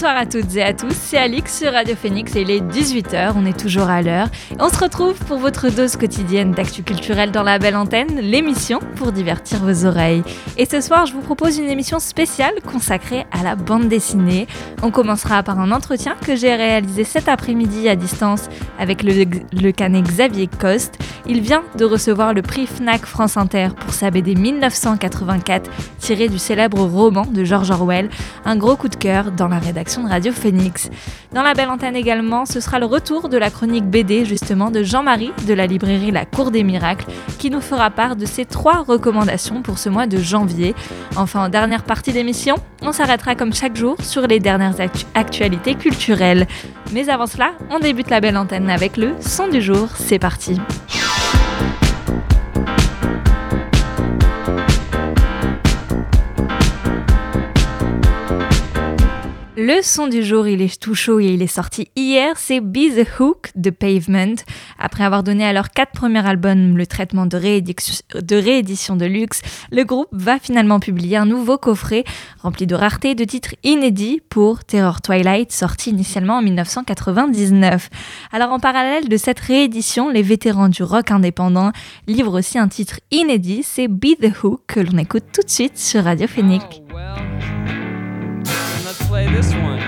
Bonsoir 0.00 0.16
à 0.16 0.24
toutes 0.24 0.56
et 0.56 0.62
à 0.62 0.72
tous, 0.72 0.94
c'est 0.94 1.18
Alix 1.18 1.58
sur 1.58 1.74
Radio 1.74 1.94
Phoenix 1.94 2.34
et 2.34 2.40
il 2.40 2.50
est 2.50 2.62
18h, 2.62 3.32
on 3.36 3.44
est 3.44 3.58
toujours 3.58 3.90
à 3.90 4.00
l'heure. 4.00 4.28
On 4.58 4.70
se 4.70 4.78
retrouve 4.78 5.12
pour 5.26 5.36
votre 5.36 5.68
dose 5.68 5.96
quotidienne 5.96 6.52
d'actu 6.52 6.82
culturel 6.82 7.32
dans 7.32 7.42
la 7.42 7.58
belle 7.58 7.76
antenne, 7.76 8.18
l'émission 8.18 8.78
pour 8.96 9.12
divertir 9.12 9.58
vos 9.58 9.84
oreilles. 9.84 10.22
Et 10.56 10.64
ce 10.64 10.80
soir, 10.80 11.04
je 11.04 11.12
vous 11.12 11.20
propose 11.20 11.58
une 11.58 11.68
émission 11.68 11.98
spéciale 11.98 12.54
consacrée 12.64 13.26
à 13.30 13.42
la 13.42 13.56
bande 13.56 13.88
dessinée. 13.88 14.46
On 14.82 14.90
commencera 14.90 15.42
par 15.42 15.60
un 15.60 15.70
entretien 15.70 16.16
que 16.26 16.34
j'ai 16.34 16.54
réalisé 16.54 17.04
cet 17.04 17.28
après-midi 17.28 17.86
à 17.86 17.94
distance 17.94 18.48
avec 18.78 19.02
le, 19.02 19.26
le 19.52 19.70
canet 19.70 20.02
Xavier 20.02 20.46
Coste. 20.46 20.98
Il 21.26 21.42
vient 21.42 21.62
de 21.76 21.84
recevoir 21.84 22.32
le 22.32 22.40
prix 22.40 22.66
FNAC 22.66 23.04
France 23.04 23.36
Inter 23.36 23.68
pour 23.78 23.92
sa 23.92 24.10
BD 24.10 24.34
1984 24.34 25.70
tirée 25.98 26.30
du 26.30 26.38
célèbre 26.38 26.80
roman 26.80 27.26
de 27.26 27.44
George 27.44 27.70
Orwell. 27.70 28.08
Un 28.46 28.56
gros 28.56 28.76
coup 28.76 28.88
de 28.88 28.96
cœur 28.96 29.30
dans 29.30 29.46
la 29.46 29.58
rédaction 29.58 29.89
de 29.98 30.08
Radio 30.08 30.32
Phoenix. 30.32 30.88
Dans 31.32 31.42
la 31.42 31.52
belle 31.54 31.68
antenne 31.68 31.96
également, 31.96 32.46
ce 32.46 32.60
sera 32.60 32.78
le 32.78 32.86
retour 32.86 33.28
de 33.28 33.36
la 33.36 33.50
chronique 33.50 33.84
BD 33.86 34.24
justement 34.24 34.70
de 34.70 34.84
Jean-Marie 34.84 35.32
de 35.48 35.52
la 35.52 35.66
librairie 35.66 36.12
La 36.12 36.24
Cour 36.24 36.52
des 36.52 36.62
Miracles 36.62 37.06
qui 37.38 37.50
nous 37.50 37.60
fera 37.60 37.90
part 37.90 38.14
de 38.14 38.24
ses 38.24 38.44
trois 38.44 38.82
recommandations 38.82 39.62
pour 39.62 39.78
ce 39.78 39.88
mois 39.88 40.06
de 40.06 40.18
janvier. 40.18 40.76
Enfin, 41.16 41.46
en 41.46 41.48
dernière 41.48 41.82
partie 41.82 42.12
d'émission, 42.12 42.54
on 42.82 42.92
s'arrêtera 42.92 43.34
comme 43.34 43.52
chaque 43.52 43.76
jour 43.76 43.96
sur 44.00 44.28
les 44.28 44.38
dernières 44.38 44.76
actualités 45.14 45.74
culturelles. 45.74 46.46
Mais 46.92 47.08
avant 47.08 47.26
cela, 47.26 47.50
on 47.70 47.80
débute 47.80 48.10
la 48.10 48.20
belle 48.20 48.36
antenne 48.36 48.70
avec 48.70 48.96
le 48.96 49.14
son 49.20 49.48
du 49.48 49.60
jour. 49.60 49.88
C'est 49.96 50.20
parti. 50.20 50.60
Le 59.62 59.82
son 59.82 60.06
du 60.06 60.22
jour, 60.22 60.48
il 60.48 60.62
est 60.62 60.80
tout 60.80 60.94
chaud 60.94 61.20
et 61.20 61.34
il 61.34 61.42
est 61.42 61.46
sorti 61.46 61.90
hier, 61.94 62.38
c'est 62.38 62.60
Be 62.60 62.96
the 62.96 63.20
Hook 63.20 63.50
de 63.54 63.68
Pavement. 63.68 64.36
Après 64.78 65.04
avoir 65.04 65.22
donné 65.22 65.44
à 65.44 65.52
leur 65.52 65.68
quatre 65.68 65.92
premiers 65.92 66.26
albums 66.26 66.78
le 66.78 66.86
traitement 66.86 67.26
de 67.26 67.36
réédition, 67.36 68.96
de 68.96 69.04
luxe, 69.04 69.42
le 69.70 69.84
groupe 69.84 70.08
va 70.12 70.38
finalement 70.38 70.80
publier 70.80 71.18
un 71.18 71.26
nouveau 71.26 71.58
coffret 71.58 72.04
rempli 72.42 72.66
de 72.66 72.74
raretés 72.74 73.14
de 73.14 73.22
titres 73.24 73.54
inédits 73.62 74.22
pour 74.30 74.64
Terror 74.64 75.02
Twilight, 75.02 75.52
sorti 75.52 75.90
initialement 75.90 76.38
en 76.38 76.42
1999. 76.42 77.90
Alors 78.32 78.52
en 78.52 78.60
parallèle 78.60 79.10
de 79.10 79.16
cette 79.18 79.40
réédition, 79.40 80.08
les 80.08 80.22
vétérans 80.22 80.70
du 80.70 80.82
rock 80.82 81.10
indépendant 81.10 81.72
livrent 82.06 82.38
aussi 82.38 82.58
un 82.58 82.68
titre 82.68 82.98
inédit, 83.10 83.62
c'est 83.62 83.88
Be 83.88 84.18
the 84.18 84.32
Hook 84.42 84.62
que 84.66 84.80
l'on 84.80 84.96
écoute 84.96 85.24
tout 85.34 85.42
de 85.42 85.50
suite 85.50 85.76
sur 85.76 86.04
Radio 86.04 86.26
Phoenix. 86.26 86.64
Play 89.10 89.26
this 89.26 89.52
one. 89.54 89.80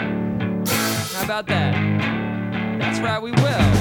How 1.12 1.22
about 1.22 1.46
that? 1.46 1.74
That's 2.80 2.98
right, 2.98 3.22
we 3.22 3.30
will. 3.30 3.71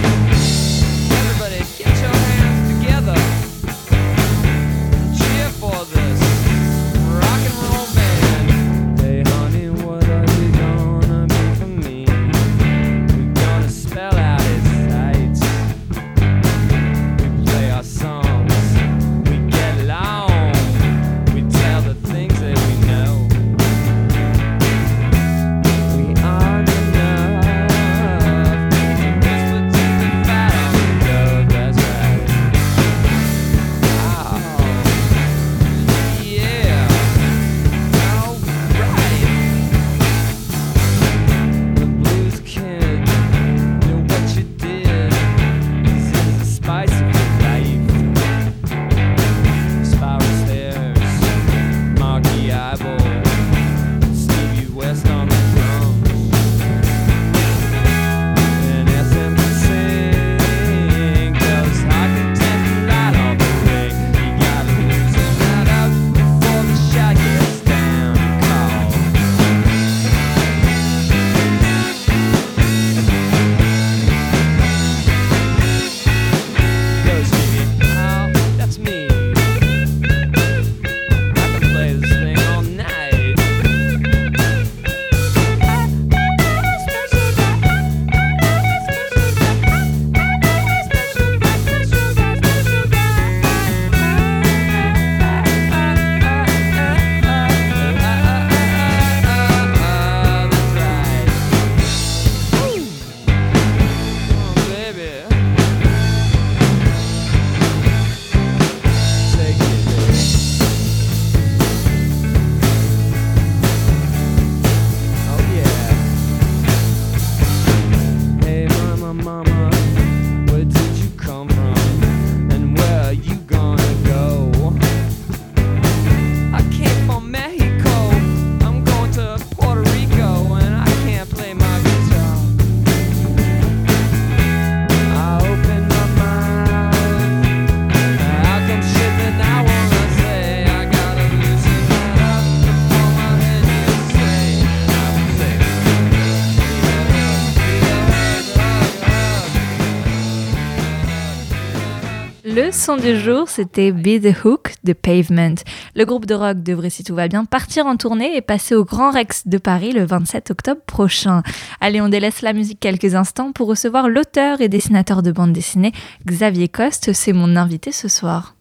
Son 152.81 152.97
du 152.97 153.15
jour, 153.15 153.47
c'était 153.47 153.91
Be 153.91 154.19
the 154.19 154.43
Hook 154.43 154.73
de 154.83 154.93
Pavement. 154.93 155.53
Le 155.95 156.03
groupe 156.03 156.25
de 156.25 156.33
rock 156.33 156.63
devrait, 156.63 156.89
si 156.89 157.03
tout 157.03 157.13
va 157.13 157.27
bien, 157.27 157.45
partir 157.45 157.85
en 157.85 157.95
tournée 157.95 158.35
et 158.35 158.41
passer 158.41 158.73
au 158.73 158.83
Grand 158.83 159.11
Rex 159.11 159.47
de 159.47 159.59
Paris 159.59 159.91
le 159.91 160.03
27 160.03 160.49
octobre 160.49 160.81
prochain. 160.87 161.43
Allez, 161.79 162.01
on 162.01 162.09
délaisse 162.09 162.41
la 162.41 162.53
musique 162.53 162.79
quelques 162.79 163.13
instants 163.13 163.51
pour 163.51 163.67
recevoir 163.67 164.09
l'auteur 164.09 164.61
et 164.61 164.67
dessinateur 164.67 165.21
de 165.21 165.31
bande 165.31 165.53
dessinée 165.53 165.91
Xavier 166.25 166.69
Coste. 166.69 167.13
C'est 167.13 167.33
mon 167.33 167.55
invité 167.55 167.91
ce 167.91 168.07
soir. 168.07 168.55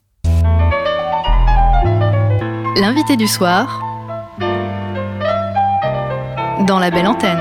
L'invité 2.76 3.16
du 3.16 3.26
soir 3.26 3.82
dans 6.66 6.78
la 6.78 6.90
belle 6.90 7.06
antenne. 7.06 7.40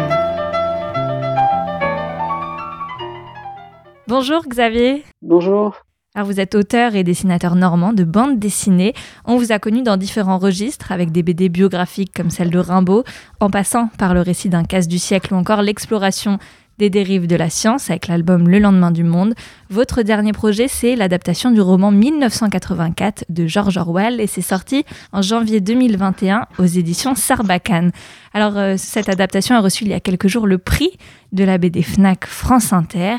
Bonjour 4.07 4.43
Xavier. 4.47 5.03
Bonjour. 5.21 5.83
Alors 6.15 6.27
vous 6.27 6.39
êtes 6.39 6.55
auteur 6.55 6.95
et 6.95 7.03
dessinateur 7.03 7.53
normand 7.53 7.93
de 7.93 8.03
bande 8.03 8.39
dessinée. 8.39 8.95
On 9.25 9.37
vous 9.37 9.51
a 9.51 9.59
connu 9.59 9.83
dans 9.83 9.95
différents 9.95 10.39
registres 10.39 10.91
avec 10.91 11.11
des 11.11 11.21
BD 11.21 11.49
biographiques 11.49 12.11
comme 12.15 12.31
celle 12.31 12.49
de 12.49 12.57
Rimbaud, 12.57 13.03
en 13.39 13.51
passant 13.51 13.89
par 13.99 14.15
le 14.15 14.21
récit 14.21 14.49
d'un 14.49 14.63
casse 14.63 14.87
du 14.87 14.97
siècle 14.97 15.35
ou 15.35 15.37
encore 15.37 15.61
l'exploration 15.61 16.39
des 16.79 16.89
dérives 16.89 17.27
de 17.27 17.35
la 17.35 17.51
science 17.51 17.91
avec 17.91 18.07
l'album 18.07 18.49
Le 18.49 18.57
lendemain 18.57 18.89
du 18.89 19.03
monde. 19.03 19.35
Votre 19.69 20.01
dernier 20.01 20.31
projet, 20.31 20.67
c'est 20.67 20.95
l'adaptation 20.95 21.51
du 21.51 21.61
roman 21.61 21.91
1984 21.91 23.25
de 23.29 23.45
George 23.45 23.77
Orwell 23.77 24.19
et 24.19 24.25
c'est 24.25 24.41
sorti 24.41 24.85
en 25.11 25.21
janvier 25.21 25.61
2021 25.61 26.47
aux 26.57 26.65
éditions 26.65 27.13
Sarbacane. 27.13 27.91
Alors 28.33 28.57
euh, 28.57 28.75
cette 28.77 29.09
adaptation 29.09 29.55
a 29.55 29.59
reçu 29.59 29.83
il 29.83 29.91
y 29.91 29.93
a 29.93 29.99
quelques 29.99 30.27
jours 30.27 30.47
le 30.47 30.57
prix 30.57 30.89
de 31.33 31.43
la 31.43 31.59
BD 31.59 31.83
FNAC 31.83 32.25
France 32.25 32.73
Inter. 32.73 33.17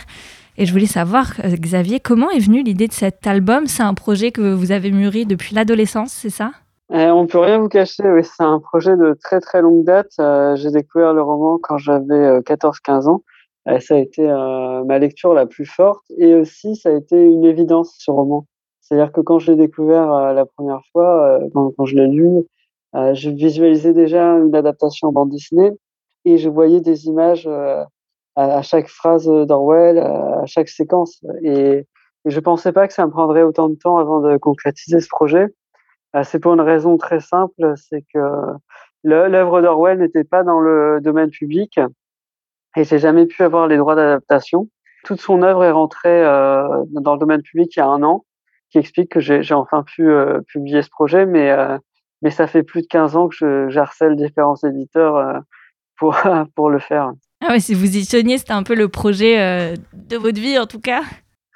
Et 0.57 0.67
je 0.67 0.73
voulais 0.73 0.87
savoir, 0.87 1.33
euh, 1.45 1.57
Xavier, 1.57 2.01
comment 2.01 2.31
est 2.31 2.39
venue 2.39 2.63
l'idée 2.63 2.89
de 2.89 2.93
cet 2.93 3.27
album? 3.27 3.67
C'est 3.67 3.83
un 3.83 3.95
projet 3.95 4.31
que 4.33 4.53
vous 4.53 4.73
avez 4.73 4.91
mûri 4.91 5.25
depuis 5.25 5.55
l'adolescence, 5.55 6.13
c'est 6.13 6.31
ça? 6.31 6.53
Euh, 6.93 7.11
On 7.11 7.27
peut 7.27 7.39
rien 7.39 7.59
vous 7.59 7.69
cacher, 7.69 8.03
c'est 8.23 8.43
un 8.43 8.59
projet 8.59 8.97
de 8.97 9.17
très 9.23 9.41
très 9.41 9.63
longue 9.63 9.85
date. 9.85 10.13
Euh, 10.19 10.57
j'ai 10.57 10.71
découvert 10.71 11.15
le 11.15 11.23
roman 11.23 11.59
quand 11.63 11.79
j'avais 11.79 12.41
14-15 12.41 13.09
ans. 13.09 13.23
ça 13.79 13.95
a 13.95 13.99
été 13.99 14.27
ma 14.87 14.99
lecture 14.99 15.33
la 15.33 15.47
plus 15.47 15.67
forte 15.67 16.05
et 16.19 16.35
aussi 16.35 16.75
ça 16.75 16.89
a 16.89 16.93
été 16.93 17.23
une 17.23 17.45
évidence 17.45 17.95
ce 17.99 18.11
roman. 18.11 18.47
C'est-à-dire 18.81 19.13
que 19.13 19.21
quand 19.21 19.39
je 19.39 19.53
l'ai 19.53 19.57
découvert 19.57 20.33
la 20.35 20.45
première 20.47 20.81
fois, 20.91 21.39
quand, 21.55 21.71
quand, 21.77 21.85
je 21.85 21.95
l'ai 21.95 22.09
lu, 22.09 22.43
je 22.95 23.31
visualisais 23.31 23.93
déjà 23.93 24.25
une 24.39 24.55
adaptation 24.57 25.09
en 25.09 25.13
bande 25.13 25.31
dessinée 25.31 25.71
et 26.25 26.39
je 26.39 26.49
voyais 26.49 26.81
des 26.81 27.07
images 27.07 27.49
à, 28.41 28.63
chaque 28.63 28.89
phrase 28.89 29.27
d'Orwell, 29.27 29.99
à 29.99 30.45
chaque 30.47 30.69
séquence. 30.69 31.23
Et, 31.43 31.87
je 32.27 32.31
je 32.31 32.41
pensais 32.41 32.73
pas 32.73 32.87
que 32.87 32.93
ça 32.93 33.07
me 33.07 33.11
prendrait 33.11 33.43
autant 33.43 33.69
de 33.69 33.77
temps 33.77 33.99
avant 33.99 34.21
de 34.21 34.37
concrétiser 34.37 35.01
ce 35.01 35.09
projet. 35.09 35.47
Euh, 36.15 36.23
c'est 36.25 36.39
pour 36.39 36.53
une 36.55 36.61
raison 36.61 36.97
très 36.99 37.21
simple, 37.21 37.75
c'est 37.77 38.05
que 38.13 38.19
l'œuvre 39.05 39.63
d'Orwell 39.63 39.99
n'était 39.99 40.25
pas 40.25 40.43
dans 40.43 40.61
le 40.61 41.01
domaine 41.01 41.31
public 41.31 41.79
et 42.77 42.85
j'ai 42.85 42.99
jamais 42.99 43.27
pu 43.27 43.43
avoir 43.43 43.69
les 43.69 43.77
droits 43.77 43.95
d'adaptation. 43.95 44.69
Toute 45.05 45.21
son 45.21 45.43
œuvre 45.43 45.65
est 45.65 45.71
rentrée 45.71 46.25
euh, 46.25 46.85
dans 46.91 47.15
le 47.15 47.19
domaine 47.19 47.43
public 47.43 47.75
il 47.77 47.79
y 47.79 47.83
a 47.83 47.87
un 47.87 48.03
an, 48.03 48.27
qui 48.71 48.79
explique 48.79 49.11
que 49.13 49.21
j'ai 49.21 49.55
enfin 49.55 49.83
pu 49.83 50.11
euh, 50.11 50.41
publier 50.49 50.83
ce 50.83 50.91
projet, 50.91 51.25
mais 51.25 52.31
ça 52.31 52.47
fait 52.47 52.63
plus 52.63 52.83
de 52.83 52.87
15 52.87 53.17
ans 53.17 53.29
que 53.29 53.69
j'harcèle 53.71 54.17
différents 54.17 54.57
éditeurs 54.57 55.43
pour 56.55 56.71
le 56.71 56.79
faire. 56.79 57.13
Ah 57.43 57.53
ouais, 57.53 57.61
si 57.61 57.75
vous 57.75 57.97
y 57.97 58.07
teniez, 58.07 58.37
c'était 58.37 58.53
un 58.53 58.63
peu 58.63 58.75
le 58.75 58.89
projet 58.89 59.41
euh, 59.41 59.75
de 59.95 60.17
votre 60.19 60.39
vie 60.39 60.59
en 60.59 60.67
tout 60.67 60.81
cas. 60.81 61.03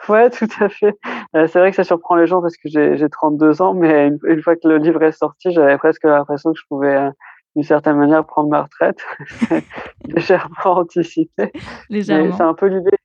Ouais, 0.08 0.30
tout 0.30 0.48
à 0.60 0.68
fait. 0.68 0.98
Euh, 1.36 1.46
c'est 1.46 1.58
vrai 1.58 1.70
que 1.70 1.76
ça 1.76 1.84
surprend 1.84 2.16
les 2.16 2.26
gens 2.26 2.40
parce 2.40 2.56
que 2.56 2.68
j'ai 2.68 3.08
32 3.08 3.60
ans, 3.60 3.74
mais 3.74 4.10
une, 4.24 4.42
fois 4.42 4.56
que 4.56 4.66
le 4.66 4.78
livre 4.78 5.02
est 5.02 5.12
sorti, 5.12 5.52
j'avais 5.52 5.76
presque 5.76 6.04
l'impression 6.04 6.52
que 6.52 6.58
je 6.58 6.64
pouvais, 6.68 6.96
euh, 6.96 7.10
d'une 7.54 7.64
certaine 7.64 7.96
manière, 7.96 8.24
prendre 8.24 8.48
ma 8.48 8.62
retraite, 8.62 8.98
légèrement 10.04 10.78
anticipée. 10.78 11.52
Légèrement. 11.90 12.36
C'est 12.36 12.42
un 12.42 12.54
peu 12.54 12.66
l'idée. 12.66 12.96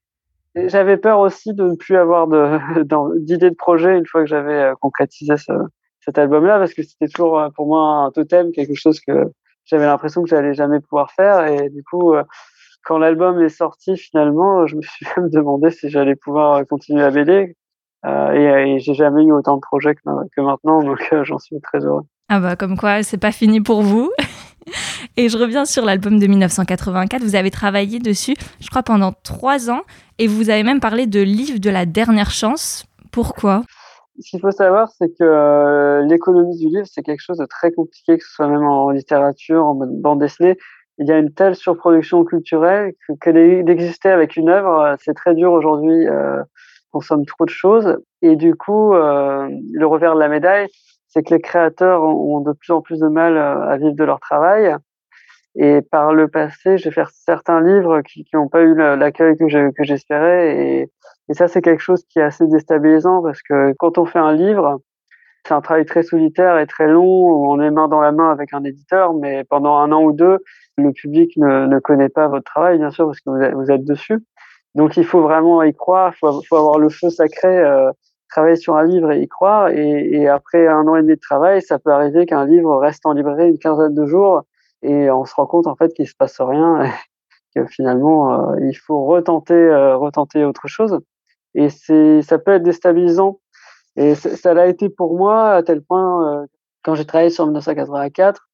J'avais 0.56 0.98
peur 0.98 1.20
aussi 1.20 1.54
de 1.54 1.64
ne 1.64 1.76
plus 1.76 1.96
avoir 1.96 2.28
d'idées 3.16 3.38
de, 3.38 3.50
de, 3.50 3.56
projet 3.56 3.98
une 3.98 4.06
fois 4.06 4.22
que 4.22 4.28
j'avais 4.28 4.72
concrétisé 4.82 5.36
ce, 5.38 5.52
cet 6.00 6.18
album-là, 6.18 6.60
parce 6.60 6.74
que 6.74 6.84
c'était 6.84 7.08
toujours 7.08 7.42
pour 7.56 7.68
moi 7.68 8.06
un 8.06 8.12
totem, 8.12 8.52
quelque 8.52 8.76
chose 8.76 9.00
que 9.02 9.32
j'avais 9.66 9.86
l'impression 9.86 10.24
que 10.24 10.30
j'allais 10.30 10.54
jamais 10.54 10.80
pouvoir 10.80 11.12
faire, 11.12 11.46
et 11.46 11.70
du 11.70 11.84
coup 11.84 12.14
quand 12.84 12.98
l'album 12.98 13.42
est 13.42 13.50
sorti, 13.50 13.98
finalement, 13.98 14.68
je 14.68 14.76
me 14.76 14.82
suis 14.82 15.06
même 15.18 15.30
demandé 15.30 15.70
si 15.70 15.90
j'allais 15.90 16.16
pouvoir 16.16 16.66
continuer 16.68 17.04
à 17.04 17.12
BD. 17.12 17.56
Euh, 18.06 18.32
et, 18.66 18.80
j'ai 18.80 18.94
jamais 18.94 19.24
eu 19.24 19.34
autant 19.34 19.56
de 19.56 19.62
projets 19.62 19.94
que, 19.94 20.42
maintenant, 20.42 20.82
donc 20.82 21.10
euh, 21.12 21.24
j'en 21.24 21.38
suis 21.38 21.60
très 21.62 21.80
heureux. 21.86 22.04
Ah 22.30 22.40
bah 22.40 22.56
comme 22.56 22.78
quoi, 22.78 23.04
c'est 23.04 23.18
pas 23.18 23.32
fini 23.32 23.60
pour 23.60 23.82
vous. 23.82 24.12
et 25.18 25.28
je 25.30 25.38
reviens 25.38 25.66
sur 25.66 25.84
l'album 25.84 26.20
de 26.20 26.28
1984. 26.28 27.22
Vous 27.24 27.36
avez 27.36 27.52
travaillé 27.52 28.00
dessus, 28.00 28.36
je 28.62 28.70
crois, 28.70 28.84
pendant 28.84 29.12
trois 29.24 29.70
ans, 29.70 29.82
et 30.18 30.28
vous 30.28 30.50
avez 30.50 30.64
même 30.64 30.80
parlé 30.80 31.08
de 31.08 31.20
livre 31.20 31.60
de 31.60 31.70
la 31.70 31.86
dernière 31.86 32.32
chance. 32.32 32.86
Pourquoi? 33.12 33.64
Ce 34.22 34.32
qu'il 34.32 34.40
faut 34.42 34.52
savoir, 34.52 34.90
c'est 34.98 35.10
que 35.10 35.24
euh, 35.24 36.06
l'économie 36.06 36.58
du 36.58 36.68
livre, 36.68 36.86
c'est 36.86 37.04
quelque 37.04 37.22
chose 37.22 37.38
de 37.38 37.46
très 37.46 37.72
compliqué, 37.72 38.18
que 38.18 38.24
ce 38.24 38.32
soit 38.32 38.48
même 38.48 38.64
en 38.64 38.92
littérature, 38.92 39.66
en 39.66 39.76
bande 39.76 40.20
dessinée 40.20 40.58
il 41.00 41.08
y 41.08 41.12
a 41.12 41.18
une 41.18 41.34
telle 41.34 41.56
surproduction 41.56 42.24
culturelle 42.26 42.94
que, 43.22 43.62
d'exister 43.64 44.10
avec 44.10 44.36
une 44.36 44.50
œuvre, 44.50 44.80
euh, 44.82 44.96
c'est 45.00 45.14
très 45.14 45.34
dur 45.34 45.52
aujourd'hui. 45.52 46.08
Euh, 46.08 46.44
consomme 46.92 47.26
trop 47.26 47.46
de 47.46 47.50
choses 47.50 47.98
et 48.22 48.36
du 48.36 48.56
coup, 48.56 48.94
euh, 48.94 49.50
le 49.72 49.88
revers 49.88 50.16
de 50.16 50.20
la 50.20 50.28
médaille, 50.28 50.68
c'est 51.08 51.24
que 51.24 51.34
les 51.34 51.42
créateurs 51.42 52.04
ont 52.04 52.42
de 52.42 52.54
plus 52.54 52.72
en 52.72 52.82
plus 52.82 53.00
de 53.00 53.08
mal 53.08 53.38
euh, 53.38 53.70
à 53.70 53.78
vivre 53.78 53.96
de 53.96 54.04
leur 54.04 54.20
travail. 54.20 54.76
Et 55.56 55.82
par 55.82 56.14
le 56.14 56.28
passé, 56.28 56.78
j'ai 56.78 56.92
fait 56.92 57.06
certains 57.12 57.62
livres 57.62 58.02
qui 58.02 58.26
n'ont 58.34 58.48
pas 58.48 58.62
eu 58.62 58.76
l'accueil 58.76 59.36
que 59.36 59.84
j'espérais. 59.84 60.88
Et 61.28 61.34
ça, 61.34 61.48
c'est 61.48 61.62
quelque 61.62 61.82
chose 61.82 62.06
qui 62.08 62.20
est 62.20 62.24
assez 62.24 62.46
déstabilisant 62.48 63.24
parce 63.24 63.42
que 63.42 63.74
quand 63.80 63.98
on 63.98 64.06
fait 64.06 64.20
un 64.20 64.34
livre, 64.34 64.80
c'est 65.46 65.54
un 65.54 65.62
travail 65.62 65.86
très 65.86 66.04
solitaire 66.04 66.58
et 66.60 66.68
très 66.68 66.88
long 66.88 67.50
on 67.50 67.60
est 67.62 67.72
main 67.72 67.88
dans 67.88 68.02
la 68.02 68.12
main 68.12 68.32
avec 68.32 68.54
un 68.54 68.64
éditeur, 68.64 69.14
mais 69.14 69.44
pendant 69.44 69.78
un 69.78 69.92
an 69.92 70.04
ou 70.04 70.12
deux, 70.12 70.40
le 70.78 70.92
public 70.92 71.36
ne, 71.38 71.66
ne 71.66 71.80
connaît 71.80 72.10
pas 72.10 72.28
votre 72.28 72.46
travail, 72.46 72.78
bien 72.78 72.92
sûr, 72.92 73.06
parce 73.06 73.20
que 73.20 73.30
vous 73.30 73.42
êtes, 73.42 73.54
vous 73.54 73.72
êtes 73.72 73.84
dessus. 73.84 74.20
Donc 74.76 74.98
il 74.98 75.06
faut 75.06 75.22
vraiment 75.22 75.64
y 75.64 75.74
croire, 75.74 76.14
il 76.16 76.18
faut, 76.18 76.42
faut, 76.48 76.56
avoir 76.56 76.80
le 76.80 76.90
feu 76.90 77.10
sacré, 77.10 77.48
euh, 77.48 77.92
travailler 78.30 78.56
sur 78.56 78.76
un 78.76 78.86
livre 78.86 79.12
et 79.12 79.22
y 79.22 79.28
croire. 79.28 79.70
Et, 79.70 80.10
et, 80.12 80.28
après 80.28 80.68
un 80.68 80.88
an 80.88 80.96
et 80.96 81.02
demi 81.02 81.16
de 81.16 81.20
travail, 81.20 81.62
ça 81.62 81.80
peut 81.80 81.92
arriver 81.92 82.26
qu'un 82.26 82.46
livre 82.46 82.78
reste 82.78 83.06
en 83.06 83.14
librairie 83.14 83.50
une 83.50 83.58
quinzaine 83.58 83.96
de 83.96 84.06
jours 84.06 84.44
et 84.82 85.10
on 85.12 85.26
se 85.26 85.36
rend 85.36 85.46
compte 85.46 85.68
en 85.68 85.76
fait 85.76 85.94
qu'il 85.94 86.08
se 86.08 86.16
passe 86.16 86.40
rien, 86.40 86.84
et 87.56 87.60
que 87.60 87.66
finalement 87.66 88.52
euh, 88.52 88.60
il 88.62 88.76
faut 88.76 89.06
retenter, 89.06 89.54
euh, 89.54 89.98
retenter 89.98 90.46
autre 90.46 90.68
chose. 90.68 91.00
Et 91.56 91.70
c'est, 91.70 92.22
ça 92.22 92.38
peut 92.38 92.52
être 92.52 92.64
déstabilisant 92.64 93.40
et 93.96 94.16
ça 94.16 94.54
l'a 94.54 94.68
été 94.68 94.90
pour 94.90 95.18
moi 95.18 95.52
à 95.52 95.64
tel 95.64 95.82
point, 95.82 96.44
euh, 96.44 96.46
quand 96.84 96.96
j'ai 96.96 97.06
travaillé 97.06 97.30
sur 97.30 97.46
1984, 97.46 98.50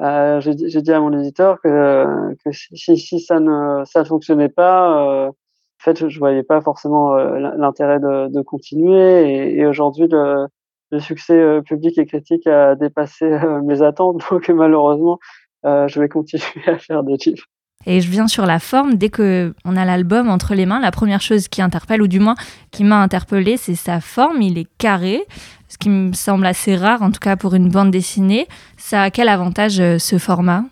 euh, 0.00 0.40
j'ai 0.40 0.54
dit 0.54 0.92
à 0.92 1.00
mon 1.00 1.18
éditeur 1.18 1.60
que, 1.60 2.34
que 2.44 2.52
si, 2.52 2.96
si, 2.96 3.20
ça 3.20 3.40
ne 3.40 3.84
ça 3.84 4.04
fonctionnait 4.04 4.48
pas, 4.48 5.26
euh, 5.26 5.28
en 5.28 5.32
fait, 5.80 6.08
je 6.08 6.18
voyais 6.18 6.44
pas 6.44 6.60
forcément 6.60 7.14
euh, 7.16 7.38
l'intérêt 7.56 7.98
de, 7.98 8.28
de, 8.28 8.42
continuer. 8.42 9.30
Et, 9.30 9.58
et 9.58 9.66
aujourd'hui, 9.66 10.06
le, 10.08 10.46
le, 10.92 11.00
succès 11.00 11.60
public 11.64 11.98
et 11.98 12.06
critique 12.06 12.46
a 12.46 12.76
dépassé 12.76 13.28
mes 13.64 13.82
attentes. 13.82 14.22
Donc 14.30 14.48
malheureusement, 14.50 15.18
je 15.64 16.00
vais 16.00 16.08
continuer 16.08 16.44
à 16.66 16.78
faire 16.78 17.02
des 17.02 17.16
livres. 17.16 17.46
Et 17.90 18.02
je 18.02 18.10
viens 18.10 18.28
sur 18.28 18.44
la 18.44 18.58
forme. 18.58 18.96
Dès 18.96 19.08
que 19.08 19.54
on 19.64 19.74
a 19.74 19.86
l'album 19.86 20.28
entre 20.28 20.54
les 20.54 20.66
mains, 20.66 20.78
la 20.78 20.90
première 20.90 21.22
chose 21.22 21.48
qui 21.48 21.62
interpelle, 21.62 22.02
ou 22.02 22.06
du 22.06 22.20
moins 22.20 22.34
qui 22.70 22.84
m'a 22.84 23.00
interpellée, 23.02 23.56
c'est 23.56 23.74
sa 23.74 24.02
forme. 24.02 24.42
Il 24.42 24.58
est 24.58 24.68
carré, 24.76 25.24
ce 25.68 25.78
qui 25.78 25.88
me 25.88 26.12
semble 26.12 26.44
assez 26.44 26.76
rare, 26.76 27.00
en 27.00 27.10
tout 27.10 27.18
cas 27.18 27.36
pour 27.36 27.54
une 27.54 27.70
bande 27.70 27.90
dessinée. 27.90 28.46
Ça 28.76 29.04
a 29.04 29.10
quel 29.10 29.30
avantage 29.30 29.80
euh, 29.80 29.96
ce 29.96 30.18
format? 30.18 30.64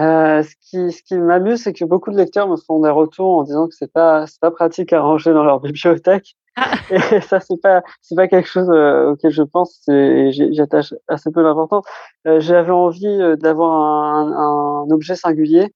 Euh, 0.00 0.42
ce 0.42 0.54
qui, 0.60 0.90
ce 0.90 1.04
qui 1.04 1.14
m'amuse, 1.14 1.62
c'est 1.62 1.72
que 1.72 1.84
beaucoup 1.84 2.10
de 2.10 2.16
lecteurs 2.16 2.48
me 2.48 2.56
font 2.56 2.80
des 2.80 2.90
retours 2.90 3.38
en 3.38 3.42
disant 3.44 3.68
que 3.68 3.74
c'est 3.76 3.92
pas, 3.92 4.26
c'est 4.26 4.40
pas 4.40 4.50
pratique 4.50 4.92
à 4.92 5.00
ranger 5.00 5.32
dans 5.32 5.44
leur 5.44 5.60
bibliothèque. 5.60 6.34
Ah. 6.56 6.72
Et 6.90 7.20
ça, 7.20 7.38
c'est 7.38 7.60
pas, 7.62 7.84
c'est 8.02 8.16
pas 8.16 8.26
quelque 8.26 8.48
chose 8.48 8.68
euh, 8.70 9.12
auquel 9.12 9.30
je 9.30 9.42
pense 9.42 9.86
et 9.88 10.32
j'attache 10.50 10.94
assez 11.06 11.30
peu 11.30 11.44
d'importance. 11.44 11.84
Euh, 12.26 12.40
J'avais 12.40 12.72
envie 12.72 13.36
d'avoir 13.38 13.70
un, 13.70 14.32
un, 14.32 14.90
objet 14.90 15.14
singulier 15.14 15.72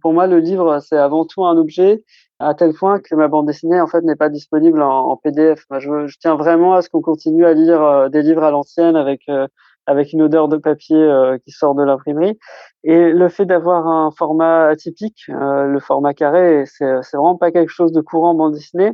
pour 0.00 0.12
moi, 0.12 0.26
le 0.26 0.38
livre, 0.38 0.80
c'est 0.80 0.96
avant 0.96 1.24
tout 1.24 1.44
un 1.44 1.56
objet 1.56 2.04
à 2.38 2.54
tel 2.54 2.72
point 2.74 2.98
que 3.00 3.14
ma 3.14 3.28
bande 3.28 3.46
dessinée, 3.46 3.80
en 3.80 3.86
fait, 3.86 4.02
n'est 4.02 4.16
pas 4.16 4.28
disponible 4.28 4.82
en, 4.82 5.16
PDF. 5.16 5.64
je, 5.78 6.16
tiens 6.18 6.36
vraiment 6.36 6.74
à 6.74 6.82
ce 6.82 6.88
qu'on 6.88 7.00
continue 7.00 7.44
à 7.46 7.52
lire 7.52 7.82
euh, 7.82 8.08
des 8.08 8.22
livres 8.22 8.42
à 8.42 8.50
l'ancienne 8.50 8.96
avec 8.96 9.22
euh, 9.28 9.46
avec 9.86 10.12
une 10.12 10.22
odeur 10.22 10.46
de 10.46 10.56
papier 10.56 10.96
euh, 10.96 11.38
qui 11.38 11.50
sort 11.50 11.74
de 11.74 11.82
l'imprimerie. 11.82 12.38
Et 12.84 13.12
le 13.12 13.28
fait 13.28 13.46
d'avoir 13.46 13.86
un 13.88 14.10
format 14.12 14.66
atypique, 14.68 15.24
le 15.28 15.78
format 15.80 16.14
carré, 16.14 16.64
c'est 16.66 16.86
vraiment 17.12 17.36
pas 17.36 17.50
quelque 17.50 17.70
chose 17.70 17.90
de 17.92 18.00
courant 18.00 18.30
en 18.30 18.34
bande 18.34 18.54
dessinée. 18.54 18.92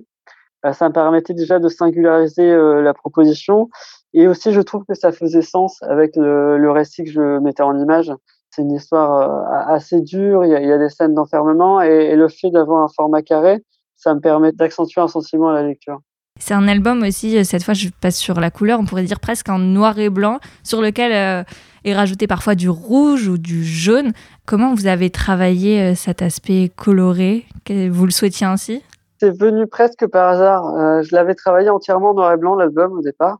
ça 0.72 0.88
me 0.88 0.94
permettait 0.94 1.34
déjà 1.34 1.58
de 1.58 1.68
singulariser 1.68 2.56
la 2.82 2.94
proposition. 2.94 3.68
Et 4.14 4.28
aussi, 4.28 4.52
je 4.52 4.62
trouve 4.62 4.84
que 4.88 4.94
ça 4.94 5.12
faisait 5.12 5.42
sens 5.42 5.82
avec 5.82 6.16
le 6.16 6.70
récit 6.70 7.04
que 7.04 7.10
je 7.10 7.38
mettais 7.38 7.62
en 7.62 7.78
image 7.78 8.10
c'est 8.58 8.64
une 8.64 8.72
histoire 8.72 9.20
euh, 9.20 9.74
assez 9.74 10.00
dure, 10.00 10.44
il 10.44 10.50
y 10.50 10.72
a, 10.72 10.78
des 10.78 10.88
scènes 10.88 11.14
d'enfermement 11.14 11.80
et, 11.80 12.16
le 12.16 12.28
fait 12.28 12.50
d'avoir 12.50 12.82
un 12.82 12.88
format 12.88 13.22
carré, 13.22 13.62
ça 13.96 14.14
me 14.14 14.20
permet 14.20 14.52
d'accentuer 14.52 15.00
un 15.00 15.08
sentiment 15.08 15.50
à 15.50 15.54
la 15.54 15.62
lecture. 15.62 16.00
C'est 16.40 16.54
un 16.54 16.66
album 16.66 17.02
aussi, 17.02 17.36
euh, 17.38 17.44
cette 17.44 17.62
fois 17.62 17.74
je 17.74 17.88
passe 18.00 18.16
sur 18.16 18.40
la 18.40 18.50
couleur, 18.50 18.80
on 18.80 18.84
pourrait 18.84 19.04
dire 19.04 19.20
presque 19.20 19.48
en 19.48 19.58
noir 19.58 19.98
et 19.98 20.10
blanc, 20.10 20.40
sur 20.64 20.82
lequel 20.82 21.12
euh, 21.12 21.44
est 21.84 21.94
rajouté 21.94 22.26
parfois 22.26 22.56
du 22.56 22.68
rouge 22.68 23.28
ou 23.28 23.38
du 23.38 23.64
jaune. 23.64 24.12
Comment 24.44 24.74
vous 24.74 24.88
avez 24.88 25.10
travaillé 25.10 25.94
cet 25.94 26.22
aspect 26.22 26.70
coloré? 26.74 27.44
Vous 27.68 28.04
le 28.04 28.10
souhaitiez 28.10 28.46
ainsi? 28.46 28.82
C'est 29.20 29.36
venu 29.38 29.66
presque 29.66 30.06
par 30.06 30.30
hasard. 30.30 31.02
je 31.02 31.14
l'avais 31.14 31.34
travaillé 31.34 31.70
entièrement 31.70 32.14
noir 32.14 32.32
et 32.32 32.36
blanc 32.36 32.56
l'album 32.56 32.92
au 32.98 33.02
départ. 33.02 33.38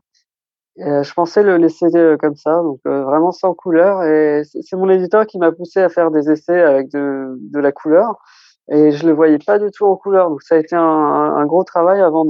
Je 0.79 1.13
pensais 1.13 1.43
le 1.43 1.57
laisser 1.57 1.87
comme 2.19 2.35
ça, 2.35 2.61
donc 2.63 2.79
vraiment 2.85 3.31
sans 3.31 3.53
couleur. 3.53 4.03
Et 4.03 4.43
c'est 4.43 4.75
mon 4.75 4.89
éditeur 4.89 5.27
qui 5.27 5.37
m'a 5.37 5.51
poussé 5.51 5.81
à 5.81 5.89
faire 5.89 6.11
des 6.11 6.31
essais 6.31 6.61
avec 6.61 6.89
de, 6.91 7.37
de 7.37 7.59
la 7.59 7.71
couleur. 7.71 8.15
Et 8.71 8.91
je 8.91 9.05
le 9.07 9.13
voyais 9.13 9.39
pas 9.39 9.59
du 9.59 9.71
tout 9.71 9.85
en 9.85 9.95
couleur. 9.95 10.29
Donc 10.29 10.41
ça 10.41 10.55
a 10.55 10.57
été 10.59 10.75
un, 10.75 10.81
un 10.81 11.45
gros 11.45 11.63
travail 11.63 12.01
avant 12.01 12.25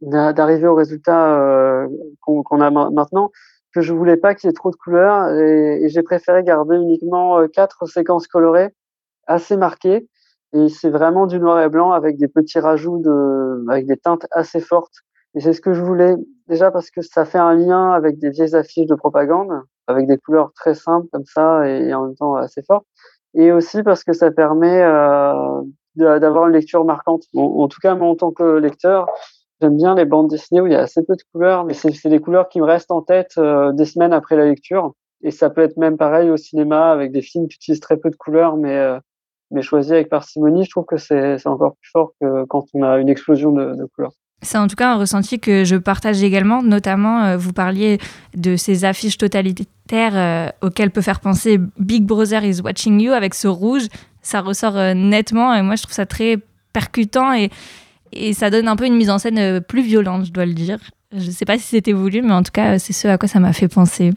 d'arriver 0.00 0.66
au 0.66 0.74
résultat 0.74 1.40
euh, 1.40 1.88
qu'on 2.20 2.60
a 2.60 2.70
maintenant. 2.70 3.30
Que 3.74 3.80
je 3.80 3.92
voulais 3.92 4.16
pas 4.16 4.34
qu'il 4.34 4.48
y 4.48 4.50
ait 4.50 4.54
trop 4.54 4.70
de 4.70 4.76
couleurs 4.76 5.28
et, 5.34 5.88
j'ai 5.88 6.02
préféré 6.02 6.42
garder 6.42 6.76
uniquement 6.76 7.38
euh, 7.38 7.48
quatre 7.48 7.86
séquences 7.86 8.26
colorées 8.26 8.70
assez 9.26 9.56
marquées. 9.56 10.08
Et 10.54 10.68
c'est 10.68 10.88
vraiment 10.88 11.26
du 11.26 11.38
noir 11.38 11.60
et 11.60 11.68
blanc 11.68 11.92
avec 11.92 12.16
des 12.16 12.28
petits 12.28 12.58
rajouts 12.58 12.98
de, 12.98 13.64
avec 13.68 13.86
des 13.86 13.98
teintes 13.98 14.26
assez 14.30 14.60
fortes. 14.60 15.04
Et 15.34 15.40
c'est 15.40 15.52
ce 15.52 15.60
que 15.60 15.72
je 15.72 15.82
voulais 15.82 16.16
déjà 16.48 16.70
parce 16.70 16.90
que 16.90 17.02
ça 17.02 17.24
fait 17.24 17.38
un 17.38 17.54
lien 17.54 17.92
avec 17.92 18.18
des 18.18 18.30
vieilles 18.30 18.56
affiches 18.56 18.86
de 18.86 18.94
propagande 18.94 19.50
avec 19.86 20.06
des 20.06 20.18
couleurs 20.18 20.52
très 20.54 20.74
simples 20.74 21.06
comme 21.12 21.24
ça 21.24 21.68
et 21.68 21.92
en 21.94 22.06
même 22.06 22.16
temps 22.16 22.34
assez 22.34 22.62
fortes 22.62 22.86
et 23.34 23.52
aussi 23.52 23.82
parce 23.82 24.04
que 24.04 24.12
ça 24.12 24.30
permet 24.30 24.82
euh, 24.82 25.62
d'avoir 25.96 26.46
une 26.46 26.52
lecture 26.52 26.84
marquante. 26.84 27.24
en 27.34 27.68
tout 27.68 27.80
cas, 27.80 27.94
moi, 27.94 28.08
en 28.08 28.14
tant 28.16 28.32
que 28.32 28.58
lecteur, 28.58 29.08
j'aime 29.60 29.76
bien 29.76 29.94
les 29.94 30.04
bandes 30.04 30.28
dessinées 30.28 30.60
où 30.60 30.66
il 30.66 30.72
y 30.72 30.76
a 30.76 30.80
assez 30.80 31.04
peu 31.04 31.14
de 31.14 31.22
couleurs, 31.32 31.64
mais 31.64 31.74
c'est 31.74 32.08
des 32.08 32.20
couleurs 32.20 32.48
qui 32.48 32.60
me 32.60 32.66
restent 32.66 32.90
en 32.90 33.02
tête 33.02 33.32
euh, 33.38 33.72
des 33.72 33.84
semaines 33.84 34.12
après 34.12 34.36
la 34.36 34.46
lecture. 34.46 34.94
Et 35.22 35.30
ça 35.30 35.50
peut 35.50 35.62
être 35.62 35.76
même 35.76 35.96
pareil 35.96 36.30
au 36.30 36.36
cinéma 36.36 36.90
avec 36.90 37.10
des 37.12 37.22
films 37.22 37.48
qui 37.48 37.56
utilisent 37.56 37.80
très 37.80 37.96
peu 37.96 38.10
de 38.10 38.16
couleurs, 38.16 38.56
mais 38.56 38.76
euh, 38.76 38.98
mais 39.50 39.62
choisis 39.62 39.92
avec 39.92 40.10
parcimonie. 40.10 40.64
Je 40.64 40.70
trouve 40.70 40.84
que 40.84 40.98
c'est 40.98 41.46
encore 41.46 41.74
plus 41.76 41.90
fort 41.90 42.12
que 42.20 42.44
quand 42.44 42.66
on 42.74 42.82
a 42.82 42.98
une 42.98 43.08
explosion 43.08 43.50
de, 43.50 43.74
de 43.74 43.84
couleurs. 43.86 44.12
C'est 44.40 44.58
en 44.58 44.68
tout 44.68 44.76
cas 44.76 44.92
un 44.92 44.98
ressenti 44.98 45.40
que 45.40 45.64
je 45.64 45.74
partage 45.74 46.22
également, 46.22 46.62
notamment 46.62 47.24
euh, 47.24 47.36
vous 47.36 47.52
parliez 47.52 47.98
de 48.36 48.54
ces 48.54 48.84
affiches 48.84 49.18
totalitaires 49.18 50.12
euh, 50.14 50.48
auxquelles 50.62 50.92
peut 50.92 51.00
faire 51.00 51.18
penser 51.18 51.58
Big 51.78 52.04
Brother 52.04 52.44
is 52.44 52.60
watching 52.60 53.00
you 53.00 53.12
avec 53.12 53.34
ce 53.34 53.48
rouge, 53.48 53.88
ça 54.22 54.40
ressort 54.40 54.76
euh, 54.76 54.94
nettement 54.94 55.54
et 55.54 55.62
moi 55.62 55.74
je 55.74 55.82
trouve 55.82 55.94
ça 55.94 56.06
très 56.06 56.38
percutant 56.72 57.32
et, 57.32 57.50
ça 58.32 58.48
donne 58.48 58.68
un 58.68 58.76
peu 58.76 58.86
une 58.86 58.96
mise 58.96 59.10
en 59.10 59.18
scène 59.18 59.60
plus 59.60 59.82
violente, 59.82 60.24
je 60.24 60.32
dois 60.32 60.46
le 60.46 60.54
dire. 60.54 60.78
Je 61.12 61.26
ne 61.26 61.30
sais 61.30 61.44
pas 61.44 61.58
si 61.58 61.64
c'était 61.64 61.92
voulu, 61.92 62.22
mais 62.22 62.32
en 62.32 62.42
tout 62.42 62.52
cas 62.52 62.78
c'est 62.78 62.94
ce 62.94 63.06
à 63.06 63.18
quoi 63.18 63.28
ça 63.28 63.38
m'a 63.38 63.52
fait 63.52 63.68
penser. 63.68 64.12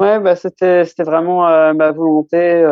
Ouais, 0.00 0.18
bah 0.18 0.34
c'était 0.34 0.84
vraiment 1.04 1.42
ma 1.74 1.92
volonté 1.92 2.64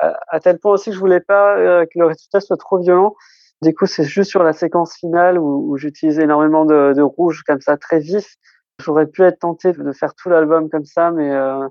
à, 0.00 0.18
à, 0.26 0.40
tel 0.40 0.58
point 0.58 0.72
aussi 0.72 0.90
que 0.90 0.96
je 0.96 0.98
voulais 0.98 1.20
pas 1.20 1.54
que 1.86 1.98
le 2.00 2.06
résultat 2.06 2.40
soit 2.40 2.56
trop 2.56 2.78
violent 2.78 3.14
du 3.62 3.74
coup, 3.74 3.86
c'est 3.86 4.04
juste 4.04 4.30
sur 4.30 4.42
la 4.42 4.52
séquence 4.52 4.94
finale 4.94 5.38
où, 5.38 5.72
où 5.72 5.76
j'utilise 5.76 6.18
énormément 6.18 6.64
de, 6.64 6.92
de, 6.94 7.02
rouge 7.02 7.42
comme 7.46 7.60
ça, 7.60 7.76
très 7.76 7.98
vif. 7.98 8.36
J'aurais 8.80 9.06
pu 9.06 9.22
être 9.22 9.40
tenté 9.40 9.72
de 9.72 9.92
faire 9.92 10.14
tout 10.14 10.28
l'album 10.28 10.68
comme 10.70 10.84
ça, 10.84 11.10
mais 11.10 11.30
euh, 11.30 11.66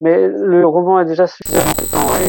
mais 0.00 0.28
le 0.28 0.66
roman 0.66 1.00
est 1.00 1.04
déjà 1.04 1.26
suffisamment 1.26 1.72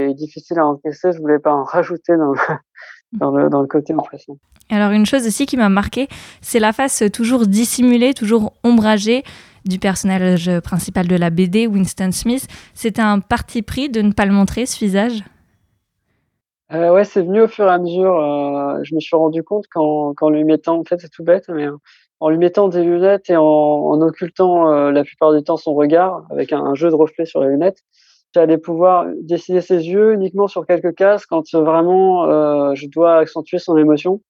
et 0.01 0.13
difficile 0.13 0.59
à 0.59 0.67
encaisser. 0.67 1.13
Je 1.13 1.19
voulais 1.19 1.39
pas 1.39 1.53
en 1.53 1.63
rajouter 1.63 2.17
dans 2.17 2.31
le, 2.31 2.39
dans 3.13 3.31
le, 3.31 3.49
dans 3.49 3.61
le 3.61 3.67
côté 3.67 3.93
impression. 3.93 4.37
Alors 4.69 4.91
une 4.91 5.05
chose 5.05 5.25
aussi 5.25 5.45
qui 5.45 5.57
m'a 5.57 5.69
marqué, 5.69 6.07
c'est 6.41 6.59
la 6.59 6.73
face 6.73 7.03
toujours 7.13 7.47
dissimulée, 7.47 8.13
toujours 8.13 8.53
ombragée 8.63 9.23
du 9.63 9.79
personnage 9.79 10.51
principal 10.61 11.07
de 11.07 11.15
la 11.15 11.29
BD, 11.29 11.67
Winston 11.67 12.11
Smith. 12.11 12.47
C'était 12.73 13.01
un 13.01 13.19
parti 13.19 13.61
pris 13.61 13.89
de 13.89 14.01
ne 14.01 14.11
pas 14.11 14.25
le 14.25 14.33
montrer, 14.33 14.65
ce 14.65 14.77
visage? 14.79 15.23
Euh, 16.73 16.93
ouais, 16.93 17.03
c'est 17.03 17.21
venu 17.21 17.41
au 17.41 17.47
fur 17.47 17.65
et 17.65 17.69
à 17.69 17.77
mesure. 17.77 18.19
Euh, 18.19 18.79
je 18.83 18.95
me 18.95 18.99
suis 18.99 19.15
rendu 19.15 19.43
compte 19.43 19.65
qu'en, 19.67 20.13
qu'en 20.13 20.29
lui 20.29 20.43
mettant, 20.43 20.79
en 20.79 20.83
fait, 20.83 20.99
c'est 20.99 21.09
tout 21.09 21.23
bête, 21.23 21.45
mais 21.49 21.67
en 22.21 22.29
lui 22.29 22.37
mettant 22.37 22.67
des 22.69 22.83
lunettes 22.83 23.29
et 23.29 23.35
en, 23.35 23.43
en 23.43 23.99
occultant 24.01 24.71
euh, 24.71 24.91
la 24.91 25.03
plupart 25.03 25.33
du 25.33 25.43
temps 25.43 25.57
son 25.57 25.73
regard 25.73 26.23
avec 26.29 26.53
un, 26.53 26.75
jeu 26.75 26.89
de 26.89 26.95
reflets 26.95 27.25
sur 27.25 27.41
les 27.41 27.49
lunettes, 27.49 27.79
j'allais 28.33 28.59
pouvoir 28.59 29.07
dessiner 29.21 29.59
ses 29.59 29.89
yeux 29.89 30.13
uniquement 30.13 30.47
sur 30.47 30.67
quelques 30.67 30.93
cases 30.95 31.25
quand 31.25 31.43
vraiment 31.53 32.25
euh, 32.25 32.75
je 32.75 32.87
dois 32.87 33.17
accentuer 33.17 33.57
son 33.57 33.75
émotion. 33.75 34.21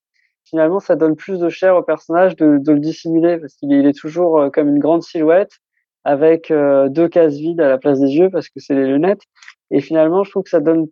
Finalement, 0.44 0.80
ça 0.80 0.96
donne 0.96 1.16
plus 1.16 1.38
de 1.38 1.50
chair 1.50 1.76
au 1.76 1.82
personnage 1.82 2.34
de, 2.34 2.58
de 2.58 2.72
le 2.72 2.80
dissimuler 2.80 3.36
parce 3.36 3.54
qu'il 3.54 3.72
est, 3.72 3.92
toujours 3.92 4.40
euh, 4.40 4.50
comme 4.50 4.68
une 4.68 4.78
grande 4.78 5.02
silhouette 5.02 5.52
avec 6.04 6.52
deux 6.52 7.06
cases 7.06 7.34
vides 7.34 7.60
à 7.60 7.68
la 7.68 7.78
place 7.78 8.00
des 8.00 8.10
yeux 8.10 8.28
parce 8.28 8.48
que 8.48 8.58
c'est 8.58 8.74
les 8.74 8.88
lunettes. 8.88 9.22
Et 9.70 9.80
finalement, 9.80 10.24
je 10.24 10.30
trouve 10.32 10.42
que 10.42 10.50
ça 10.50 10.58
donne 10.58 10.88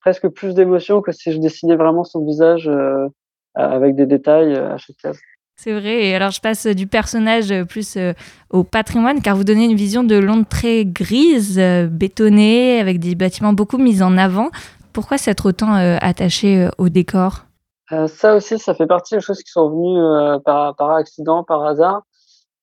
presque 0.00 0.28
plus 0.28 0.54
d'émotion 0.54 1.02
que 1.02 1.12
si 1.12 1.32
je 1.32 1.38
dessinais 1.38 1.76
vraiment 1.76 2.04
son 2.04 2.24
visage 2.24 2.68
euh, 2.68 3.08
avec 3.54 3.96
des 3.96 4.06
détails 4.06 4.54
euh, 4.54 4.74
à 4.74 4.76
chaque 4.76 4.96
case. 4.96 5.18
C'est 5.56 5.72
vrai. 5.72 6.04
Et 6.04 6.14
alors, 6.14 6.30
je 6.30 6.40
passe 6.40 6.66
du 6.66 6.86
personnage 6.86 7.64
plus 7.64 7.96
euh, 7.96 8.12
au 8.50 8.62
patrimoine, 8.62 9.22
car 9.22 9.36
vous 9.36 9.44
donnez 9.44 9.64
une 9.64 9.76
vision 9.76 10.04
de 10.04 10.16
Londres 10.16 10.46
très 10.48 10.84
grise, 10.84 11.58
bétonnée, 11.90 12.78
avec 12.78 12.98
des 12.98 13.14
bâtiments 13.14 13.54
beaucoup 13.54 13.78
mis 13.78 14.02
en 14.02 14.18
avant. 14.18 14.50
Pourquoi 14.92 15.16
s'être 15.16 15.46
autant 15.46 15.72
attaché 15.74 16.68
au 16.78 16.88
décor? 16.88 17.44
Ça 18.06 18.34
aussi, 18.34 18.58
ça 18.58 18.74
fait 18.74 18.86
partie 18.86 19.14
des 19.14 19.20
choses 19.20 19.42
qui 19.42 19.50
sont 19.50 19.70
venues 19.70 20.40
par, 20.44 20.74
par 20.76 20.90
accident, 20.90 21.44
par 21.44 21.64
hasard. 21.64 22.02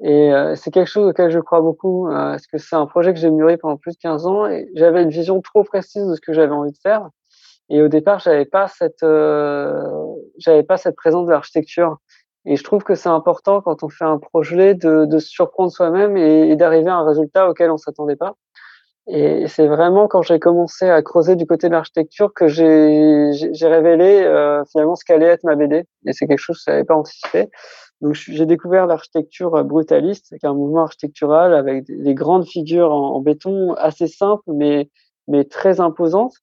Et 0.02 0.34
euh, 0.34 0.56
c'est 0.56 0.72
quelque 0.72 0.90
chose 0.90 1.08
auquel 1.10 1.32
je 1.32 1.40
crois 1.40 1.62
beaucoup, 1.62 2.08
euh, 2.08 2.12
parce 2.12 2.48
que 2.48 2.58
c'est 2.58 2.76
un 2.76 2.86
projet 2.86 3.14
que 3.14 3.20
j'ai 3.20 3.30
mûri 3.30 3.58
pendant 3.58 3.78
plus 3.78 3.94
de 3.94 3.98
15 3.98 4.26
ans 4.26 4.48
et 4.48 4.68
j'avais 4.76 5.04
une 5.04 5.10
vision 5.10 5.42
trop 5.42 5.64
précise 5.64 6.06
de 6.08 6.16
ce 6.16 6.22
que 6.22 6.34
j'avais 6.34 6.52
envie 6.54 6.72
de 6.72 6.78
faire. 6.78 7.10
Et 7.70 7.82
au 7.82 7.88
départ, 7.88 8.20
j'avais 8.20 8.46
pas 8.46 8.68
cette, 8.68 9.04
euh, 9.04 9.82
j'avais 10.38 10.64
pas 10.64 10.78
cette 10.78 10.96
présence 10.96 11.26
de 11.26 11.32
l'architecture. 11.32 11.98
Et 12.46 12.58
je 12.58 12.64
trouve 12.64 12.84
que 12.84 12.96
c'est 12.96 13.10
important 13.10 13.62
quand 13.62 13.84
on 13.84 13.90
fait 13.90 14.04
un 14.04 14.18
projet 14.18 14.76
de, 14.76 15.06
de 15.06 15.20
se 15.20 15.30
surprendre 15.30 15.72
soi-même 15.72 16.18
et, 16.18 16.50
et 16.50 16.56
d'arriver 16.58 16.90
à 16.90 16.96
un 16.96 17.06
résultat 17.06 17.50
auquel 17.50 17.72
on 17.72 17.78
s'attendait 17.78 18.18
pas. 18.18 18.36
Et 19.08 19.48
c'est 19.48 19.68
vraiment 19.68 20.08
quand 20.08 20.22
j'ai 20.22 20.40
commencé 20.40 20.90
à 20.90 21.02
creuser 21.02 21.36
du 21.36 21.46
côté 21.46 21.68
de 21.68 21.74
l'architecture 21.74 22.34
que 22.34 22.48
j'ai 22.48 23.68
révélé 23.68 24.24
euh, 24.24 24.64
finalement 24.72 24.96
ce 24.96 25.04
qu'allait 25.04 25.26
être 25.26 25.44
ma 25.44 25.56
BD. 25.56 25.84
Et 26.06 26.14
c'est 26.14 26.26
quelque 26.26 26.40
chose 26.40 26.58
que 26.58 26.64
je 26.68 26.72
n'avais 26.72 26.86
pas 26.86 26.96
anticipé. 26.96 27.50
Donc 28.04 28.14
j'ai 28.16 28.46
découvert 28.46 28.86
l'architecture 28.86 29.56
euh, 29.56 29.64
brutaliste, 29.64 30.38
qui 30.40 30.46
est 30.46 30.50
un 30.50 30.54
mouvement 30.54 30.84
architectural 30.84 31.54
avec 31.54 31.86
des, 31.86 32.14
grandes 32.14 32.46
figures 32.46 32.92
en, 32.92 33.20
béton 33.22 33.74
assez 33.74 34.08
simples 34.08 34.44
mais 34.48 34.90
mais 35.28 35.46
très 35.46 35.80
imposantes. 35.80 36.36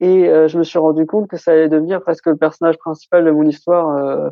Et 0.00 0.28
euh, 0.28 0.48
je 0.48 0.58
me 0.58 0.64
suis 0.64 0.80
rendu 0.80 1.06
compte 1.06 1.28
que 1.28 1.36
ça 1.36 1.52
allait 1.52 1.68
devenir 1.68 2.02
presque 2.02 2.26
le 2.26 2.36
personnage 2.36 2.78
principal 2.78 3.24
de 3.24 3.30
mon 3.30 3.44
histoire. 3.46 3.96
Euh, 3.96 4.30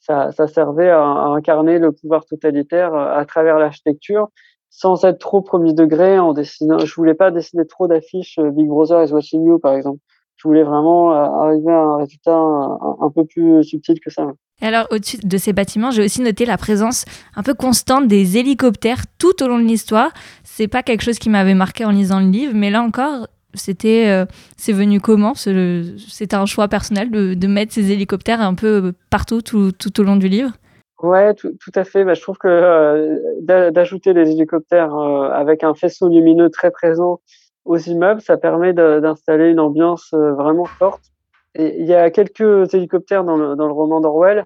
ça, 0.00 0.32
ça, 0.32 0.46
servait 0.46 0.88
à, 0.88 1.02
à, 1.02 1.26
incarner 1.26 1.78
le 1.78 1.92
pouvoir 1.92 2.24
totalitaire 2.24 2.94
à 2.94 3.22
travers 3.26 3.58
l'architecture, 3.58 4.30
sans 4.70 5.04
être 5.04 5.18
trop 5.18 5.42
premier 5.42 5.72
degré 5.72 6.18
en 6.18 6.32
dessinant. 6.32 6.78
Je 6.78 6.94
voulais 6.94 7.14
pas 7.14 7.30
dessiner 7.30 7.66
trop 7.66 7.86
d'affiches 7.88 8.38
Big 8.38 8.68
Brother 8.68 9.04
is 9.04 9.12
watching 9.12 9.44
you, 9.44 9.58
par 9.58 9.74
exemple. 9.74 9.98
Je 10.36 10.48
voulais 10.48 10.62
vraiment 10.62 11.10
arriver 11.12 11.70
à 11.70 11.80
un 11.80 11.96
résultat 11.98 12.32
un 12.34 13.10
peu 13.14 13.26
plus 13.26 13.62
subtil 13.62 14.00
que 14.00 14.10
ça. 14.10 14.26
Et 14.62 14.66
alors, 14.66 14.86
au-dessus 14.90 15.18
de 15.18 15.36
ces 15.38 15.52
bâtiments, 15.52 15.90
j'ai 15.90 16.04
aussi 16.04 16.20
noté 16.22 16.44
la 16.44 16.58
présence 16.58 17.04
un 17.34 17.42
peu 17.42 17.54
constante 17.54 18.08
des 18.08 18.38
hélicoptères 18.38 19.02
tout 19.18 19.42
au 19.42 19.48
long 19.48 19.58
de 19.58 19.64
l'histoire. 19.64 20.10
C'est 20.44 20.68
pas 20.68 20.82
quelque 20.82 21.02
chose 21.02 21.18
qui 21.18 21.30
m'avait 21.30 21.54
marqué 21.54 21.84
en 21.84 21.90
lisant 21.90 22.20
le 22.20 22.30
livre, 22.30 22.52
mais 22.54 22.70
là 22.70 22.82
encore, 22.82 23.26
c'était, 23.54 24.08
euh, 24.08 24.26
c'est 24.56 24.72
venu 24.72 25.00
comment 25.00 25.34
C'était 25.34 26.36
un 26.36 26.46
choix 26.46 26.68
personnel 26.68 27.10
de, 27.10 27.34
de, 27.34 27.46
mettre 27.46 27.72
ces 27.72 27.90
hélicoptères 27.90 28.40
un 28.40 28.54
peu 28.54 28.92
partout, 29.08 29.42
tout, 29.42 29.72
tout 29.72 30.00
au 30.00 30.04
long 30.04 30.16
du 30.16 30.28
livre? 30.28 30.52
Ouais, 31.02 31.34
tout, 31.34 31.52
tout 31.60 31.72
à 31.74 31.84
fait. 31.84 32.04
Bah, 32.04 32.14
je 32.14 32.20
trouve 32.20 32.38
que 32.38 32.48
euh, 32.48 33.70
d'ajouter 33.70 34.14
des 34.14 34.30
hélicoptères 34.30 34.94
euh, 34.94 35.30
avec 35.30 35.64
un 35.64 35.74
faisceau 35.74 36.08
lumineux 36.08 36.50
très 36.50 36.70
présent 36.70 37.20
aux 37.64 37.78
immeubles, 37.78 38.20
ça 38.20 38.36
permet 38.36 38.72
d'installer 38.72 39.48
une 39.50 39.60
ambiance 39.60 40.12
vraiment 40.12 40.64
forte 40.64 41.10
il 41.54 41.84
y 41.86 41.94
a 41.94 42.10
quelques 42.10 42.72
hélicoptères 42.74 43.24
dans 43.24 43.36
le, 43.36 43.56
dans 43.56 43.66
le 43.66 43.72
roman 43.72 44.00
d'Orwell, 44.00 44.44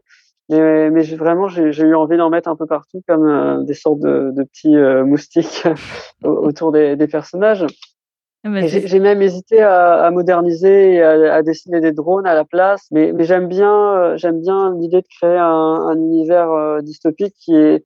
mais, 0.49 0.91
mais 0.91 1.03
vraiment, 1.03 1.49
j'ai 1.49 1.83
eu 1.83 1.95
envie 1.95 2.17
d'en 2.17 2.31
mettre 2.31 2.49
un 2.49 2.57
peu 2.57 2.67
partout, 2.67 3.03
comme 3.09 3.27
euh, 3.29 3.63
des 3.63 3.75
sortes 3.75 4.01
de, 4.01 4.31
de 4.35 4.43
petits 4.45 4.77
euh, 4.77 5.05
moustiques 5.05 5.65
autour 6.25 6.73
des, 6.73 6.97
des 6.97 7.07
personnages. 7.07 7.67
Ah 8.45 8.51
bah, 8.51 8.67
j'ai 8.67 9.01
même 9.01 9.23
hésité 9.23 9.63
à, 9.63 10.05
à 10.05 10.11
moderniser 10.11 10.95
et 10.95 11.03
à, 11.03 11.35
à, 11.37 11.43
dessiner 11.43 11.81
des 11.81 11.93
drones 11.93 12.27
à 12.27 12.35
la 12.35 12.45
place, 12.45 12.87
mais, 12.91 13.13
mais 13.13 13.25
j'aime 13.25 13.49
bien, 13.49 13.95
euh, 13.95 14.17
j'aime 14.19 14.41
bien 14.41 14.75
l'idée 14.79 15.01
de 15.01 15.07
créer 15.19 15.39
un, 15.39 15.47
un 15.47 15.97
univers 15.97 16.83
dystopique 16.83 17.35
qui 17.39 17.55
est 17.57 17.85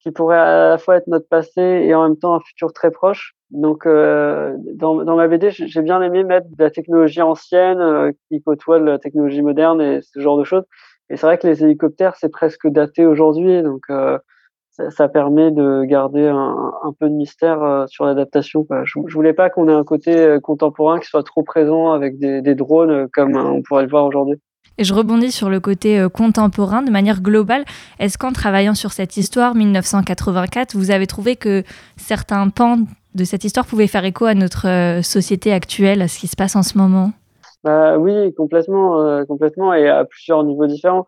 qui 0.00 0.10
pourrait 0.10 0.38
à 0.38 0.68
la 0.70 0.78
fois 0.78 0.96
être 0.96 1.06
notre 1.06 1.28
passé 1.28 1.60
et 1.60 1.94
en 1.94 2.02
même 2.02 2.16
temps 2.16 2.34
un 2.34 2.40
futur 2.40 2.72
très 2.72 2.90
proche. 2.90 3.34
Donc, 3.50 3.84
euh, 3.84 4.56
dans, 4.74 5.04
dans 5.04 5.16
ma 5.16 5.28
BD, 5.28 5.50
j'ai 5.50 5.82
bien 5.82 6.00
aimé 6.00 6.24
mettre 6.24 6.48
de 6.48 6.62
la 6.62 6.70
technologie 6.70 7.20
ancienne 7.20 7.80
euh, 7.80 8.12
qui 8.28 8.42
côtoie 8.42 8.78
la 8.78 8.98
technologie 8.98 9.42
moderne 9.42 9.80
et 9.80 10.00
ce 10.02 10.20
genre 10.20 10.38
de 10.38 10.44
choses. 10.44 10.64
Et 11.10 11.16
c'est 11.16 11.26
vrai 11.26 11.36
que 11.36 11.46
les 11.46 11.62
hélicoptères, 11.62 12.16
c'est 12.16 12.30
presque 12.30 12.68
daté 12.68 13.04
aujourd'hui, 13.04 13.62
donc 13.62 13.82
euh, 13.90 14.18
ça, 14.88 15.08
permet 15.08 15.50
de 15.50 15.84
garder 15.84 16.26
un, 16.26 16.72
un 16.82 16.92
peu 16.98 17.08
de 17.08 17.14
mystère 17.14 17.62
euh, 17.62 17.86
sur 17.86 18.04
l'adaptation. 18.04 18.66
Je, 18.84 19.00
je 19.06 19.14
voulais 19.14 19.32
pas 19.32 19.50
qu'on 19.50 19.68
ait 19.68 19.72
un 19.72 19.84
côté 19.84 20.38
contemporain 20.42 20.98
qui 20.98 21.06
soit 21.06 21.22
trop 21.22 21.42
présent 21.42 21.92
avec 21.92 22.18
des, 22.18 22.42
des 22.42 22.54
drones 22.54 23.08
comme 23.12 23.36
on 23.36 23.62
pourrait 23.62 23.84
le 23.84 23.90
voir 23.90 24.06
aujourd'hui. 24.06 24.40
Et 24.80 24.84
je 24.84 24.94
rebondis 24.94 25.30
sur 25.30 25.50
le 25.50 25.60
côté 25.60 26.00
euh, 26.00 26.08
contemporain 26.08 26.80
de 26.80 26.90
manière 26.90 27.20
globale. 27.20 27.64
Est-ce 27.98 28.16
qu'en 28.16 28.32
travaillant 28.32 28.74
sur 28.74 28.92
cette 28.92 29.18
histoire, 29.18 29.54
1984, 29.54 30.74
vous 30.74 30.90
avez 30.90 31.06
trouvé 31.06 31.36
que 31.36 31.62
certains 31.98 32.48
pans 32.48 32.78
de 33.14 33.24
cette 33.24 33.44
histoire 33.44 33.66
pouvaient 33.66 33.88
faire 33.88 34.06
écho 34.06 34.24
à 34.24 34.32
notre 34.32 34.66
euh, 34.68 35.02
société 35.02 35.52
actuelle, 35.52 36.00
à 36.00 36.08
ce 36.08 36.18
qui 36.18 36.28
se 36.28 36.36
passe 36.36 36.56
en 36.56 36.62
ce 36.62 36.78
moment? 36.78 37.12
Bah, 37.62 37.98
Oui, 37.98 38.32
complètement, 38.34 39.02
euh, 39.02 39.24
complètement, 39.26 39.74
et 39.74 39.86
à 39.86 40.06
plusieurs 40.06 40.44
niveaux 40.44 40.66
différents. 40.66 41.06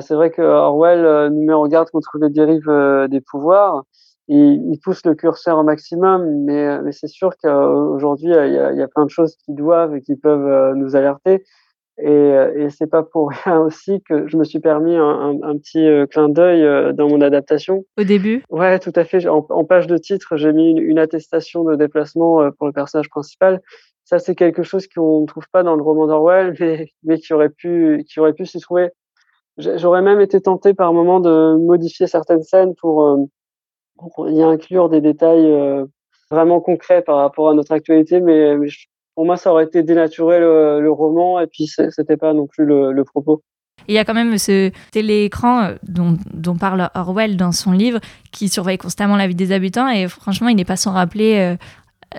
C'est 0.00 0.14
vrai 0.14 0.30
que 0.30 0.42
Orwell 0.42 1.30
nous 1.32 1.42
met 1.42 1.52
en 1.52 1.66
garde 1.66 1.90
contre 1.90 2.18
les 2.20 2.30
dérives 2.30 2.70
des 3.10 3.20
pouvoirs. 3.20 3.84
Il, 4.28 4.62
il, 4.70 4.78
pousse 4.78 5.04
le 5.04 5.14
curseur 5.14 5.58
au 5.58 5.64
maximum, 5.64 6.44
mais, 6.44 6.80
mais 6.82 6.92
c'est 6.92 7.08
sûr 7.08 7.32
qu'aujourd'hui, 7.42 8.28
il 8.28 8.34
y, 8.34 8.58
a, 8.58 8.72
il 8.72 8.78
y 8.78 8.82
a 8.82 8.88
plein 8.88 9.04
de 9.04 9.10
choses 9.10 9.36
qui 9.44 9.52
doivent 9.52 9.96
et 9.96 10.00
qui 10.00 10.14
peuvent 10.14 10.74
nous 10.76 10.94
alerter. 10.94 11.42
Et, 11.98 12.08
euh, 12.08 12.66
et 12.66 12.70
c'est 12.70 12.86
pas 12.86 13.02
pour 13.02 13.30
rien 13.30 13.60
aussi 13.60 14.02
que 14.02 14.26
je 14.26 14.36
me 14.36 14.44
suis 14.44 14.60
permis 14.60 14.96
un, 14.96 15.38
un, 15.42 15.58
petit 15.58 15.86
euh, 15.86 16.06
clin 16.06 16.28
d'œil 16.28 16.62
euh, 16.62 16.92
dans 16.92 17.08
mon 17.08 17.20
adaptation. 17.20 17.84
Au 17.98 18.04
début? 18.04 18.42
Ouais, 18.50 18.78
tout 18.78 18.92
à 18.96 19.04
fait. 19.04 19.26
En, 19.28 19.46
en 19.48 19.64
page 19.64 19.86
de 19.86 19.98
titre, 19.98 20.36
j'ai 20.36 20.52
mis 20.52 20.70
une, 20.70 20.78
une, 20.78 20.98
attestation 20.98 21.64
de 21.64 21.76
déplacement 21.76 22.50
pour 22.58 22.66
le 22.66 22.72
personnage 22.72 23.10
principal. 23.10 23.60
Ça, 24.04 24.18
c'est 24.18 24.34
quelque 24.34 24.62
chose 24.62 24.88
qu'on 24.88 25.22
ne 25.22 25.26
trouve 25.26 25.46
pas 25.52 25.62
dans 25.62 25.76
le 25.76 25.82
roman 25.82 26.06
d'Orwell, 26.06 26.56
mais, 26.60 26.88
mais 27.04 27.18
qui 27.18 27.32
aurait 27.34 27.50
pu, 27.50 28.04
qui 28.08 28.20
aurait 28.20 28.34
pu 28.34 28.46
s'y 28.46 28.58
trouver. 28.58 28.90
J'aurais 29.58 30.02
même 30.02 30.20
été 30.20 30.40
tenté 30.40 30.74
par 30.74 30.92
moment 30.92 31.20
de 31.20 31.56
modifier 31.56 32.06
certaines 32.06 32.42
scènes 32.42 32.74
pour, 32.74 33.28
pour 33.96 34.30
y 34.30 34.42
inclure 34.42 34.88
des 34.88 35.00
détails 35.00 35.86
vraiment 36.30 36.60
concrets 36.60 37.02
par 37.02 37.18
rapport 37.18 37.50
à 37.50 37.54
notre 37.54 37.72
actualité, 37.72 38.20
mais, 38.20 38.56
pour 39.14 39.26
moi, 39.26 39.36
ça 39.36 39.52
aurait 39.52 39.64
été 39.64 39.82
dénaturer 39.82 40.40
le, 40.40 40.90
roman 40.90 41.38
et 41.38 41.46
puis 41.46 41.66
c'était 41.66 42.16
pas 42.16 42.32
non 42.32 42.46
plus 42.46 42.64
le, 42.64 43.04
propos. 43.04 43.42
Il 43.88 43.94
y 43.94 43.98
a 43.98 44.04
quand 44.04 44.14
même 44.14 44.38
ce 44.38 44.70
téléécran 44.92 45.64
euh, 45.64 45.74
dont, 45.82 46.56
parle 46.56 46.88
Orwell 46.94 47.36
dans 47.36 47.52
son 47.52 47.72
livre 47.72 47.98
qui 48.30 48.48
surveille 48.48 48.78
constamment 48.78 49.16
la 49.16 49.26
vie 49.26 49.34
des 49.34 49.50
habitants 49.50 49.88
et 49.88 50.06
franchement, 50.06 50.48
il 50.48 50.56
n'est 50.56 50.64
pas 50.64 50.76
sans 50.76 50.92
rappeler 50.92 51.38
euh, 51.38 51.56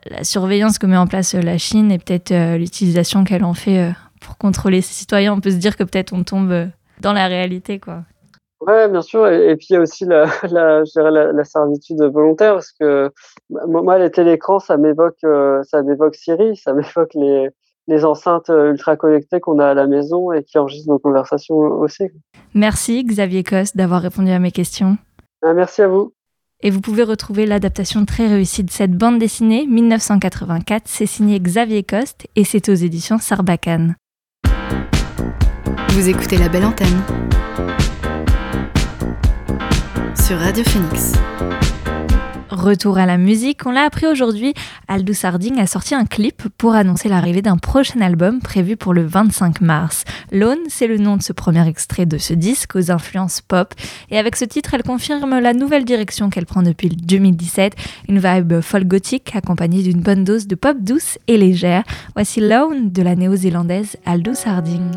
la 0.09 0.23
surveillance 0.23 0.77
que 0.77 0.85
met 0.85 0.97
en 0.97 1.07
place 1.07 1.35
euh, 1.35 1.41
la 1.41 1.57
Chine 1.57 1.91
et 1.91 1.97
peut-être 1.97 2.31
euh, 2.31 2.57
l'utilisation 2.57 3.23
qu'elle 3.23 3.43
en 3.43 3.53
fait 3.53 3.79
euh, 3.79 3.91
pour 4.19 4.37
contrôler 4.37 4.81
ses 4.81 4.93
citoyens. 4.93 5.33
On 5.33 5.39
peut 5.39 5.51
se 5.51 5.57
dire 5.57 5.75
que 5.75 5.83
peut-être 5.83 6.13
on 6.13 6.23
tombe 6.23 6.69
dans 7.03 7.13
la 7.13 7.27
réalité, 7.27 7.79
quoi. 7.79 8.03
Ouais, 8.61 8.87
bien 8.87 9.01
sûr. 9.01 9.27
Et, 9.27 9.51
et, 9.51 9.55
puis 9.55 9.67
il 9.69 9.73
y 9.73 9.75
a 9.75 9.81
aussi 9.81 10.05
la, 10.05 10.25
la, 10.49 10.83
je 10.85 10.91
dirais 10.91 11.11
la, 11.11 11.31
la 11.31 11.43
servitude 11.43 12.01
volontaire, 12.01 12.53
parce 12.53 12.71
que 12.71 13.11
moi, 13.49 13.99
les 13.99 14.09
télécrans, 14.09 14.59
ça 14.59 14.77
m'évoque, 14.77 15.23
euh, 15.25 15.61
ça 15.63 15.83
m'évoque 15.83 16.15
Siri, 16.15 16.55
ça 16.55 16.73
m'évoque 16.73 17.13
les, 17.13 17.49
les 17.87 18.05
enceintes 18.05 18.49
ultra 18.49 18.95
connectées 18.95 19.39
qu'on 19.39 19.59
a 19.59 19.67
à 19.67 19.73
la 19.73 19.87
maison 19.87 20.31
et 20.31 20.43
qui 20.43 20.57
enregistrent 20.57 20.89
nos 20.89 20.99
conversations 20.99 21.55
aussi. 21.55 22.05
Merci 22.53 23.03
Xavier 23.03 23.43
Coste 23.43 23.75
d'avoir 23.75 24.01
répondu 24.01 24.31
à 24.31 24.39
mes 24.39 24.51
questions. 24.51 24.97
Ah, 25.41 25.53
merci 25.53 25.81
à 25.81 25.87
vous. 25.87 26.13
Et 26.61 26.69
vous 26.69 26.79
pouvez 26.79 27.03
retrouver 27.03 27.45
l'adaptation 27.45 28.05
très 28.05 28.27
réussie 28.27 28.63
de 28.63 28.71
cette 28.71 28.93
bande 28.93 29.19
dessinée 29.19 29.65
1984. 29.67 30.83
C'est 30.85 31.05
signé 31.05 31.37
Xavier 31.41 31.83
Coste 31.83 32.27
et 32.37 32.45
c'est 32.45 32.69
aux 32.69 32.73
éditions 32.73 33.17
Sarbacane. 33.17 33.95
Vous 35.89 36.09
écoutez 36.09 36.37
la 36.37 36.49
belle 36.49 36.65
antenne 36.65 37.01
sur 40.25 40.37
Radio 40.37 40.63
Phoenix. 40.63 41.13
Retour 42.49 42.97
à 42.97 43.05
la 43.05 43.17
musique, 43.17 43.65
on 43.65 43.71
l'a 43.71 43.81
appris 43.81 44.05
aujourd'hui, 44.05 44.53
Aldous 44.87 45.25
Harding 45.25 45.59
a 45.59 45.67
sorti 45.67 45.95
un 45.95 46.05
clip 46.05 46.43
pour 46.57 46.75
annoncer 46.75 47.09
l'arrivée 47.09 47.41
d'un 47.41 47.57
prochain 47.57 47.99
album 47.99 48.39
prévu 48.39 48.77
pour 48.77 48.93
le 48.93 49.03
25 49.05 49.59
mars. 49.59 50.05
Lone, 50.31 50.59
c'est 50.69 50.87
le 50.87 50.97
nom 50.97 51.17
de 51.17 51.23
ce 51.23 51.33
premier 51.33 51.67
extrait 51.67 52.05
de 52.05 52.17
ce 52.17 52.33
disque 52.33 52.75
aux 52.75 52.91
influences 52.91 53.41
pop, 53.41 53.73
et 54.11 54.17
avec 54.17 54.35
ce 54.35 54.45
titre, 54.45 54.73
elle 54.75 54.83
confirme 54.83 55.39
la 55.39 55.53
nouvelle 55.53 55.83
direction 55.83 56.29
qu'elle 56.29 56.45
prend 56.45 56.61
depuis 56.61 56.89
2017, 56.89 57.75
une 58.07 58.19
vibe 58.19 58.61
folk 58.61 58.87
gothique 58.87 59.35
accompagnée 59.35 59.83
d'une 59.83 60.01
bonne 60.01 60.23
dose 60.23 60.47
de 60.47 60.55
pop 60.55 60.77
douce 60.79 61.17
et 61.27 61.37
légère. 61.37 61.83
Voici 62.15 62.39
Lone 62.39 62.91
de 62.91 63.01
la 63.01 63.15
néo-zélandaise 63.15 63.97
Aldous 64.05 64.45
Harding. 64.45 64.91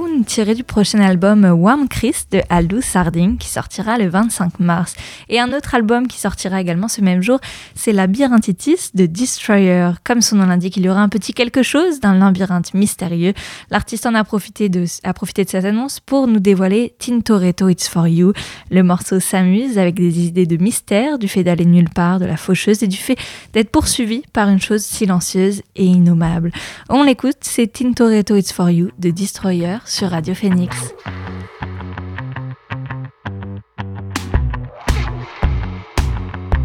Lone, 0.00 0.24
tiré 0.24 0.54
du 0.54 0.64
prochain 0.64 1.00
album 1.00 1.44
Warm 1.44 1.88
Chris 1.88 2.24
de 2.30 2.40
Aldous 2.48 2.82
Sarding, 2.82 3.36
qui 3.38 3.48
sortira 3.48 3.98
le 3.98 4.08
25 4.08 4.58
mars. 4.58 4.94
Et 5.28 5.38
un 5.40 5.52
autre 5.52 5.74
album 5.74 6.06
qui 6.06 6.18
sortira 6.18 6.60
également 6.60 6.88
ce 6.88 7.00
même 7.00 7.22
jour, 7.22 7.38
c'est 7.74 7.92
Labyrinthitis 7.92 8.90
de 8.94 9.06
Destroyer. 9.06 9.90
Comme 10.04 10.20
son 10.20 10.36
nom 10.36 10.46
l'indique, 10.46 10.76
il 10.76 10.84
y 10.84 10.88
aura 10.88 11.00
un 11.00 11.08
petit 11.08 11.32
quelque 11.32 11.62
chose 11.62 12.00
d'un 12.00 12.14
labyrinthe 12.14 12.72
mystérieux. 12.74 13.34
L'artiste 13.70 14.06
en 14.06 14.14
a 14.14 14.24
profité 14.24 14.68
de, 14.68 14.84
a 15.02 15.12
profité 15.12 15.44
de 15.44 15.50
cette 15.50 15.64
annonce 15.64 16.00
pour 16.00 16.26
nous 16.26 16.40
dévoiler 16.40 16.94
Tintoretto 16.98 17.68
It's 17.68 17.88
For 17.88 18.08
You. 18.08 18.32
Le 18.70 18.82
morceau 18.82 19.20
s'amuse 19.20 19.78
avec 19.78 19.96
des 19.96 20.26
idées 20.26 20.46
de 20.46 20.56
mystère, 20.56 21.18
du 21.18 21.28
fait 21.28 21.44
d'aller 21.44 21.66
nulle 21.66 21.90
part, 21.90 22.18
de 22.18 22.26
la 22.26 22.36
faucheuse 22.36 22.82
et 22.82 22.88
du 22.88 22.96
fait 22.96 23.16
d'être 23.52 23.70
poursuivi 23.70 24.22
par 24.32 24.48
une 24.48 24.60
chose 24.60 24.82
silencieuse 24.82 25.62
et 25.76 25.84
innommable. 25.84 26.52
On 26.88 27.02
l'écoute, 27.02 27.38
c'est 27.40 27.72
Tintoretto 27.72 28.36
It's 28.36 28.52
For 28.52 28.70
You 28.70 28.90
de 28.98 29.10
Destroyer 29.10 29.78
sur 29.90 30.08
Radio 30.08 30.34
Phoenix. 30.34 30.94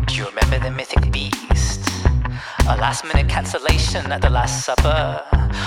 Do 0.06 0.14
you 0.14 0.28
remember 0.28 0.60
the 0.60 0.70
mythic 0.70 1.12
beast? 1.12 1.90
A 2.68 2.78
last 2.78 3.04
minute 3.04 3.28
cancellation 3.28 4.12
at 4.12 4.22
the 4.22 4.30
Last 4.30 4.64
Supper. 4.64 5.24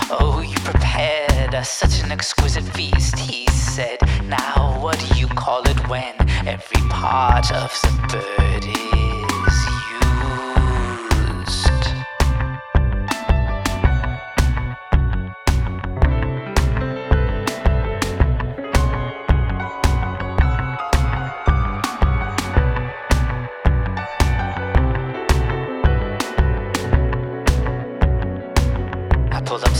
Oh, 0.09 0.41
you 0.41 0.57
prepared 0.61 1.53
us 1.53 1.69
such 1.69 2.01
an 2.05 2.13
exquisite 2.13 2.65
feast. 2.77 3.19
He 3.19 3.45
said, 3.51 3.99
Now, 4.25 4.79
what 4.81 4.97
do 5.01 5.19
you 5.19 5.27
call 5.27 5.63
it 5.69 5.89
when 5.89 6.15
every 6.47 6.83
part 6.89 7.51
of 7.51 7.73
the 7.83 8.23
bird 8.39 8.65
is 8.65 8.88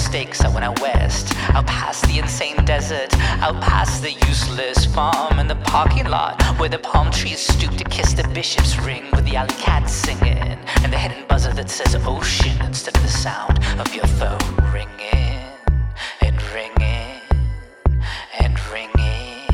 stakes, 0.09 0.41
I 0.41 0.49
went 0.49 0.65
out 0.65 0.81
west. 0.81 1.37
Out 1.55 1.67
past 1.67 2.07
the 2.09 2.19
insane 2.19 2.57
desert, 2.65 3.13
out 3.45 3.61
past 3.61 4.01
the 4.03 4.13
useless 4.27 4.87
farm 4.87 5.39
and 5.39 5.51
the 5.51 5.61
parking 5.75 6.07
lot 6.07 6.43
where 6.59 6.71
the 6.71 6.79
palm 6.79 7.11
trees 7.11 7.41
stoop 7.41 7.73
to 7.77 7.85
kiss 7.85 8.15
the 8.15 8.27
bishop's 8.29 8.79
ring 8.79 9.05
with 9.13 9.27
the 9.27 9.37
alley 9.37 9.59
cat 9.67 9.87
singing 9.87 10.59
and 10.83 10.91
the 10.91 10.97
hidden 10.97 11.27
buzzer 11.29 11.53
that 11.53 11.69
says 11.69 11.95
ocean 12.07 12.57
instead 12.65 12.97
of 12.97 13.03
the 13.03 13.15
sound 13.27 13.59
of 13.83 13.95
your 13.95 14.07
phone 14.19 14.49
ringing 14.73 15.45
and 16.27 16.39
ringing 16.57 17.21
and 18.41 18.57
ringing 18.73 19.45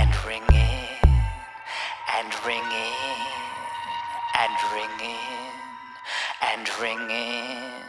and 0.00 0.12
ringing 0.26 0.88
and 2.16 2.32
ringing 2.48 3.20
and 4.42 4.56
ringing 4.72 5.52
and 6.50 6.64
ringing. 6.80 7.83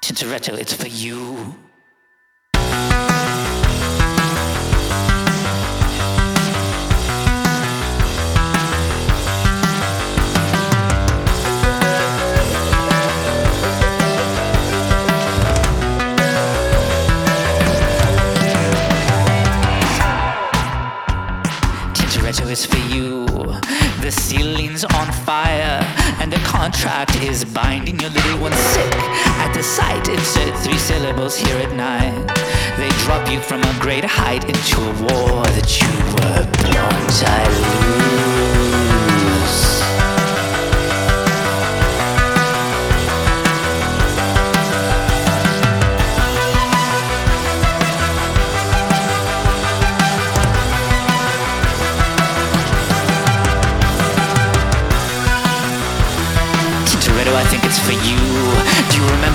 Tintoretto, 0.00 0.56
it's 0.58 0.72
for 0.72 0.88
you. 0.88 1.54
Is 22.48 22.64
for 22.64 22.78
you. 22.78 23.26
The 24.00 24.10
ceiling's 24.10 24.82
on 24.82 25.12
fire, 25.12 25.84
and 26.18 26.32
the 26.32 26.38
contract 26.38 27.16
is 27.16 27.44
binding 27.44 28.00
your 28.00 28.08
little 28.08 28.38
one 28.38 28.54
sick. 28.54 29.27
Sight, 29.62 30.08
insert 30.08 30.56
three 30.60 30.78
syllables 30.78 31.36
here 31.36 31.58
at 31.58 31.74
night. 31.74 32.26
They 32.76 32.88
drop 33.04 33.28
you 33.28 33.40
from 33.40 33.60
a 33.62 33.78
great 33.80 34.04
height 34.04 34.44
into 34.44 34.80
a 34.80 34.92
war 35.02 35.44
that 35.44 35.80
you 35.80 35.88
were 36.14 36.44
born 36.62 37.08
to 37.18 38.32
lose. 38.32 38.37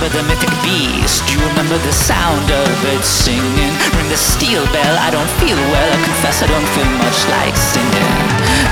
Remember 0.04 0.22
the 0.22 0.28
mythic 0.28 0.52
beast? 0.62 1.26
Do 1.26 1.34
you 1.34 1.48
remember 1.48 1.78
the 1.78 1.92
sound 1.92 2.50
of 2.50 2.84
it 2.84 3.04
singing? 3.04 3.72
Ring 3.96 4.08
the 4.10 4.16
steel 4.16 4.64
bell, 4.72 4.96
I 4.98 5.10
don't 5.10 5.30
feel 5.40 5.56
well. 5.56 5.92
I 5.92 6.04
confess 6.04 6.42
I 6.42 6.46
don't 6.46 6.68
feel 6.76 6.90
much 7.00 7.26
like 7.28 7.56
singing. 7.56 8.12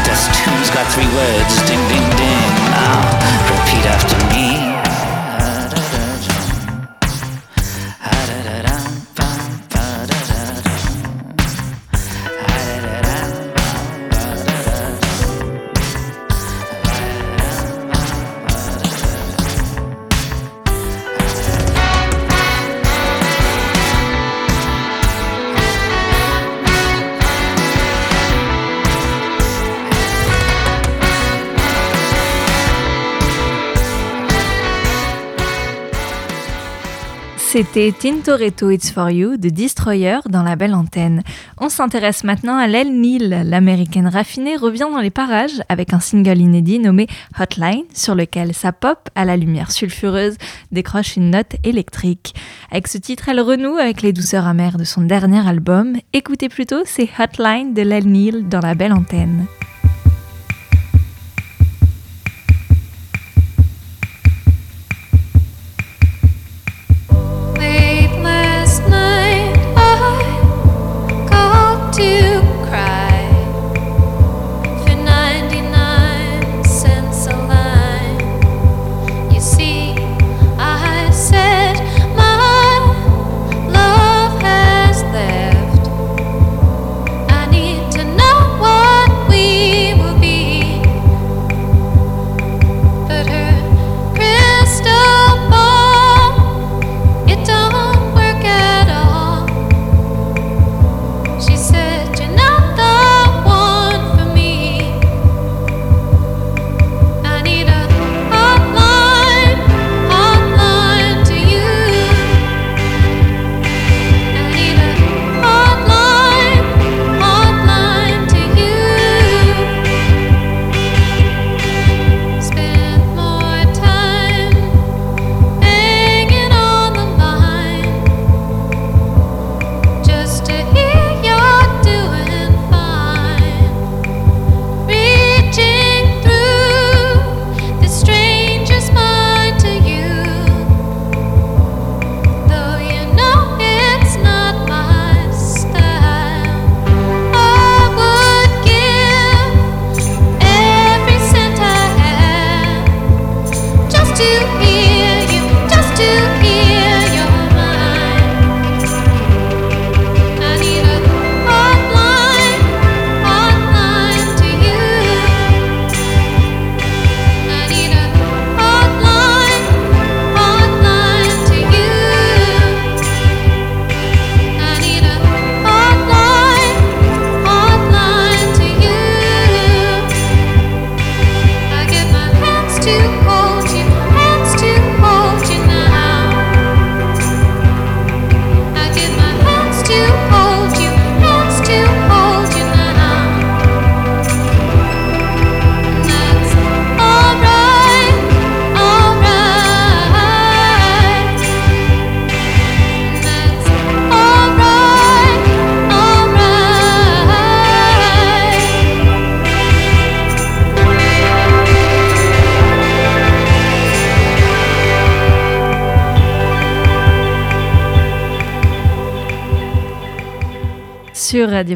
This 0.04 0.28
tune's 0.36 0.70
got 0.70 0.86
three 0.92 1.08
words, 1.08 1.62
ding 1.64 1.80
ding 1.88 2.08
ding. 2.16 2.52
Now 2.76 3.00
repeat 3.48 3.86
after 3.86 4.18
me. 4.28 4.81
C'était 37.52 37.92
Tintoretto 37.92 38.70
It's 38.70 38.90
For 38.90 39.10
You 39.10 39.36
de 39.36 39.50
Destroyer 39.50 40.20
dans 40.30 40.42
la 40.42 40.56
belle 40.56 40.74
antenne. 40.74 41.22
On 41.58 41.68
s'intéresse 41.68 42.24
maintenant 42.24 42.56
à 42.56 42.66
l'aile 42.66 42.98
Neil. 42.98 43.42
L'américaine 43.44 44.08
raffinée 44.08 44.56
revient 44.56 44.88
dans 44.90 45.02
les 45.02 45.10
parages 45.10 45.62
avec 45.68 45.92
un 45.92 46.00
single 46.00 46.38
inédit 46.38 46.78
nommé 46.78 47.08
Hotline 47.38 47.84
sur 47.92 48.14
lequel 48.14 48.54
sa 48.54 48.72
pop 48.72 49.10
à 49.14 49.26
la 49.26 49.36
lumière 49.36 49.70
sulfureuse 49.70 50.38
décroche 50.70 51.18
une 51.18 51.28
note 51.28 51.56
électrique. 51.62 52.34
Avec 52.70 52.88
ce 52.88 52.96
titre, 52.96 53.28
elle 53.28 53.42
renoue 53.42 53.76
avec 53.76 54.00
les 54.00 54.14
douceurs 54.14 54.46
amères 54.46 54.78
de 54.78 54.84
son 54.84 55.02
dernier 55.02 55.46
album. 55.46 55.98
Écoutez 56.14 56.48
plutôt, 56.48 56.80
c'est 56.86 57.10
Hotline 57.18 57.74
de 57.74 57.82
l'aile 57.82 58.08
Neil 58.08 58.44
dans 58.44 58.60
la 58.60 58.74
belle 58.74 58.94
antenne. 58.94 59.44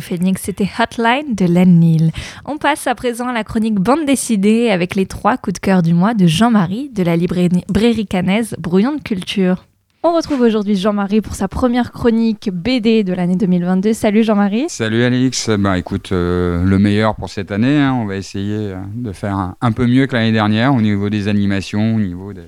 Phoenix, 0.06 0.40
c'était 0.44 0.68
Hotline 0.78 1.34
de 1.34 1.46
Len 1.46 1.80
Neal. 1.80 2.12
On 2.44 2.58
passe 2.58 2.86
à 2.86 2.94
présent 2.94 3.26
à 3.26 3.32
la 3.32 3.42
chronique 3.42 3.74
bande 3.74 4.04
dessinée 4.06 4.70
avec 4.70 4.94
les 4.94 5.04
trois 5.06 5.36
coups 5.36 5.54
de 5.54 5.58
cœur 5.58 5.82
du 5.82 5.94
mois 5.94 6.14
de 6.14 6.28
Jean-Marie 6.28 6.90
de 6.90 7.02
la 7.02 7.16
librairie 7.16 8.06
canaise 8.06 8.54
Brouillon 8.60 8.94
de 8.94 9.02
Culture. 9.02 9.64
On 10.04 10.14
retrouve 10.14 10.42
aujourd'hui 10.42 10.76
Jean-Marie 10.76 11.20
pour 11.20 11.34
sa 11.34 11.48
première 11.48 11.90
chronique 11.90 12.50
BD 12.52 13.02
de 13.02 13.12
l'année 13.12 13.34
2022. 13.34 13.92
Salut 13.94 14.22
Jean-Marie. 14.22 14.66
Salut 14.68 15.02
Alix. 15.02 15.50
Bah 15.50 15.76
écoute, 15.76 16.12
euh, 16.12 16.62
le 16.62 16.78
meilleur 16.78 17.16
pour 17.16 17.28
cette 17.28 17.50
année. 17.50 17.80
Hein. 17.80 17.98
On 18.00 18.06
va 18.06 18.14
essayer 18.14 18.56
euh, 18.56 18.76
de 18.94 19.10
faire 19.10 19.34
un, 19.34 19.56
un 19.60 19.72
peu 19.72 19.88
mieux 19.88 20.06
que 20.06 20.14
l'année 20.14 20.30
dernière 20.30 20.72
au 20.72 20.80
niveau 20.80 21.10
des 21.10 21.26
animations, 21.26 21.96
au 21.96 21.98
niveau 21.98 22.32
des, 22.32 22.42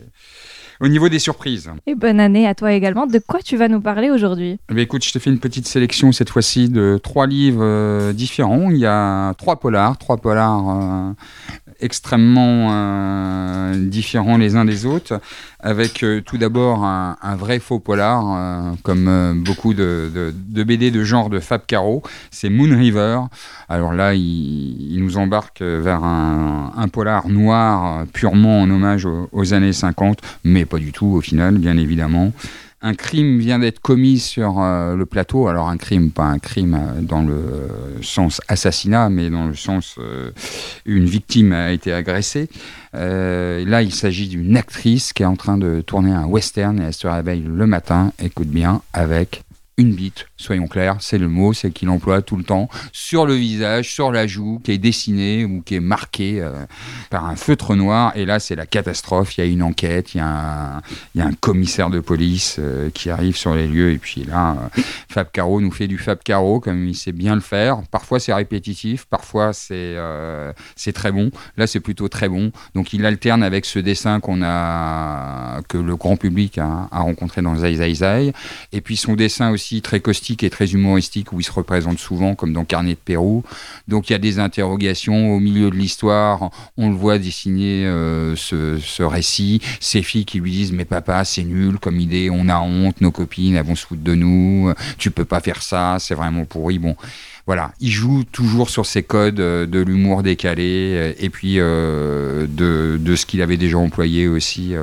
au 0.80 0.88
niveau 0.88 1.08
des 1.08 1.18
surprises. 1.18 1.70
Et 1.86 1.94
bonne 1.94 2.20
année 2.20 2.46
à 2.46 2.54
toi 2.54 2.72
également. 2.72 3.06
De 3.06 3.18
quoi 3.18 3.40
tu 3.40 3.56
vas 3.56 3.68
nous 3.68 3.80
parler 3.80 4.10
aujourd'hui? 4.10 4.58
Eh 4.74 4.80
Écoute, 4.80 5.04
je 5.04 5.12
te 5.12 5.18
fais 5.18 5.30
une 5.30 5.40
petite 5.40 5.66
sélection 5.66 6.12
cette 6.12 6.30
fois-ci 6.30 6.68
de 6.68 6.98
trois 7.02 7.26
livres 7.26 7.62
euh, 7.62 8.12
différents. 8.12 8.70
Il 8.70 8.78
y 8.78 8.86
a 8.86 9.34
trois 9.34 9.56
polars, 9.56 9.98
trois 9.98 10.16
polars 10.16 10.70
euh, 10.70 11.12
extrêmement 11.80 12.68
euh, 12.72 13.74
différents 13.76 14.36
les 14.36 14.56
uns 14.56 14.64
des 14.64 14.86
autres, 14.86 15.20
avec 15.60 16.02
euh, 16.02 16.20
tout 16.20 16.38
d'abord 16.38 16.84
un, 16.84 17.36
vrai 17.36 17.58
faux 17.58 17.78
polar, 17.78 18.24
euh, 18.26 18.72
comme 18.82 19.42
beaucoup 19.44 19.74
de, 19.74 20.32
BD 20.48 20.90
de 20.90 21.04
genre 21.04 21.30
de 21.30 21.38
Fab 21.38 21.62
Caro, 21.66 22.02
c'est 22.30 22.48
Moon 22.48 22.76
River. 22.76 23.20
Alors 23.68 23.92
là, 23.92 24.14
il, 24.14 24.96
nous 24.98 25.16
embarque 25.16 25.62
vers 25.62 26.02
un, 26.04 26.88
polar 26.92 27.28
noir 27.28 28.06
purement 28.12 28.62
en 28.62 28.70
hommage 28.70 29.06
aux, 29.32 29.54
années 29.54 29.72
50, 29.72 30.18
mais 30.44 30.64
pas 30.64 30.78
du 30.78 30.92
tout 30.92 31.06
au 31.06 31.20
final, 31.20 31.58
bien 31.58 31.76
évidemment 31.76 32.32
un 32.80 32.94
crime 32.94 33.38
vient 33.38 33.58
d'être 33.58 33.80
commis 33.80 34.18
sur 34.18 34.60
euh, 34.60 34.94
le 34.94 35.06
plateau. 35.06 35.48
Alors 35.48 35.68
un 35.68 35.76
crime, 35.76 36.10
pas 36.10 36.24
un 36.24 36.38
crime 36.38 36.74
euh, 36.74 37.00
dans 37.00 37.22
le 37.22 37.68
sens 38.02 38.40
assassinat, 38.48 39.08
mais 39.08 39.30
dans 39.30 39.46
le 39.46 39.54
sens 39.54 39.96
euh, 39.98 40.30
une 40.86 41.04
victime 41.04 41.52
a 41.52 41.72
été 41.72 41.92
agressée. 41.92 42.48
là, 42.92 43.82
il 43.82 43.92
s'agit 43.92 44.28
d'une 44.28 44.56
actrice 44.56 45.12
qui 45.12 45.22
est 45.22 45.26
en 45.26 45.36
train 45.36 45.58
de 45.58 45.80
tourner 45.80 46.12
un 46.12 46.26
western 46.26 46.80
et 46.80 46.84
elle 46.84 46.94
se 46.94 47.06
réveille 47.06 47.42
le 47.42 47.66
matin, 47.66 48.12
écoute 48.22 48.48
bien, 48.48 48.82
avec 48.92 49.42
une 49.78 49.94
bite, 49.94 50.26
soyons 50.36 50.66
clairs, 50.66 50.96
c'est 50.98 51.18
le 51.18 51.28
mot, 51.28 51.52
c'est 51.52 51.70
qu'il 51.70 51.88
emploie 51.88 52.20
tout 52.20 52.36
le 52.36 52.42
temps 52.42 52.68
sur 52.92 53.26
le 53.26 53.34
visage, 53.34 53.92
sur 53.92 54.10
la 54.10 54.26
joue, 54.26 54.60
qui 54.64 54.72
est 54.72 54.78
dessinée 54.78 55.44
ou 55.44 55.62
qui 55.62 55.76
est 55.76 55.80
marquée 55.80 56.40
euh, 56.42 56.66
par 57.10 57.26
un 57.26 57.36
feutre 57.36 57.76
noir. 57.76 58.12
Et 58.16 58.26
là, 58.26 58.40
c'est 58.40 58.56
la 58.56 58.66
catastrophe. 58.66 59.38
Il 59.38 59.44
y 59.44 59.44
a 59.44 59.46
une 59.46 59.62
enquête, 59.62 60.14
il 60.14 60.18
y 60.18 60.20
a 60.20 60.26
un, 60.26 60.82
il 61.14 61.20
y 61.20 61.22
a 61.22 61.26
un 61.26 61.32
commissaire 61.32 61.90
de 61.90 62.00
police 62.00 62.56
euh, 62.58 62.90
qui 62.90 63.08
arrive 63.08 63.36
sur 63.36 63.54
les 63.54 63.68
lieux. 63.68 63.92
Et 63.92 63.98
puis 63.98 64.24
là, 64.24 64.56
euh, 64.76 64.82
Fab 65.08 65.30
Caro 65.30 65.60
nous 65.60 65.70
fait 65.70 65.86
du 65.86 65.96
Fab 65.96 66.18
Caro, 66.24 66.58
comme 66.58 66.84
il 66.88 66.96
sait 66.96 67.12
bien 67.12 67.36
le 67.36 67.40
faire. 67.40 67.80
Parfois, 67.92 68.18
c'est 68.18 68.34
répétitif, 68.34 69.04
parfois, 69.04 69.52
c'est 69.52 69.96
c'est 70.74 70.92
très 70.92 71.12
bon. 71.12 71.30
Là, 71.56 71.66
c'est 71.66 71.80
plutôt 71.80 72.08
très 72.08 72.28
bon. 72.28 72.50
Donc, 72.74 72.92
il 72.92 73.06
alterne 73.06 73.44
avec 73.44 73.64
ce 73.64 73.78
dessin 73.78 74.18
qu'on 74.18 74.42
a, 74.42 75.60
que 75.68 75.78
le 75.78 75.94
grand 75.94 76.16
public 76.16 76.58
a, 76.58 76.88
a 76.90 77.00
rencontré 77.00 77.42
dans 77.42 77.54
Zai 77.56 77.76
Zai 77.76 77.94
Zai. 77.94 78.32
Et 78.72 78.80
puis, 78.80 78.96
son 78.96 79.14
dessin 79.14 79.50
aussi 79.50 79.67
très 79.82 80.00
caustique 80.00 80.42
et 80.42 80.50
très 80.50 80.72
humoristique 80.72 81.32
où 81.32 81.40
il 81.40 81.44
se 81.44 81.52
représente 81.52 81.98
souvent 81.98 82.34
comme 82.34 82.52
dans 82.52 82.64
Carnet 82.64 82.94
de 82.94 82.98
Pérou. 82.98 83.44
Donc 83.86 84.08
il 84.08 84.12
y 84.12 84.16
a 84.16 84.18
des 84.18 84.38
interrogations 84.38 85.34
au 85.34 85.40
milieu 85.40 85.70
de 85.70 85.76
l'histoire. 85.76 86.50
On 86.76 86.90
le 86.90 86.96
voit 86.96 87.18
dessiner 87.18 87.86
euh, 87.86 88.34
ce, 88.36 89.02
récit. 89.02 89.60
Ces 89.80 90.02
filles 90.02 90.24
qui 90.24 90.40
lui 90.40 90.50
disent 90.50 90.72
mais 90.72 90.84
papa 90.84 91.24
c'est 91.24 91.44
nul 91.44 91.78
comme 91.78 92.00
idée, 92.00 92.30
on 92.30 92.48
a 92.48 92.58
honte, 92.58 93.00
nos 93.00 93.10
copines 93.10 93.56
elles 93.56 93.64
vont 93.64 93.76
se 93.76 93.86
foutre 93.86 94.02
de 94.02 94.14
nous, 94.14 94.72
tu 94.98 95.10
peux 95.10 95.24
pas 95.24 95.40
faire 95.40 95.62
ça, 95.62 95.96
c'est 95.98 96.14
vraiment 96.14 96.44
pourri. 96.44 96.78
Bon 96.78 96.96
voilà, 97.48 97.72
il 97.80 97.90
joue 97.90 98.24
toujours 98.24 98.68
sur 98.68 98.84
ses 98.84 99.02
codes 99.02 99.40
euh, 99.40 99.64
de 99.64 99.80
l'humour 99.80 100.22
décalé 100.22 100.92
euh, 100.94 101.12
et 101.18 101.30
puis 101.30 101.54
euh, 101.56 102.46
de, 102.46 103.16
ce 103.16 103.24
qu'il 103.24 103.40
avait 103.40 103.56
déjà 103.56 103.78
employé 103.78 104.28
aussi 104.28 104.74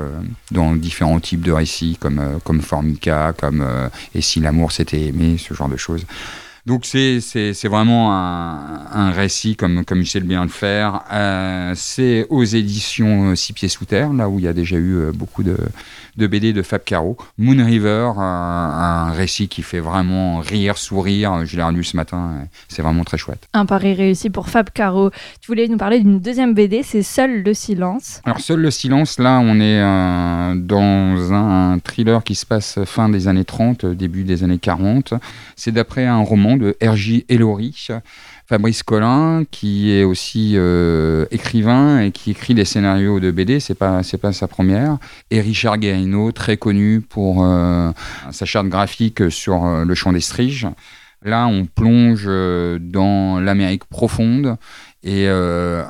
dans 0.50 0.74
différents 0.74 1.20
types 1.20 1.42
de 1.42 1.52
récits 1.52 1.96
comme, 2.00 2.40
comme 2.42 2.60
Formica, 2.60 3.32
comme 3.38 3.64
Et 4.16 4.20
si 4.20 4.40
l'amour 4.40 4.72
s'était 4.72 5.00
aimé, 5.00 5.36
ce 5.38 5.54
genre 5.54 5.68
de 5.68 5.76
choses. 5.76 6.04
Donc 6.66 6.84
c'est 6.84 7.20
vraiment 7.64 8.12
un, 8.12 8.86
un, 8.92 9.10
récit 9.10 9.56
comme, 9.56 9.84
comme 9.84 10.00
il 10.00 10.06
sait 10.06 10.20
bien 10.20 10.42
le 10.42 10.50
faire. 10.50 11.02
c'est 11.74 12.26
aux 12.28 12.44
éditions 12.44 13.34
Six 13.36 13.52
Pieds 13.52 13.68
Sous 13.68 13.84
Terre, 13.84 14.12
là 14.12 14.28
où 14.28 14.38
il 14.38 14.44
y 14.44 14.48
a 14.48 14.52
déjà 14.52 14.76
eu 14.76 15.12
beaucoup 15.12 15.42
de, 15.42 15.56
de 16.16 16.26
BD 16.26 16.52
de 16.52 16.62
Fab 16.62 16.82
Caro. 16.82 17.16
Moon 17.38 17.64
River, 17.64 18.12
un, 18.16 19.12
récit 19.12 19.48
qui 19.48 19.62
fait 19.62 19.80
vraiment 19.80 20.38
rire, 20.40 20.78
sourire. 20.78 21.44
Je 21.44 21.56
l'ai 21.56 21.62
relu 21.62 21.84
ce 21.84 21.96
matin, 21.96 22.46
c'est 22.68 22.82
vraiment 22.82 23.04
très 23.04 23.18
chouette. 23.18 23.46
Un 23.52 23.66
pari 23.66 23.94
réussi 23.94 24.30
pour 24.30 24.48
Fab 24.48 24.70
Caro. 24.70 25.10
Tu 25.40 25.46
voulais 25.46 25.68
nous 25.68 25.76
parler 25.76 26.00
d'une 26.00 26.18
deuxième 26.18 26.54
BD, 26.54 26.82
c'est 26.82 27.02
Seul 27.02 27.42
le 27.42 27.54
silence. 27.54 28.20
Alors 28.24 28.40
Seul 28.40 28.60
le 28.60 28.70
silence, 28.70 29.18
là 29.18 29.40
on 29.42 29.60
est 29.60 29.80
euh, 29.80 30.54
dans 30.56 31.32
un 31.32 31.78
thriller 31.78 32.24
qui 32.24 32.34
se 32.34 32.46
passe 32.46 32.78
fin 32.84 33.08
des 33.08 33.28
années 33.28 33.44
30, 33.44 33.86
début 33.86 34.24
des 34.24 34.42
années 34.42 34.58
40. 34.58 35.14
C'est 35.54 35.72
d'après 35.72 36.06
un 36.06 36.20
roman 36.20 36.55
de 36.58 36.76
R.J. 36.82 37.24
Ellory. 37.28 37.88
Fabrice 38.48 38.84
Collin, 38.84 39.42
qui 39.50 39.90
est 39.90 40.04
aussi 40.04 40.52
euh, 40.54 41.26
écrivain 41.32 42.00
et 42.00 42.12
qui 42.12 42.30
écrit 42.30 42.54
des 42.54 42.64
scénarios 42.64 43.18
de 43.18 43.32
BD, 43.32 43.58
c'est 43.58 43.74
pas 43.74 44.02
pas 44.22 44.32
sa 44.32 44.46
première. 44.46 44.98
Et 45.32 45.40
Richard 45.40 45.78
Guérino, 45.78 46.30
très 46.30 46.56
connu 46.56 47.00
pour 47.00 47.44
euh, 47.44 47.90
sa 48.30 48.44
charte 48.44 48.68
graphique 48.68 49.30
sur 49.32 49.64
euh, 49.64 49.84
le 49.84 49.94
champ 49.96 50.12
des 50.12 50.20
striges. 50.20 50.68
Là, 51.22 51.46
on 51.46 51.64
plonge 51.64 52.26
dans 52.26 53.40
l'Amérique 53.40 53.84
profonde 53.86 54.58
et 55.06 55.28
euh, 55.28 55.84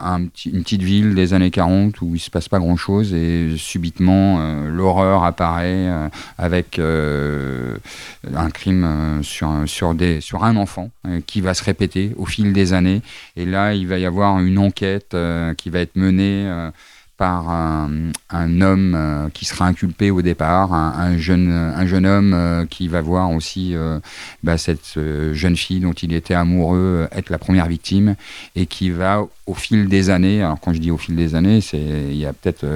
une 0.44 0.62
petite 0.62 0.82
ville 0.82 1.14
des 1.14 1.32
années 1.32 1.50
40 1.50 2.02
où 2.02 2.14
il 2.14 2.18
se 2.18 2.30
passe 2.30 2.50
pas 2.50 2.58
grand 2.58 2.76
chose 2.76 3.14
et 3.14 3.54
subitement 3.56 4.40
euh, 4.40 4.68
l'horreur 4.68 5.24
apparaît 5.24 5.88
euh, 5.88 6.08
avec 6.36 6.78
un 6.78 8.50
crime 8.50 9.22
sur 9.22 10.44
un 10.44 10.56
enfant 10.56 10.90
qui 11.26 11.40
va 11.40 11.54
se 11.54 11.64
répéter 11.64 12.12
au 12.18 12.26
fil 12.26 12.52
des 12.52 12.74
années. 12.74 13.00
Et 13.36 13.46
là 13.46 13.72
il 13.72 13.88
va 13.88 13.98
y 13.98 14.04
avoir 14.04 14.38
une 14.38 14.58
enquête 14.58 15.16
qui 15.56 15.70
va 15.70 15.80
être 15.80 15.96
menée 15.96 16.70
par 17.16 17.48
un, 17.48 18.60
homme 18.60 18.94
euh, 18.94 19.28
qui 19.30 19.44
sera 19.44 19.66
inculpé 19.66 20.10
au 20.10 20.20
départ, 20.22 20.72
un, 20.72 21.16
jeune, 21.16 21.50
un 21.50 21.86
jeune 21.86 22.06
homme 22.06 22.34
euh, 22.34 22.66
qui 22.66 22.88
va 22.88 23.00
voir 23.00 23.30
aussi 23.30 23.74
euh, 23.74 23.98
bah, 24.42 24.58
cette 24.58 24.98
jeune 25.32 25.56
fille 25.56 25.80
dont 25.80 25.92
il 25.92 26.12
était 26.12 26.34
amoureux 26.34 27.08
être 27.12 27.30
la 27.30 27.38
première 27.38 27.66
victime 27.66 28.16
et 28.54 28.66
qui 28.66 28.90
va 28.90 29.26
au 29.46 29.54
fil 29.54 29.88
des 29.88 30.10
années, 30.10 30.42
alors 30.42 30.60
quand 30.60 30.72
je 30.72 30.78
dis 30.78 30.90
au 30.90 30.98
fil 30.98 31.16
des 31.16 31.34
années, 31.34 31.60
c'est 31.60 31.78
il 31.78 32.16
y 32.16 32.26
a 32.26 32.32
peut-être 32.32 32.66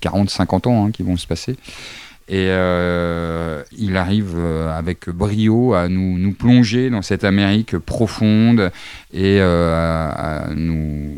40-50 0.00 0.68
ans 0.68 0.86
hein, 0.86 0.90
qui 0.90 1.02
vont 1.02 1.16
se 1.16 1.26
passer, 1.26 1.56
Et 2.32 2.46
euh, 2.48 3.64
il 3.76 3.96
arrive 3.96 4.34
euh, 4.36 4.78
avec 4.78 5.08
brio 5.08 5.74
à 5.74 5.88
nous, 5.88 6.16
nous, 6.16 6.32
plonger 6.32 6.88
dans 6.88 7.02
cette 7.02 7.24
Amérique 7.24 7.76
profonde 7.76 8.70
et 9.12 9.38
euh, 9.40 10.10
à, 10.12 10.54
nous, 10.54 11.10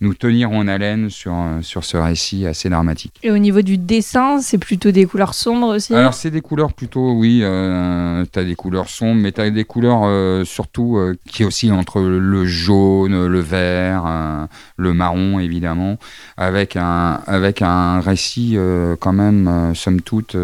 nous 0.00 0.14
tenir 0.14 0.52
en 0.52 0.66
haleine 0.66 1.10
sur, 1.10 1.34
sur 1.60 1.84
ce 1.84 1.98
récit 1.98 2.46
assez 2.46 2.70
dramatique. 2.70 3.12
Et 3.22 3.30
au 3.30 3.36
niveau 3.36 3.60
du 3.60 3.76
dessin, 3.76 4.40
c'est 4.40 4.56
plutôt 4.56 4.90
des 4.90 5.04
couleurs 5.04 5.34
sombres 5.34 5.66
aussi? 5.76 5.94
Alors 5.94 6.14
c'est 6.14 6.30
des 6.30 6.40
couleurs 6.40 6.72
plutôt, 6.72 7.12
oui, 7.12 7.40
euh, 7.42 8.24
tu 8.32 8.38
as 8.38 8.44
des 8.44 8.54
couleurs 8.54 8.88
sombres, 8.88 9.20
mais 9.20 9.32
tu 9.32 9.42
as 9.42 9.50
des 9.50 9.64
couleurs 9.64 10.46
surtout 10.46 10.98
qui 11.28 11.44
aussi 11.44 11.70
entre 11.70 12.00
le 12.00 12.46
jaune, 12.46 13.26
le 13.26 13.40
vert, 13.40 14.48
le 14.78 14.94
marron 14.94 15.38
évidemment, 15.40 15.98
avec 16.38 16.76
un, 16.76 17.20
avec 17.26 17.60
un 17.60 18.00
récit 18.00 18.56
quand 19.00 19.12
même, 19.12 19.74
somme 19.74 20.00
toute, 20.00 20.36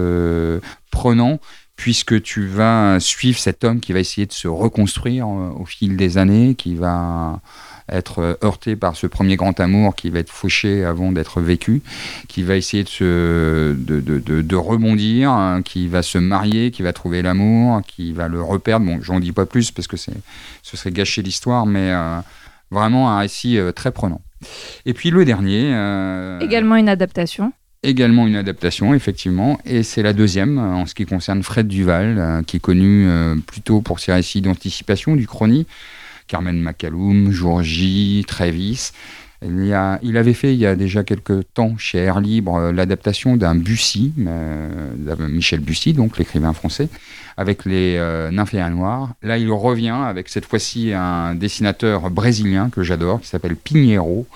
prenant 0.91 1.39
puisque 1.81 2.21
tu 2.21 2.47
vas 2.47 3.01
suivre 3.01 3.39
cet 3.39 3.65
homme 3.65 3.81
qui 3.81 3.95
va 3.95 4.01
essayer 4.01 4.27
de 4.27 4.35
se 4.35 4.49
reconstruire 4.49 5.27
euh, 5.27 5.51
au 5.59 5.65
fil 5.65 5.97
des 5.97 6.19
années, 6.19 6.55
qui 6.55 6.75
va 6.75 7.41
être 7.91 8.39
heurté 8.45 8.77
par 8.77 8.97
ce 8.97 9.07
premier 9.07 9.37
grand 9.37 9.59
amour 9.59 9.95
qui 9.95 10.11
va 10.11 10.19
être 10.19 10.31
fauché 10.31 10.85
avant 10.85 11.11
d'être 11.11 11.41
vécu, 11.41 11.81
qui 12.29 12.43
va 12.43 12.57
essayer 12.57 12.85
de, 12.85 14.57
rebondir, 14.57 15.31
hein, 15.31 15.63
qui 15.63 15.89
va 15.89 16.03
se 16.03 16.19
marier, 16.19 16.71
qui 16.71 16.83
va 16.83 16.93
trouver 16.93 17.23
l'amour, 17.23 17.81
qui 17.87 18.13
va 18.13 18.29
le 18.29 18.43
reperdre. 18.43 18.85
Bon, 18.85 19.01
j'en 19.01 19.19
dis 19.19 19.33
pas 19.33 19.47
plus 19.47 19.71
parce 19.71 19.89
que 19.89 19.97
ce 19.97 20.13
serait 20.63 20.93
gâcher 20.93 21.23
l'histoire, 21.23 21.65
mais 21.65 21.93
euh, 21.93 22.21
vraiment 22.71 23.11
un 23.11 23.21
récit 23.21 23.59
très 23.75 23.91
prenant. 23.91 24.21
Et 24.85 24.93
puis 24.93 25.11
le 25.11 25.25
dernier. 25.25 25.71
Également 26.43 26.77
une 26.77 26.91
adaptation 26.91 27.55
également 27.83 28.27
une 28.27 28.37
adaptation, 28.37 28.95
effectivement, 28.95 29.59
et 29.65 29.83
c'est 29.83 30.03
la 30.03 30.13
deuxième 30.13 30.59
euh, 30.59 30.75
en 30.75 30.87
ce 30.87 30.95
qui 30.95 31.07
concerne 31.07 31.43
Fred 31.43 31.67
Duval, 31.67 32.17
euh, 32.19 32.43
qui 32.43 32.59
est 32.59 32.61
connu 32.61 33.07
euh, 33.07 33.37
plutôt 33.47 33.81
pour 33.81 34.01
ses 34.01 34.13
récits 34.13 34.41
d'anticipation 34.41 35.17
du 35.17 35.27
chrony, 35.27 35.67
Carmen 36.27 36.61
McCallum, 36.61 37.33
J, 37.63 38.25
Travis. 38.27 38.91
Il, 39.43 39.73
avait 40.19 40.35
fait 40.35 40.53
il 40.53 40.61
y 40.61 40.67
a 40.67 40.77
déjà 40.77 41.03
quelques 41.03 41.55
temps 41.55 41.75
chez 41.79 41.97
Air 41.97 42.21
Libre 42.21 42.73
l'adaptation 42.73 43.39
d'un 43.39 43.55
Bussy, 43.55 44.13
Michel 45.31 45.61
Bussy, 45.61 45.95
donc 45.95 46.19
l'écrivain 46.19 46.53
français, 46.53 46.91
avec 47.39 47.65
les 47.65 47.99
Nymphéas 48.31 48.69
Noirs. 48.69 49.15
Là, 49.23 49.39
il 49.39 49.51
revient 49.51 49.97
avec 50.05 50.29
cette 50.29 50.45
fois-ci 50.45 50.93
un 50.93 51.35
dessinateur 51.35 52.11
brésilien 52.11 52.69
que 52.69 52.83
j'adore, 52.83 53.23
qui 53.23 53.29
s'appelle 53.29 53.57
Pinheiro, 53.57 54.27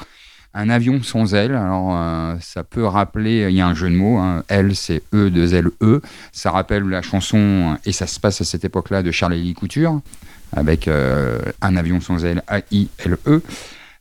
un 0.55 0.71
avion 0.71 1.03
sans 1.03 1.35
aile, 1.35 1.55
alors 1.55 1.97
euh, 1.97 2.37
ça 2.41 2.63
peut 2.63 2.87
rappeler, 2.87 3.47
il 3.49 3.57
y 3.57 3.61
a 3.61 3.67
un 3.67 3.75
jeu 3.75 3.91
de 3.91 3.97
mots, 3.97 4.19
hein, 4.19 4.45
L 4.49 4.77
c'est 4.77 5.03
E, 5.13 5.29
2 5.29 5.55
L, 5.55 5.71
E, 5.83 6.01
ça 6.33 6.53
rappelle 6.53 6.85
la 6.85 7.03
chanson, 7.03 7.77
et 7.85 7.93
ça 7.93 8.07
se 8.07 8.21
passe 8.21 8.41
à 8.41 8.45
cette 8.45 8.65
époque-là, 8.65 9.03
de 9.03 9.11
Charlie 9.11 9.53
Couture, 9.55 10.01
avec 10.53 10.87
euh, 10.87 11.41
un 11.61 11.77
avion 11.77 12.01
sans 12.01 12.25
aile, 12.25 12.43
A-I-L-E. 12.47 13.43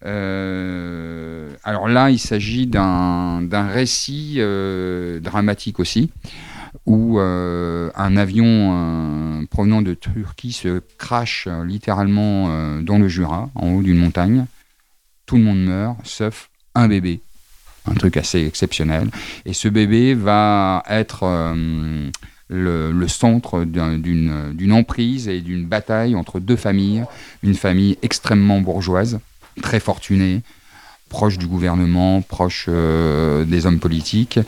Euh, 0.06 1.50
alors 1.64 1.88
là, 1.88 2.12
il 2.12 2.20
s'agit 2.20 2.68
d'un 2.68 3.68
récit 3.68 4.40
dramatique 5.22 5.80
aussi, 5.80 6.12
où 6.86 7.20
un 7.20 8.18
avion 8.18 9.48
provenant 9.50 9.82
de 9.82 9.94
Turquie 9.94 10.52
se 10.52 10.82
crache 10.98 11.48
littéralement 11.66 12.82
dans 12.82 13.00
le 13.00 13.08
Jura, 13.08 13.50
en 13.56 13.70
haut 13.70 13.82
d'une 13.82 13.98
montagne 13.98 14.46
tout 15.26 15.38
le 15.38 15.44
monde 15.44 15.64
meurt, 15.64 15.98
sauf 16.04 16.50
un 16.76 16.88
bébé. 16.88 17.22
Un 17.86 17.96
truc 17.96 18.16
assez 18.18 18.46
exceptionnel. 18.46 19.10
Et 19.46 19.54
ce 19.54 19.68
bébé 19.68 20.14
va 20.14 20.84
être 20.90 21.24
euh, 21.24 22.10
le, 22.48 23.08
centre 23.08 23.66
d'une 23.66 24.72
emprise 24.72 25.28
et 25.28 25.42
d'une 25.42 25.66
bataille 25.66 26.16
entre 26.16 26.40
deux 26.40 26.56
familles. 26.56 27.04
Une 27.42 27.56
famille 27.56 27.98
extrêmement 28.02 28.62
bourgeoise, 28.62 29.20
très 29.62 29.82
fortunée, 29.82 30.42
proche 31.10 31.38
du 31.38 31.48
gouvernement, 31.48 32.22
proche 32.22 32.66
euh, 32.70 33.44
des 33.44 33.66
hommes 33.66 33.80
politiques, 33.80 34.40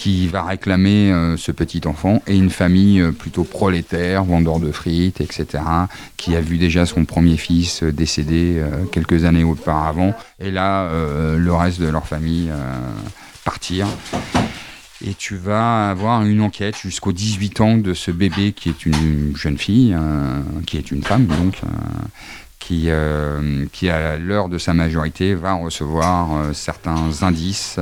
qui 0.00 0.28
va 0.28 0.44
réclamer 0.44 1.12
euh, 1.12 1.36
ce 1.36 1.52
petit 1.52 1.82
enfant 1.84 2.22
et 2.26 2.34
une 2.34 2.48
famille 2.48 3.02
euh, 3.02 3.12
plutôt 3.12 3.44
prolétaire, 3.44 4.24
vendeur 4.24 4.58
de 4.58 4.72
frites, 4.72 5.20
etc., 5.20 5.62
qui 6.16 6.34
a 6.36 6.40
vu 6.40 6.56
déjà 6.56 6.86
son 6.86 7.04
premier 7.04 7.36
fils 7.36 7.82
euh, 7.82 7.92
décédé 7.92 8.62
quelques 8.92 9.26
années 9.26 9.44
auparavant, 9.44 10.14
et 10.38 10.50
là, 10.50 10.90
le 11.36 11.52
reste 11.52 11.80
de 11.80 11.88
leur 11.88 12.06
famille 12.06 12.50
partir. 13.44 13.86
Et 15.04 15.14
tu 15.14 15.36
vas 15.36 15.90
avoir 15.90 16.22
une 16.24 16.40
enquête 16.40 16.76
jusqu'aux 16.78 17.12
18 17.12 17.60
ans 17.60 17.76
de 17.76 17.92
ce 17.92 18.10
bébé 18.10 18.52
qui 18.52 18.70
est 18.70 18.86
une 18.86 19.36
jeune 19.36 19.58
fille, 19.58 19.96
qui 20.66 20.78
est 20.78 20.90
une 20.90 21.02
femme 21.02 21.26
donc, 21.26 21.60
qui, 22.58 22.88
qui 23.72 23.90
à 23.90 24.16
l'heure 24.16 24.48
de 24.48 24.58
sa 24.58 24.72
majorité 24.72 25.34
va 25.34 25.54
recevoir 25.54 26.54
certains 26.54 27.22
indices 27.22 27.78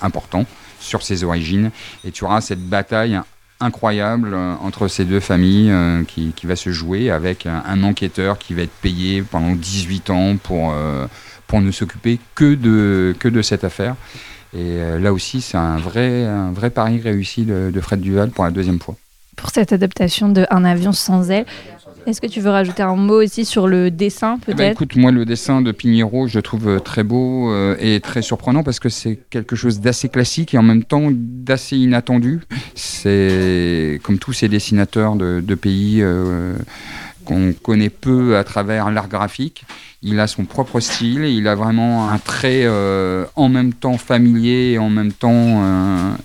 importants 0.00 0.46
sur 0.82 1.02
ses 1.02 1.24
origines. 1.24 1.70
Et 2.04 2.10
tu 2.10 2.24
auras 2.24 2.40
cette 2.40 2.66
bataille 2.66 3.20
incroyable 3.62 4.34
euh, 4.34 4.54
entre 4.60 4.88
ces 4.88 5.04
deux 5.04 5.20
familles 5.20 5.70
euh, 5.70 6.02
qui, 6.04 6.32
va 6.44 6.56
se 6.56 6.70
jouer 6.70 7.10
avec 7.10 7.46
un, 7.46 7.82
enquêteur 7.84 8.38
qui 8.38 8.54
va 8.54 8.62
être 8.62 8.74
payé 8.82 9.22
pendant 9.22 9.54
18 9.54 10.10
ans 10.10 10.36
pour, 10.36 10.72
euh, 10.72 11.06
pour 11.46 11.60
ne 11.60 11.70
s'occuper 11.70 12.18
que 12.34 12.54
de, 12.54 13.14
que 13.18 13.28
de 13.28 13.42
cette 13.42 13.64
affaire. 13.64 13.94
Et 14.54 14.80
là 15.00 15.14
aussi, 15.14 15.40
c'est 15.40 15.56
un 15.56 15.78
vrai, 15.78 16.26
un 16.26 16.52
vrai 16.52 16.68
pari 16.68 17.00
réussi 17.00 17.44
de, 17.44 17.70
de 17.72 17.80
Fred 17.80 18.00
Duval 18.00 18.28
pour 18.28 18.44
la 18.44 18.50
deuxième 18.50 18.80
fois. 18.80 18.96
Pour 19.34 19.48
cette 19.48 19.72
adaptation 19.72 20.28
de 20.28 20.46
Un 20.50 20.64
avion 20.64 20.92
sans 20.92 21.30
aile, 21.30 21.46
est-ce 22.06 22.20
que 22.20 22.26
tu 22.26 22.40
veux 22.40 22.50
rajouter 22.50 22.82
un 22.82 22.96
mot 22.96 23.22
aussi 23.22 23.44
sur 23.44 23.68
le 23.68 23.90
dessin 23.90 24.38
eh 24.42 24.50
ben, 24.50 24.56
peut-être 24.56 24.72
Écoute, 24.72 24.96
moi 24.96 25.10
le 25.10 25.24
dessin 25.24 25.62
de 25.62 25.72
Pinheiro, 25.72 26.26
je 26.26 26.38
le 26.38 26.42
trouve 26.42 26.68
euh, 26.68 26.78
très 26.78 27.02
beau 27.02 27.50
euh, 27.50 27.76
et 27.78 28.00
très 28.00 28.22
surprenant 28.22 28.62
parce 28.62 28.80
que 28.80 28.88
c'est 28.88 29.18
quelque 29.30 29.56
chose 29.56 29.80
d'assez 29.80 30.08
classique 30.08 30.54
et 30.54 30.58
en 30.58 30.62
même 30.62 30.84
temps 30.84 31.08
d'assez 31.10 31.76
inattendu. 31.76 32.40
C'est 32.74 34.00
comme 34.02 34.18
tous 34.18 34.32
ces 34.32 34.48
dessinateurs 34.48 35.16
de, 35.16 35.54
pays 35.54 35.98
euh, 36.00 36.54
qu'on 37.24 37.52
connaît 37.52 37.90
peu 37.90 38.36
à 38.36 38.44
travers 38.44 38.90
l'art 38.90 39.08
graphique. 39.08 39.64
Il 40.02 40.18
a 40.18 40.26
son 40.26 40.44
propre 40.44 40.80
style, 40.80 41.24
il 41.24 41.46
a 41.46 41.54
vraiment 41.54 42.10
un 42.10 42.18
trait 42.18 42.66
en 43.36 43.48
même 43.48 43.72
temps 43.72 43.98
familier 43.98 44.72
et 44.72 44.78
en 44.78 44.90
même 44.90 45.12
temps 45.12 45.62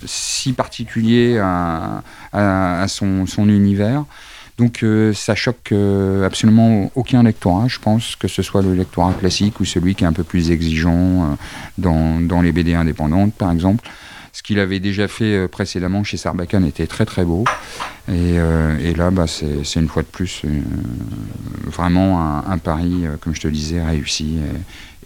si 0.04 0.52
particulier 0.52 1.38
à, 1.38 2.84
son, 2.88 3.26
son 3.26 3.48
univers. 3.48 4.04
Donc 4.58 4.82
euh, 4.82 5.12
ça 5.12 5.36
choque 5.36 5.70
euh, 5.70 6.26
absolument 6.26 6.90
aucun 6.96 7.22
lectorat, 7.22 7.68
je 7.68 7.78
pense, 7.78 8.16
que 8.16 8.26
ce 8.26 8.42
soit 8.42 8.60
le 8.60 8.74
lectorat 8.74 9.14
classique 9.14 9.60
ou 9.60 9.64
celui 9.64 9.94
qui 9.94 10.02
est 10.02 10.06
un 10.06 10.12
peu 10.12 10.24
plus 10.24 10.50
exigeant 10.50 10.90
euh, 10.92 11.34
dans, 11.78 12.20
dans, 12.20 12.42
les 12.42 12.50
BD 12.50 12.74
indépendantes, 12.74 13.32
par 13.34 13.52
exemple. 13.52 13.88
Ce 14.32 14.42
qu'il 14.42 14.58
avait 14.58 14.80
déjà 14.80 15.08
fait 15.08 15.48
précédemment 15.48 16.04
chez 16.04 16.16
Sarbacane 16.16 16.64
était 16.64 16.86
très 16.86 17.04
très 17.04 17.24
beau. 17.24 17.44
Et, 18.08 18.34
et 18.34 18.94
là, 18.94 19.10
bah, 19.10 19.26
c'est 19.26 19.80
une 19.80 19.88
fois 19.88 20.02
de 20.02 20.06
plus 20.06 20.42
vraiment 21.64 22.46
un, 22.46 22.58
pari, 22.58 23.04
comme 23.20 23.34
je 23.34 23.40
te 23.40 23.48
disais, 23.48 23.82
réussi. 23.82 24.36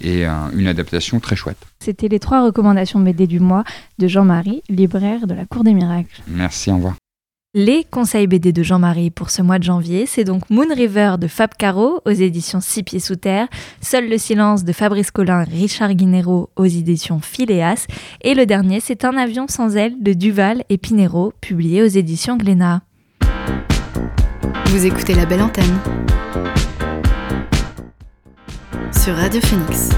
Et, 0.03 0.20
et 0.20 0.26
une 0.26 0.66
adaptation 0.66 1.18
très 1.18 1.36
chouette. 1.36 1.57
C'était 1.80 2.09
les 2.09 2.18
trois 2.18 2.44
recommandations 2.44 3.00
BD 3.00 3.26
du 3.26 3.40
mois 3.40 3.64
de 3.98 4.07
Jean-Marie, 4.07 4.62
libraire 4.68 5.26
de 5.26 5.32
la 5.32 5.46
Cour 5.46 5.64
des 5.64 5.72
Miracles. 5.72 6.20
Merci, 6.26 6.70
au 6.70 6.74
revoir. 6.74 6.96
Les 7.55 7.84
conseils 7.84 8.26
BD 8.26 8.50
de 8.50 8.62
Jean-Marie 8.62 9.11
pour 9.11 9.28
ce 9.28 9.42
mois 9.42 9.59
de 9.59 9.64
janvier, 9.64 10.07
c'est 10.07 10.24
donc 10.24 10.48
Moon 10.48 10.74
River 10.74 11.16
de 11.20 11.26
Fab 11.26 11.50
Caro 11.53 12.00
aux 12.07 12.11
éditions 12.11 12.62
Six 12.62 12.82
Pieds 12.82 12.98
Sous 12.98 13.16
Terre, 13.16 13.46
Seul 13.82 14.09
le 14.09 14.16
silence 14.16 14.64
de 14.64 14.72
Fabrice 14.72 15.11
Collin, 15.11 15.44
Richard 15.44 15.92
Guinero 15.92 16.48
aux 16.57 16.64
éditions 16.64 17.20
Phileas, 17.20 17.88
et 18.22 18.32
le 18.32 18.46
dernier, 18.46 18.80
c'est 18.80 19.05
Un 19.05 19.18
avion 19.18 19.48
sans 19.48 19.76
aile 19.76 20.03
de 20.03 20.14
Duval 20.14 20.64
et 20.70 20.78
Pinero, 20.78 21.34
publié 21.42 21.82
aux 21.82 21.88
éditions 21.88 22.38
Glénat. 22.38 22.80
Vous 24.68 24.86
écoutez 24.86 25.14
la 25.14 25.26
belle 25.26 25.42
antenne 25.42 25.78
sur 28.98 29.14
Radio 29.14 29.42
Phoenix. 29.42 29.90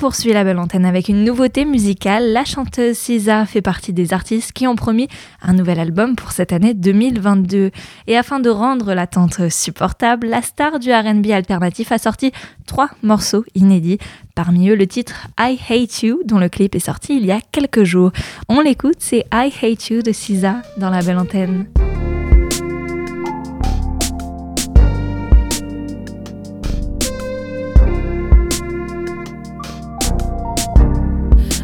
Poursuit 0.00 0.32
la 0.32 0.44
belle 0.44 0.58
antenne 0.58 0.86
avec 0.86 1.10
une 1.10 1.24
nouveauté 1.24 1.66
musicale. 1.66 2.32
La 2.32 2.46
chanteuse 2.46 2.96
Cisa 2.96 3.44
fait 3.44 3.60
partie 3.60 3.92
des 3.92 4.14
artistes 4.14 4.52
qui 4.52 4.66
ont 4.66 4.74
promis 4.74 5.08
un 5.42 5.52
nouvel 5.52 5.78
album 5.78 6.16
pour 6.16 6.32
cette 6.32 6.54
année 6.54 6.72
2022. 6.72 7.70
Et 8.06 8.16
afin 8.16 8.40
de 8.40 8.48
rendre 8.48 8.94
l'attente 8.94 9.50
supportable, 9.50 10.28
la 10.28 10.40
star 10.40 10.78
du 10.78 10.90
RB 10.90 11.30
alternatif 11.32 11.92
a 11.92 11.98
sorti 11.98 12.32
trois 12.66 12.88
morceaux 13.02 13.44
inédits. 13.54 13.98
Parmi 14.34 14.70
eux, 14.70 14.74
le 14.74 14.86
titre 14.86 15.26
I 15.38 15.58
Hate 15.68 16.02
You, 16.02 16.22
dont 16.24 16.38
le 16.38 16.48
clip 16.48 16.74
est 16.74 16.78
sorti 16.78 17.18
il 17.18 17.26
y 17.26 17.30
a 17.30 17.40
quelques 17.52 17.84
jours. 17.84 18.10
On 18.48 18.62
l'écoute, 18.62 18.96
c'est 19.00 19.26
I 19.34 19.52
Hate 19.60 19.90
You 19.90 20.00
de 20.00 20.12
Cisa 20.12 20.62
dans 20.78 20.88
la 20.88 21.02
belle 21.02 21.18
antenne. 21.18 21.66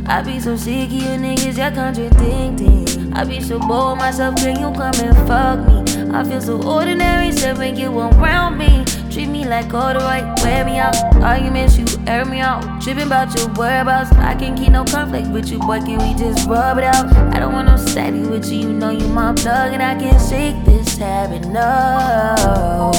I 0.08 0.22
be 0.22 0.38
so 0.38 0.56
sick 0.56 0.86
of 0.86 0.92
you 0.92 1.18
niggas, 1.18 1.58
y'all 1.58 1.74
contradicting. 1.74 3.12
I 3.12 3.24
be 3.24 3.40
so 3.40 3.58
bold 3.58 3.98
myself, 3.98 4.36
can 4.36 4.60
you 4.60 4.70
come 4.72 4.94
and 4.94 5.16
fuck 5.26 5.58
me? 5.66 6.12
I 6.14 6.22
feel 6.22 6.40
so 6.40 6.62
ordinary, 6.62 7.32
so 7.32 7.56
when 7.56 7.76
you 7.76 7.90
around 7.98 8.56
me. 8.56 8.84
Treat 9.10 9.26
me 9.28 9.44
like 9.44 9.68
corduroy, 9.68 10.22
wear 10.44 10.64
me 10.64 10.78
out. 10.78 10.94
Arguments, 11.16 11.76
you 11.76 11.86
air 12.06 12.24
me 12.24 12.38
out. 12.38 12.80
Tripping 12.82 13.06
about 13.06 13.36
your 13.36 13.48
whereabouts. 13.54 14.12
I 14.12 14.36
can't 14.36 14.56
keep 14.56 14.70
no 14.70 14.84
conflict 14.84 15.28
with 15.28 15.50
you, 15.50 15.58
boy. 15.58 15.80
Can 15.80 15.98
we 15.98 16.14
just 16.14 16.46
rub 16.48 16.78
it 16.78 16.84
out? 16.84 17.06
I 17.34 17.40
don't 17.40 17.52
want 17.52 17.66
no 17.66 17.76
steady 17.76 18.20
with 18.20 18.46
you. 18.52 18.60
You 18.60 18.72
know 18.74 18.90
you 18.90 19.08
my 19.08 19.32
plug, 19.32 19.72
and 19.72 19.82
I 19.82 19.98
can't 19.98 20.22
shake 20.30 20.64
this 20.64 20.96
habit. 20.98 21.48
No, 21.48 22.92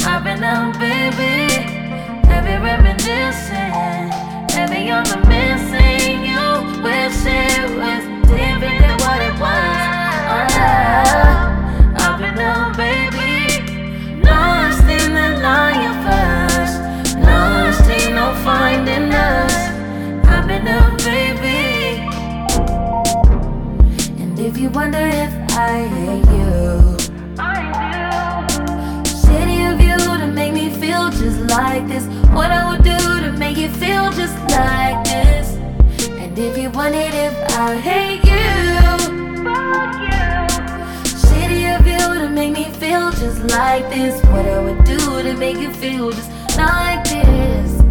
I've 0.00 0.24
been 0.24 0.42
out, 0.42 0.78
baby. 0.80 1.52
Heavy 2.26 2.56
reminiscing. 2.64 3.70
Heavy 4.50 4.90
on 4.90 5.04
the 5.04 5.18
missing. 5.28 5.77
You 6.78 6.84
wish 6.84 7.26
it 7.26 7.76
was 7.76 8.04
different 8.28 8.78
than 8.82 8.96
what 9.02 9.20
it 9.20 9.34
was. 9.40 10.52
I've 11.98 12.18
been 12.20 12.38
out, 12.38 12.76
baby. 12.76 14.22
Lost 14.22 14.82
in 14.82 15.12
the 15.12 15.40
lion. 15.42 15.94
Lost 17.24 17.90
ain't 17.90 18.14
no 18.14 18.32
finding 18.44 19.12
us. 19.12 19.54
I've 20.28 20.46
been 20.46 20.68
out, 20.68 20.96
baby. 20.98 21.98
And 24.22 24.38
if 24.38 24.56
you 24.56 24.70
wonder 24.70 25.00
if 25.00 25.34
I 25.58 25.88
hate 25.88 26.28
you, 26.38 26.96
I 27.40 28.54
do. 28.54 29.10
Shitty 29.26 29.58
of 29.72 29.80
you 29.80 29.96
to 30.18 30.28
make 30.28 30.52
me 30.52 30.70
feel 30.70 31.10
just 31.10 31.40
like 31.50 31.88
this. 31.88 32.06
What 32.30 32.52
I 32.52 32.70
would 32.70 32.84
do 32.84 32.98
to 33.26 33.32
make 33.32 33.56
you 33.56 33.68
feel 33.68 34.12
just 34.12 34.38
like 34.50 35.02
this. 35.04 35.27
If 36.40 36.56
you 36.56 36.70
wondered 36.70 37.14
if 37.14 37.34
I 37.58 37.74
hate 37.78 38.22
you, 38.22 38.78
fuck 39.42 39.94
you. 40.06 41.10
Shitty 41.18 41.76
of 41.76 41.84
you 41.84 42.20
to 42.20 42.28
make 42.30 42.52
me 42.52 42.70
feel 42.74 43.10
just 43.10 43.42
like 43.50 43.90
this. 43.90 44.22
What 44.26 44.46
I 44.46 44.60
would 44.60 44.84
do 44.84 44.98
to 45.24 45.34
make 45.34 45.56
you 45.56 45.72
feel 45.72 46.12
just 46.12 46.30
like 46.56 47.02
this. 47.02 47.82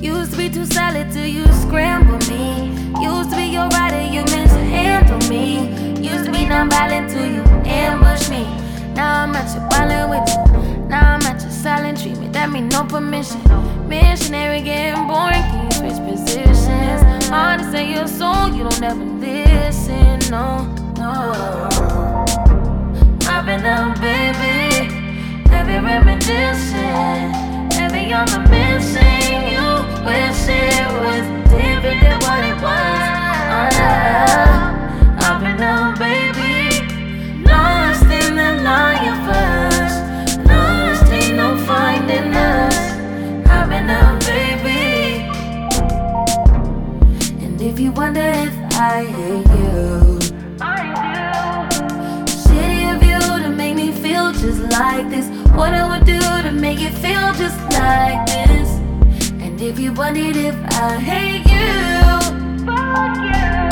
Used 0.00 0.30
to 0.30 0.38
be 0.38 0.48
too 0.48 0.64
solid 0.64 1.12
till 1.12 1.26
you 1.26 1.44
scramble 1.64 2.16
me. 2.30 2.70
Used 2.98 3.28
to 3.28 3.36
be 3.36 3.44
your 3.52 3.68
rider, 3.68 4.00
you 4.10 4.24
meant 4.32 4.48
to 4.52 4.64
handle 4.64 5.28
me. 5.28 6.00
Used 6.00 6.24
to 6.24 6.32
be 6.32 6.46
non-violent 6.46 7.10
till 7.10 7.26
you 7.26 7.42
ambush 7.68 8.30
me. 8.30 8.44
Now 8.94 9.24
I'm 9.24 9.36
at 9.36 9.54
your 9.54 9.68
ballin' 9.68 10.08
with 10.08 10.26
you. 10.30 10.86
Now 10.88 11.12
I'm 11.14 11.22
at 11.22 11.42
your 11.42 11.50
silent 11.50 12.00
treatment. 12.00 12.32
That 12.32 12.48
mean 12.48 12.70
no 12.70 12.84
permission. 12.84 13.42
Missionary 13.86 14.62
getting 14.62 15.06
boring. 15.06 15.42
Can 15.42 15.64
you 15.66 15.72
switch 15.76 16.08
positions? 16.08 16.49
Hard 17.30 17.60
to 17.60 17.70
say 17.70 17.92
your 17.92 18.06
soul, 18.06 18.48
you 18.48 18.64
don't 18.64 18.82
ever 18.82 19.04
listen. 19.04 20.18
No, 20.30 20.66
no. 20.98 21.68
I've 23.32 23.46
been 23.46 23.64
out, 23.64 24.00
baby. 24.00 24.92
Heavy 25.48 25.78
reminiscing. 25.84 27.50
On 28.12 28.26
the 28.26 28.40
missing. 28.50 29.52
You 29.52 29.66
wish 30.04 30.48
it 30.48 30.88
was 31.00 31.24
different 31.48 32.00
than 32.02 32.18
what 32.20 32.44
it 32.44 32.60
was. 32.60 32.79
You 59.80 59.94
wondered 59.94 60.36
if 60.36 60.54
I 60.72 60.98
hate 60.98 61.46
you, 61.46 62.20
fuck 62.66 63.16
you. 63.16 63.70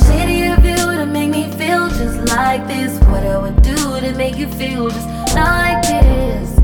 Shitty 0.00 0.56
of 0.56 0.64
you 0.64 0.96
to 0.96 1.04
make 1.04 1.28
me 1.28 1.50
feel 1.58 1.90
just 1.90 2.26
like 2.34 2.66
this. 2.66 2.98
What 3.10 3.22
I 3.22 3.36
would 3.36 3.60
do 3.60 3.76
to 4.00 4.14
make 4.16 4.38
you 4.38 4.48
feel 4.48 4.88
just 4.88 5.06
like 5.34 5.82
this. 5.82 6.56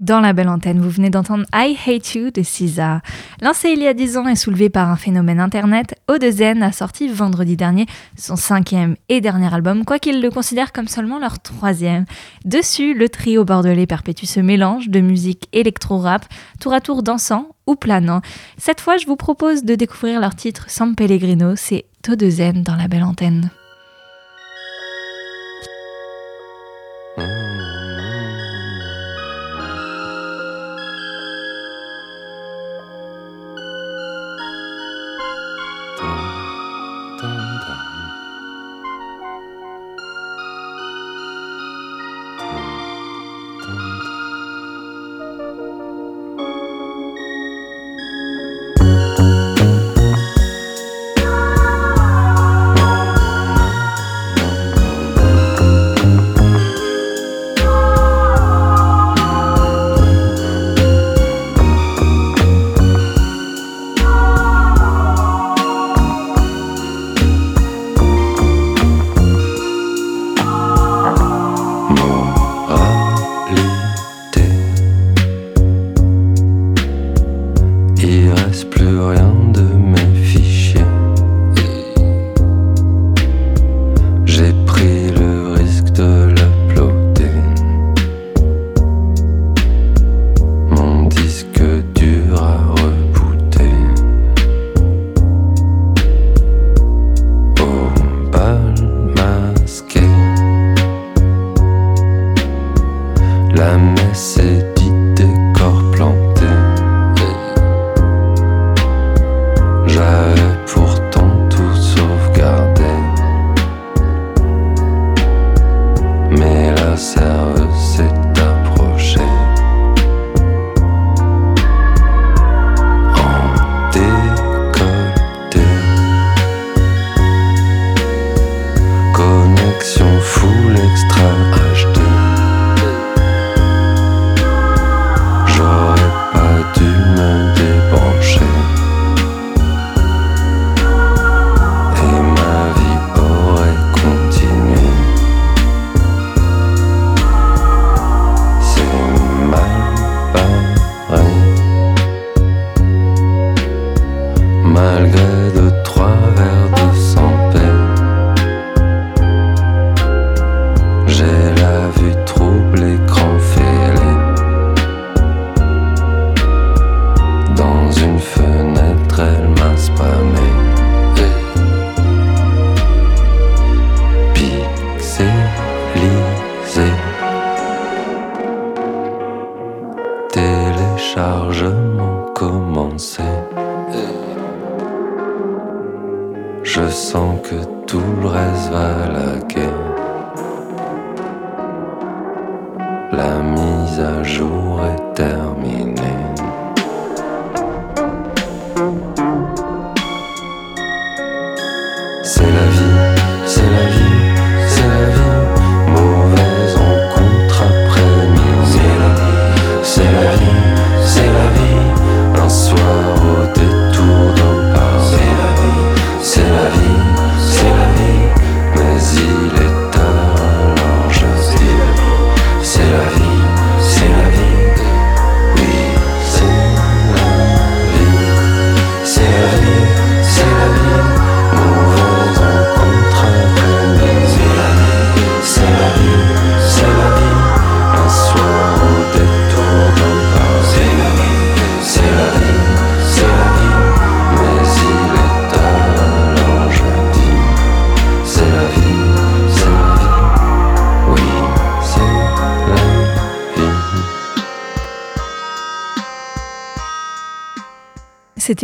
Dans 0.00 0.20
la 0.20 0.32
belle 0.32 0.48
antenne, 0.48 0.80
vous 0.80 0.90
venez 0.90 1.10
d'entendre 1.10 1.44
I 1.54 1.76
Hate 1.86 2.16
You 2.16 2.32
de 2.32 2.42
César. 2.42 3.02
Lancé 3.42 3.70
il 3.70 3.82
y 3.82 3.88
a 3.88 3.92
10 3.92 4.18
ans 4.18 4.28
et 4.28 4.36
soulevé 4.36 4.70
par 4.70 4.88
un 4.88 4.94
phénomène 4.94 5.40
internet, 5.40 5.96
Odezen 6.06 6.62
a 6.62 6.70
sorti 6.70 7.08
vendredi 7.08 7.56
dernier 7.56 7.86
son 8.16 8.36
cinquième 8.36 8.94
et 9.08 9.20
dernier 9.20 9.52
album, 9.52 9.84
quoiqu'il 9.84 10.22
le 10.22 10.30
considère 10.30 10.72
comme 10.72 10.86
seulement 10.86 11.18
leur 11.18 11.40
troisième. 11.40 12.04
Dessus, 12.44 12.94
le 12.94 13.08
trio 13.08 13.44
bordelais 13.44 13.88
perpétue 13.88 14.26
ce 14.26 14.38
mélange 14.38 14.90
de 14.90 15.00
musique 15.00 15.48
électro-rap, 15.52 16.24
tour 16.60 16.72
à 16.72 16.80
tour 16.80 17.02
dansant 17.02 17.48
ou 17.66 17.74
planant. 17.74 18.20
Cette 18.58 18.80
fois, 18.80 18.96
je 18.96 19.06
vous 19.06 19.16
propose 19.16 19.64
de 19.64 19.74
découvrir 19.74 20.20
leur 20.20 20.36
titre 20.36 20.66
San 20.68 20.94
Pellegrino, 20.94 21.56
c'est 21.56 21.86
Odezen 22.08 22.62
dans 22.62 22.76
la 22.76 22.86
belle 22.86 23.02
antenne. 23.02 23.50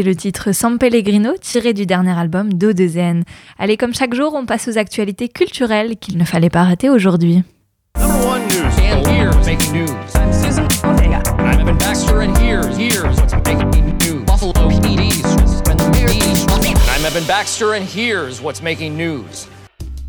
Le 0.05 0.15
titre 0.15 0.53
San 0.53 0.79
Pellegrino 0.79 1.33
tiré 1.41 1.73
du 1.73 1.85
dernier 1.85 2.17
album 2.17 2.53
d'O2N. 2.53 3.25
Allez, 3.59 3.77
comme 3.77 3.93
chaque 3.93 4.15
jour, 4.15 4.33
on 4.35 4.47
passe 4.47 4.69
aux 4.69 4.79
actualités 4.79 5.29
culturelles 5.29 5.97
qu'il 5.97 6.19
ne 6.19 6.25
fallait 6.25 6.51
pas 6.51 6.63
rater 6.63 6.89
aujourd'hui. 6.89 7.43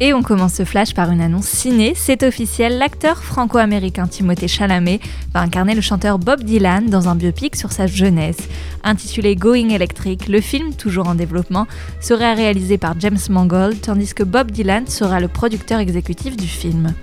Et 0.02 0.14
on 0.14 0.22
commence 0.22 0.54
ce 0.54 0.64
flash 0.64 0.94
par 0.94 1.12
une 1.12 1.20
annonce 1.20 1.46
ciné. 1.46 1.94
C'est 1.94 2.24
officiel, 2.24 2.78
l'acteur 2.78 3.22
franco-américain 3.22 4.08
Timothée 4.08 4.48
Chalamet 4.48 5.02
va 5.34 5.42
incarner 5.42 5.76
le 5.76 5.82
chanteur 5.82 6.20
Bob 6.20 6.44
Dylan 6.44 6.90
dans 6.90 7.08
un 7.10 7.16
biopic 7.16 7.56
sur 7.56 7.72
sa 7.72 7.88
jeunesse. 7.88 8.40
Intitulé 8.84 9.36
Going 9.36 9.70
Electric, 9.70 10.28
le 10.28 10.42
film, 10.42 10.74
toujours 10.74 11.08
en 11.08 11.16
développement, 11.16 11.68
sera 12.02 12.34
réalisé 12.34 12.78
par 12.78 13.00
James 13.00 13.20
Mangold, 13.30 13.82
tandis 13.82 14.14
que 14.14 14.24
Bob 14.24 14.52
Dylan 14.52 14.88
sera 14.88 15.20
le 15.20 15.28
producteur 15.28 15.80
exécutif 15.80 16.36
du 16.36 16.48
film. 16.48 16.94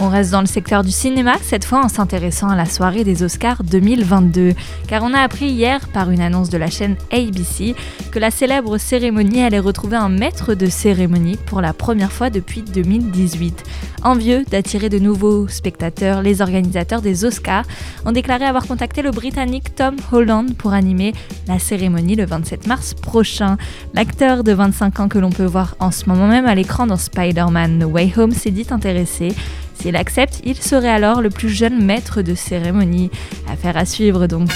On 0.00 0.08
reste 0.10 0.30
dans 0.30 0.40
le 0.40 0.46
secteur 0.46 0.84
du 0.84 0.92
cinéma, 0.92 1.34
cette 1.42 1.64
fois 1.64 1.84
en 1.84 1.88
s'intéressant 1.88 2.48
à 2.48 2.54
la 2.54 2.66
soirée 2.66 3.02
des 3.02 3.24
Oscars 3.24 3.64
2022, 3.64 4.54
car 4.86 5.02
on 5.02 5.12
a 5.12 5.18
appris 5.18 5.46
hier 5.46 5.88
par 5.88 6.12
une 6.12 6.20
annonce 6.20 6.50
de 6.50 6.56
la 6.56 6.70
chaîne 6.70 6.94
ABC 7.12 7.74
que 8.12 8.20
la 8.20 8.30
célèbre 8.30 8.78
cérémonie 8.78 9.42
allait 9.42 9.58
retrouver 9.58 9.96
un 9.96 10.08
maître 10.08 10.54
de 10.54 10.66
cérémonie 10.66 11.36
pour 11.46 11.60
la 11.60 11.72
première 11.72 12.12
fois 12.12 12.30
depuis 12.30 12.62
2018. 12.62 13.64
Envieux 14.04 14.44
d'attirer 14.48 14.88
de 14.88 15.00
nouveaux 15.00 15.48
spectateurs, 15.48 16.22
les 16.22 16.42
organisateurs 16.42 17.02
des 17.02 17.24
Oscars 17.24 17.64
ont 18.06 18.12
déclaré 18.12 18.44
avoir 18.44 18.68
contacté 18.68 19.02
le 19.02 19.10
Britannique 19.10 19.74
Tom 19.74 19.96
Holland 20.12 20.54
pour 20.54 20.74
animer 20.74 21.12
la 21.48 21.58
cérémonie 21.58 22.14
le 22.14 22.24
27 22.24 22.68
mars 22.68 22.94
prochain. 22.94 23.56
L'acteur 23.94 24.44
de 24.44 24.52
25 24.52 25.00
ans 25.00 25.08
que 25.08 25.18
l'on 25.18 25.30
peut 25.30 25.44
voir 25.44 25.74
en 25.80 25.90
ce 25.90 26.06
moment 26.06 26.28
même 26.28 26.46
à 26.46 26.54
l'écran 26.54 26.86
dans 26.86 26.96
Spider-Man 26.96 27.78
No 27.78 27.88
Way 27.88 28.12
Home 28.16 28.30
s'est 28.30 28.52
dit 28.52 28.66
intéressé. 28.70 29.34
S'il 29.80 29.96
accepte, 29.96 30.40
il 30.44 30.56
serait 30.56 30.88
alors 30.88 31.20
le 31.20 31.30
plus 31.30 31.48
jeune 31.48 31.84
maître 31.84 32.22
de 32.22 32.34
cérémonie. 32.34 33.10
Affaire 33.50 33.76
à 33.76 33.84
suivre 33.84 34.26
donc. 34.26 34.50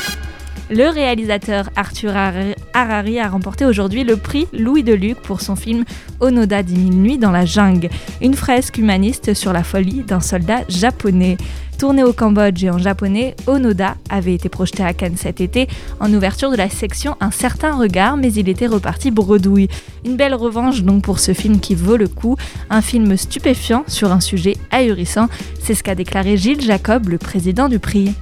Le 0.70 0.88
réalisateur 0.88 1.68
Arthur 1.76 2.14
Harari 2.72 3.20
a 3.20 3.28
remporté 3.28 3.64
aujourd'hui 3.64 4.04
le 4.04 4.16
prix 4.16 4.48
Louis 4.52 4.82
de 4.82 4.94
Luc 4.94 5.18
pour 5.18 5.40
son 5.42 5.54
film 5.54 5.84
Onoda 6.20 6.62
10 6.62 6.74
000 6.74 6.86
nuits 6.94 7.18
dans 7.18 7.30
la 7.30 7.44
jungle, 7.44 7.90
une 8.22 8.34
fresque 8.34 8.78
humaniste 8.78 9.34
sur 9.34 9.52
la 9.52 9.64
folie 9.64 10.02
d'un 10.02 10.20
soldat 10.20 10.62
japonais. 10.68 11.36
Tourné 11.82 12.04
au 12.04 12.12
Cambodge 12.12 12.62
et 12.62 12.70
en 12.70 12.78
japonais, 12.78 13.34
Onoda 13.48 13.96
avait 14.08 14.34
été 14.34 14.48
projeté 14.48 14.84
à 14.84 14.94
Cannes 14.94 15.16
cet 15.16 15.40
été 15.40 15.66
en 15.98 16.14
ouverture 16.14 16.52
de 16.52 16.56
la 16.56 16.70
section 16.70 17.16
Un 17.20 17.32
certain 17.32 17.74
regard, 17.74 18.16
mais 18.16 18.32
il 18.32 18.48
était 18.48 18.68
reparti 18.68 19.10
bredouille. 19.10 19.66
Une 20.04 20.14
belle 20.14 20.36
revanche 20.36 20.84
donc 20.84 21.02
pour 21.02 21.18
ce 21.18 21.34
film 21.34 21.58
qui 21.58 21.74
vaut 21.74 21.96
le 21.96 22.06
coup, 22.06 22.36
un 22.70 22.82
film 22.82 23.16
stupéfiant 23.16 23.82
sur 23.88 24.12
un 24.12 24.20
sujet 24.20 24.56
ahurissant, 24.70 25.26
c'est 25.60 25.74
ce 25.74 25.82
qu'a 25.82 25.96
déclaré 25.96 26.36
Gilles 26.36 26.60
Jacob, 26.60 27.08
le 27.08 27.18
président 27.18 27.68
du 27.68 27.80
prix. 27.80 28.14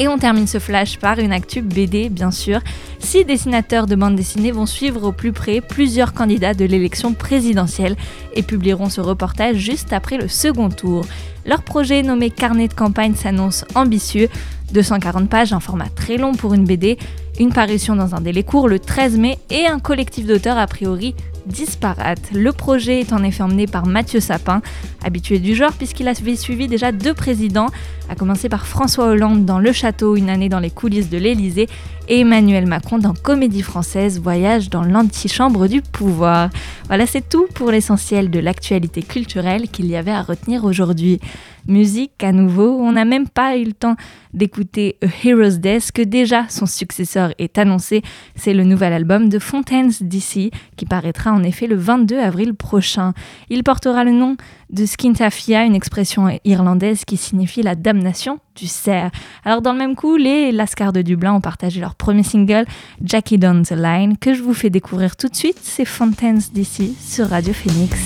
Et 0.00 0.08
on 0.08 0.16
termine 0.16 0.46
ce 0.46 0.58
flash 0.58 0.96
par 0.96 1.18
une 1.18 1.30
actu 1.30 1.60
BD, 1.60 2.08
bien 2.08 2.30
sûr. 2.30 2.60
Six 3.00 3.26
dessinateurs 3.26 3.86
de 3.86 3.94
bande 3.94 4.16
dessinée 4.16 4.50
vont 4.50 4.64
suivre 4.64 5.06
au 5.06 5.12
plus 5.12 5.32
près 5.32 5.60
plusieurs 5.60 6.14
candidats 6.14 6.54
de 6.54 6.64
l'élection 6.64 7.12
présidentielle 7.12 7.96
et 8.34 8.42
publieront 8.42 8.88
ce 8.88 9.02
reportage 9.02 9.56
juste 9.56 9.92
après 9.92 10.16
le 10.16 10.26
second 10.26 10.70
tour. 10.70 11.04
Leur 11.44 11.62
projet 11.62 12.02
nommé 12.02 12.30
Carnet 12.30 12.68
de 12.68 12.72
campagne 12.72 13.14
s'annonce 13.14 13.66
ambitieux. 13.74 14.30
240 14.72 15.28
pages, 15.28 15.52
un 15.52 15.60
format 15.60 15.90
très 15.94 16.16
long 16.16 16.34
pour 16.34 16.54
une 16.54 16.64
BD, 16.64 16.96
une 17.38 17.52
parution 17.52 17.94
dans 17.94 18.14
un 18.14 18.22
délai 18.22 18.42
court 18.42 18.68
le 18.68 18.78
13 18.78 19.18
mai 19.18 19.38
et 19.50 19.66
un 19.66 19.80
collectif 19.80 20.24
d'auteurs 20.24 20.56
a 20.56 20.66
priori 20.66 21.14
disparate. 21.50 22.30
Le 22.32 22.52
projet 22.52 23.00
est 23.00 23.12
en 23.12 23.22
effet 23.22 23.42
emmené 23.42 23.66
par 23.66 23.86
Mathieu 23.86 24.20
Sapin, 24.20 24.62
habitué 25.04 25.38
du 25.38 25.54
genre 25.54 25.72
puisqu'il 25.72 26.08
avait 26.08 26.36
suivi 26.36 26.68
déjà 26.68 26.92
deux 26.92 27.14
présidents, 27.14 27.68
à 28.08 28.14
commencer 28.14 28.48
par 28.48 28.66
François 28.66 29.06
Hollande 29.06 29.44
dans 29.44 29.58
Le 29.58 29.72
Château, 29.72 30.16
une 30.16 30.30
année 30.30 30.48
dans 30.48 30.60
les 30.60 30.70
coulisses 30.70 31.10
de 31.10 31.18
l'Élysée, 31.18 31.68
Emmanuel 32.10 32.66
Macron 32.66 32.98
dans 32.98 33.14
Comédie 33.14 33.62
Française, 33.62 34.20
voyage 34.20 34.68
dans 34.68 34.82
l'antichambre 34.82 35.68
du 35.68 35.80
pouvoir. 35.80 36.50
Voilà, 36.88 37.06
c'est 37.06 37.28
tout 37.28 37.46
pour 37.54 37.70
l'essentiel 37.70 38.30
de 38.30 38.40
l'actualité 38.40 39.00
culturelle 39.00 39.68
qu'il 39.68 39.86
y 39.86 39.94
avait 39.94 40.10
à 40.10 40.20
retenir 40.20 40.64
aujourd'hui. 40.64 41.20
Musique 41.68 42.24
à 42.24 42.32
nouveau, 42.32 42.78
on 42.80 42.90
n'a 42.92 43.04
même 43.04 43.28
pas 43.28 43.56
eu 43.56 43.64
le 43.64 43.72
temps 43.72 43.94
d'écouter 44.34 44.96
A 45.02 45.06
Hero's 45.24 45.58
Death 45.60 45.92
que 45.92 46.02
déjà 46.02 46.48
son 46.48 46.66
successeur 46.66 47.32
est 47.38 47.58
annoncé. 47.58 48.02
C'est 48.34 48.54
le 48.54 48.64
nouvel 48.64 48.92
album 48.92 49.28
de 49.28 49.38
Fontaines 49.38 49.92
DC 50.00 50.50
qui 50.76 50.86
paraîtra 50.86 51.30
en 51.30 51.44
effet 51.44 51.68
le 51.68 51.76
22 51.76 52.18
avril 52.18 52.54
prochain. 52.54 53.12
Il 53.50 53.62
portera 53.62 54.02
le 54.02 54.10
nom 54.10 54.36
de 54.70 54.86
Skintafia, 54.86 55.64
une 55.64 55.74
expression 55.74 56.38
irlandaise 56.44 57.04
qui 57.04 57.16
signifie 57.16 57.62
la 57.62 57.74
damnation 57.74 58.38
du 58.54 58.66
cerf. 58.66 59.10
Alors 59.44 59.62
dans 59.62 59.72
le 59.72 59.78
même 59.78 59.96
coup, 59.96 60.16
les 60.16 60.52
Lascars 60.52 60.92
de 60.92 61.02
Dublin 61.02 61.34
ont 61.34 61.40
partagé 61.40 61.80
leur 61.80 61.94
premier 61.94 62.22
single 62.22 62.64
Jackie 63.02 63.38
Down 63.38 63.62
the 63.62 63.72
Line 63.72 64.16
que 64.18 64.34
je 64.34 64.42
vous 64.42 64.54
fais 64.54 64.70
découvrir 64.70 65.16
tout 65.16 65.28
de 65.28 65.36
suite. 65.36 65.58
C'est 65.62 65.84
Fontaines 65.84 66.40
DC 66.52 66.92
sur 67.00 67.28
Radio 67.28 67.52
Phoenix. 67.52 67.96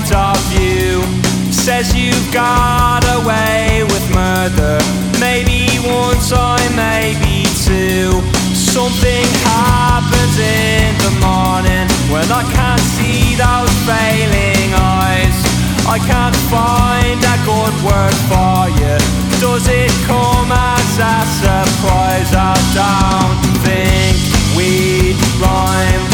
point 0.00 0.14
of 0.14 0.36
view 0.48 1.02
says 1.52 1.94
you've 1.94 2.32
got 2.32 3.04
away 3.20 3.82
with 3.84 4.14
murder. 4.14 4.78
Maybe 5.20 5.68
once 5.84 6.32
or 6.32 6.56
maybe 6.76 7.44
two. 7.66 8.08
Something 8.54 9.26
happens 9.44 10.36
in 10.38 10.94
the 11.04 11.12
morning 11.20 11.86
when 12.08 12.28
I 12.32 12.42
can't 12.52 12.80
see 12.96 13.36
those 13.36 13.72
failing 13.84 14.72
eyes. 14.74 15.36
I 15.86 15.98
can't 16.08 16.36
find 16.48 17.20
a 17.20 17.36
good 17.44 17.76
word 17.84 18.16
for 18.30 18.68
you. 18.80 18.96
Does 19.40 19.66
it 19.68 19.92
come 20.06 20.52
as 20.52 20.92
a 20.96 21.16
surprise? 21.42 22.32
I 22.32 22.56
don't 22.72 23.40
think 23.66 24.16
we 24.56 25.12
rhyme. 25.40 26.04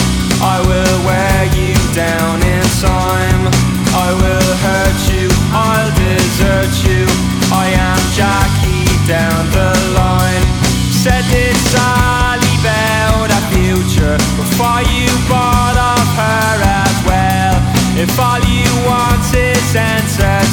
I 0.43 0.61
will 0.66 0.99
wear 1.07 1.45
you 1.55 1.74
down 1.95 2.43
in 2.43 2.62
time. 2.80 3.76
I 3.95 4.11
will 4.16 4.53
hurt 4.64 5.01
you, 5.12 5.26
I'll 5.53 5.91
desert 5.95 6.74
you. 6.87 7.05
I 7.53 7.70
am 7.74 8.01
Jackie 8.18 8.91
down 9.07 9.43
the 9.53 9.72
line. 9.95 10.47
Said 10.91 11.24
this 11.30 11.59
Sally 11.70 12.55
about 12.61 13.30
a 13.30 13.43
future 13.55 14.18
before 14.41 14.82
you 14.91 15.07
bought 15.30 15.78
up 15.78 16.09
her 16.18 16.57
as 16.82 16.97
well. 17.07 17.57
If 17.99 18.11
all 18.18 18.41
you 18.41 18.66
want 18.87 19.22
is 19.34 19.76
answers. 19.76 20.46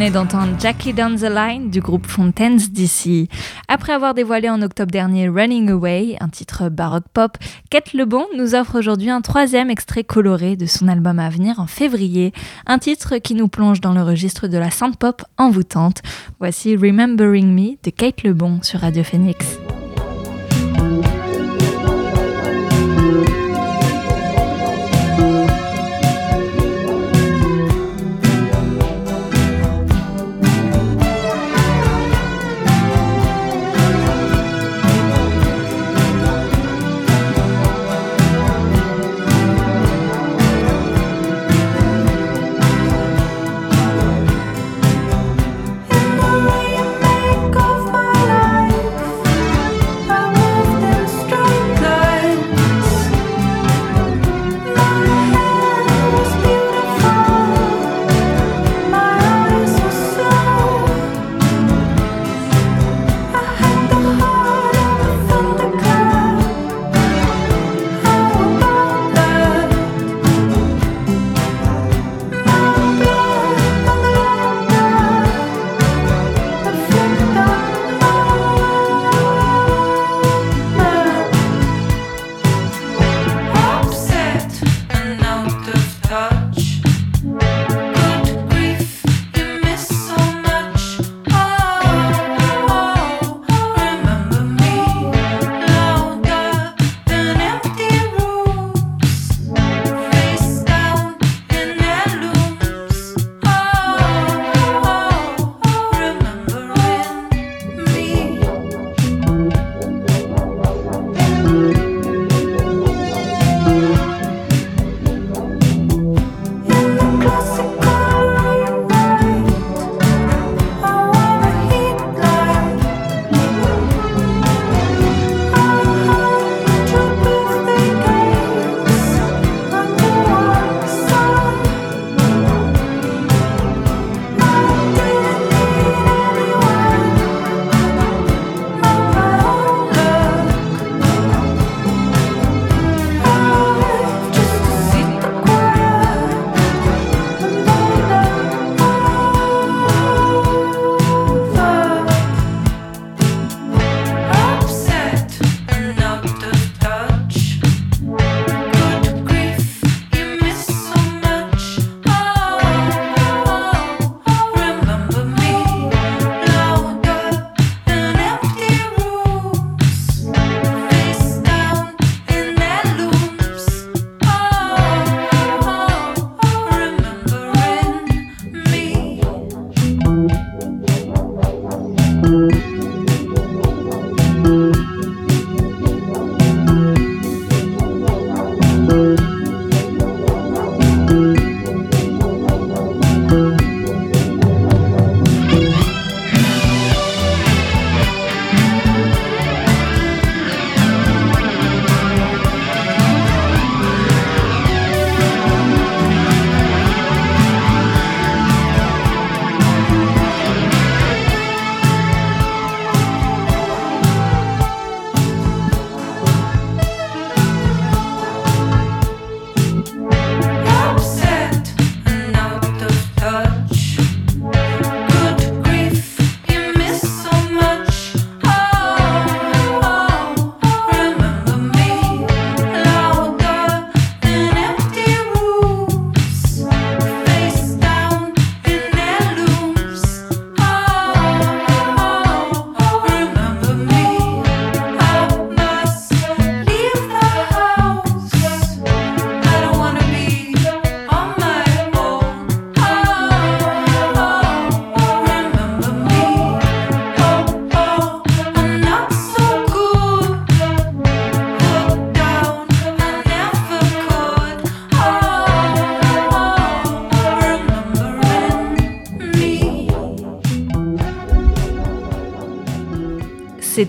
venez 0.00 0.12
d'entendre 0.12 0.58
Jackie 0.58 0.94
Down 0.94 1.16
the 1.16 1.28
Line 1.28 1.68
du 1.68 1.82
groupe 1.82 2.06
Fontaines 2.06 2.56
DC. 2.56 3.28
Après 3.68 3.92
avoir 3.92 4.14
dévoilé 4.14 4.48
en 4.48 4.62
octobre 4.62 4.90
dernier 4.90 5.28
Running 5.28 5.68
Away, 5.68 6.16
un 6.20 6.30
titre 6.30 6.70
baroque 6.70 7.04
pop, 7.12 7.36
Kate 7.68 7.92
Lebon 7.92 8.24
nous 8.34 8.54
offre 8.54 8.78
aujourd'hui 8.78 9.10
un 9.10 9.20
troisième 9.20 9.68
extrait 9.68 10.02
coloré 10.02 10.56
de 10.56 10.64
son 10.64 10.88
album 10.88 11.18
à 11.18 11.28
venir 11.28 11.60
en 11.60 11.66
février, 11.66 12.32
un 12.66 12.78
titre 12.78 13.18
qui 13.18 13.34
nous 13.34 13.48
plonge 13.48 13.82
dans 13.82 13.92
le 13.92 14.02
registre 14.02 14.48
de 14.48 14.56
la 14.56 14.70
synth 14.70 14.96
pop 14.96 15.20
envoûtante. 15.36 16.00
Voici 16.38 16.76
Remembering 16.76 17.52
Me 17.52 17.76
de 17.84 17.90
Kate 17.90 18.22
Lebon 18.22 18.60
sur 18.62 18.80
Radio 18.80 19.04
Phoenix. 19.04 19.58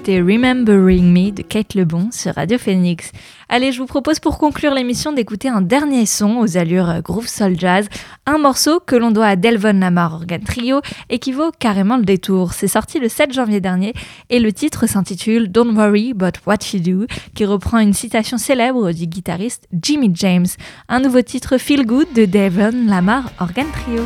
C'était 0.03 0.19
Remembering 0.19 1.13
Me 1.13 1.29
de 1.29 1.43
Kate 1.43 1.75
Lebon 1.75 2.09
sur 2.11 2.33
Radio 2.33 2.57
Phoenix. 2.57 3.11
Allez, 3.49 3.71
je 3.71 3.77
vous 3.77 3.85
propose 3.85 4.19
pour 4.19 4.39
conclure 4.39 4.73
l'émission 4.73 5.11
d'écouter 5.11 5.47
un 5.47 5.61
dernier 5.61 6.07
son 6.07 6.37
aux 6.37 6.57
allures 6.57 7.03
groove 7.03 7.27
soul 7.27 7.53
jazz, 7.55 7.87
un 8.25 8.39
morceau 8.39 8.79
que 8.79 8.95
l'on 8.95 9.11
doit 9.11 9.27
à 9.27 9.35
Delvon 9.35 9.79
Lamar 9.79 10.15
Organ 10.15 10.41
Trio 10.41 10.81
et 11.11 11.19
qui 11.19 11.31
vaut 11.31 11.51
carrément 11.59 11.97
le 11.97 12.03
détour. 12.03 12.53
C'est 12.53 12.67
sorti 12.67 12.97
le 12.97 13.09
7 13.09 13.31
janvier 13.31 13.61
dernier 13.61 13.93
et 14.31 14.39
le 14.39 14.51
titre 14.51 14.87
s'intitule 14.87 15.51
Don't 15.51 15.75
Worry 15.75 16.15
But 16.15 16.41
What 16.47 16.73
You 16.73 16.79
Do, 16.79 17.05
qui 17.35 17.45
reprend 17.45 17.77
une 17.77 17.93
citation 17.93 18.39
célèbre 18.39 18.93
du 18.93 19.05
guitariste 19.05 19.67
Jimmy 19.71 20.09
James. 20.15 20.47
Un 20.89 21.01
nouveau 21.01 21.21
titre 21.21 21.59
Feel 21.59 21.85
Good 21.85 22.13
de 22.15 22.25
Delvon 22.25 22.87
Lamar 22.87 23.29
Organ 23.39 23.67
Trio. 23.71 24.01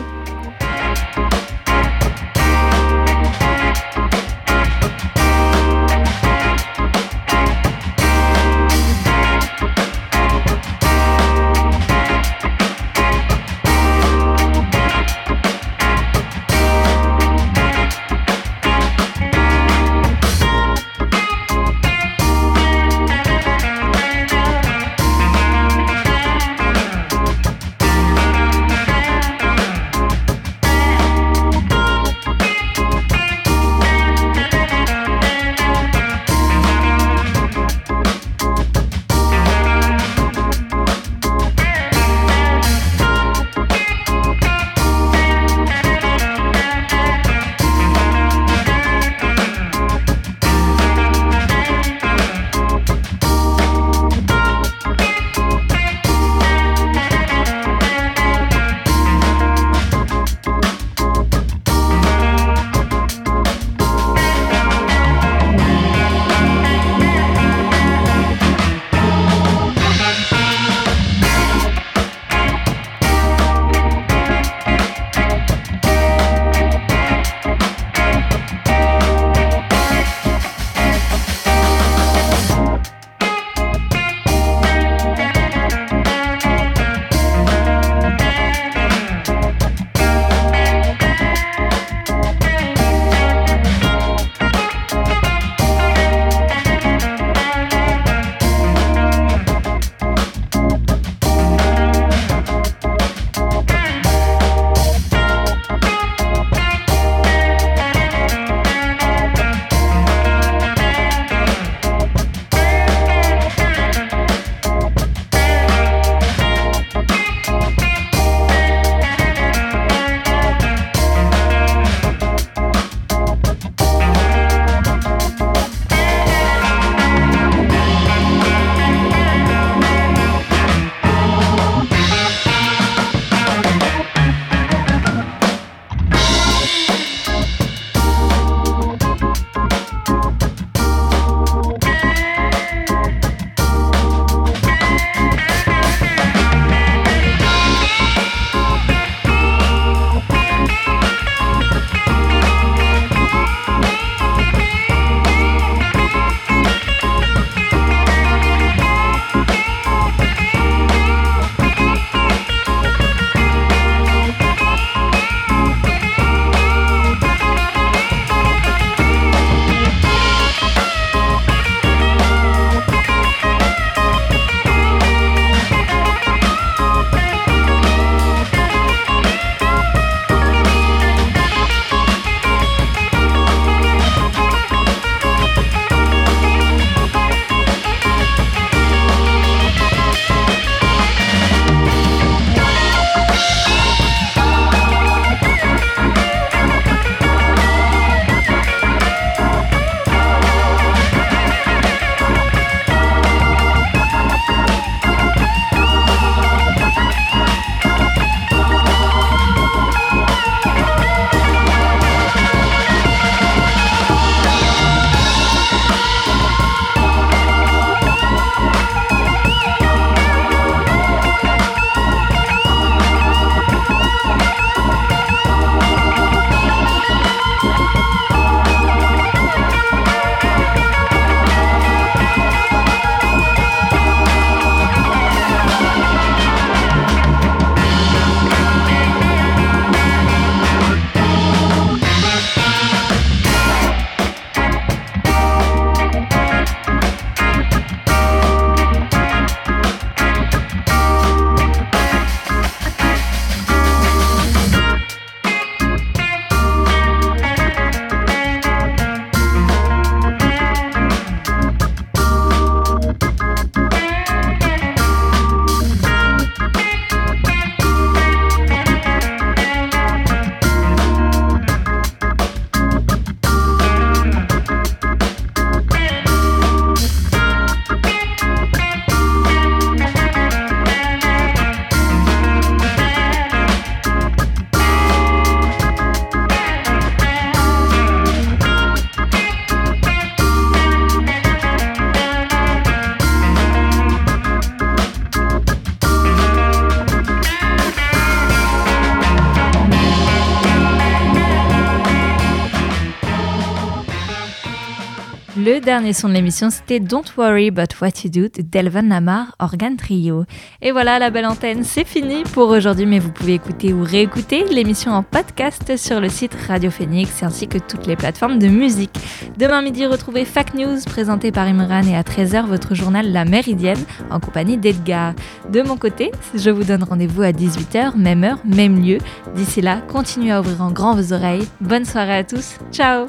Dernier 305.85 306.13
son 306.13 306.29
de 306.29 306.33
l'émission, 306.33 306.71
c'était 306.71 306.99
Don't 306.99 307.25
Worry 307.37 307.67
About 307.67 307.95
What 308.01 308.23
You 308.23 308.31
Do 308.31 308.41
de 308.41 308.63
Delvin 308.63 309.03
Lamar, 309.03 309.55
Organ 309.59 309.95
Trio. 309.95 310.45
Et 310.81 310.91
voilà, 310.91 311.19
la 311.19 311.29
belle 311.29 311.45
antenne, 311.45 311.83
c'est 311.83 312.03
fini 312.07 312.41
pour 312.53 312.69
aujourd'hui, 312.69 313.05
mais 313.05 313.19
vous 313.19 313.31
pouvez 313.31 313.53
écouter 313.53 313.93
ou 313.93 314.03
réécouter 314.03 314.65
l'émission 314.65 315.11
en 315.11 315.21
podcast 315.21 315.95
sur 315.95 316.19
le 316.19 316.27
site 316.27 316.57
Radio 316.67 316.89
Phoenix 316.89 317.43
ainsi 317.43 317.67
que 317.67 317.77
toutes 317.77 318.07
les 318.07 318.15
plateformes 318.15 318.57
de 318.57 318.67
musique. 318.67 319.15
Demain 319.57 319.83
midi, 319.83 320.07
retrouvez 320.07 320.43
Fact 320.43 320.73
News 320.73 320.97
présenté 321.05 321.51
par 321.51 321.67
Imran 321.67 322.01
et 322.07 322.15
à 322.15 322.23
13h, 322.23 322.65
votre 322.65 322.95
journal 322.95 323.31
La 323.31 323.45
Méridienne 323.45 324.03
en 324.31 324.39
compagnie 324.39 324.77
d'Edgar. 324.77 325.35
De 325.71 325.83
mon 325.83 325.97
côté, 325.97 326.31
je 326.55 326.71
vous 326.71 326.83
donne 326.83 327.03
rendez-vous 327.03 327.43
à 327.43 327.51
18h, 327.51 328.17
même 328.17 328.43
heure, 328.43 328.59
même 328.65 329.03
lieu. 329.03 329.19
D'ici 329.55 329.81
là, 329.81 330.01
continuez 330.07 330.51
à 330.51 330.61
ouvrir 330.61 330.81
en 330.81 330.91
grand 330.91 331.13
vos 331.13 331.31
oreilles. 331.31 331.67
Bonne 331.79 332.05
soirée 332.05 332.37
à 332.37 332.43
tous. 332.43 332.77
Ciao 332.91 333.27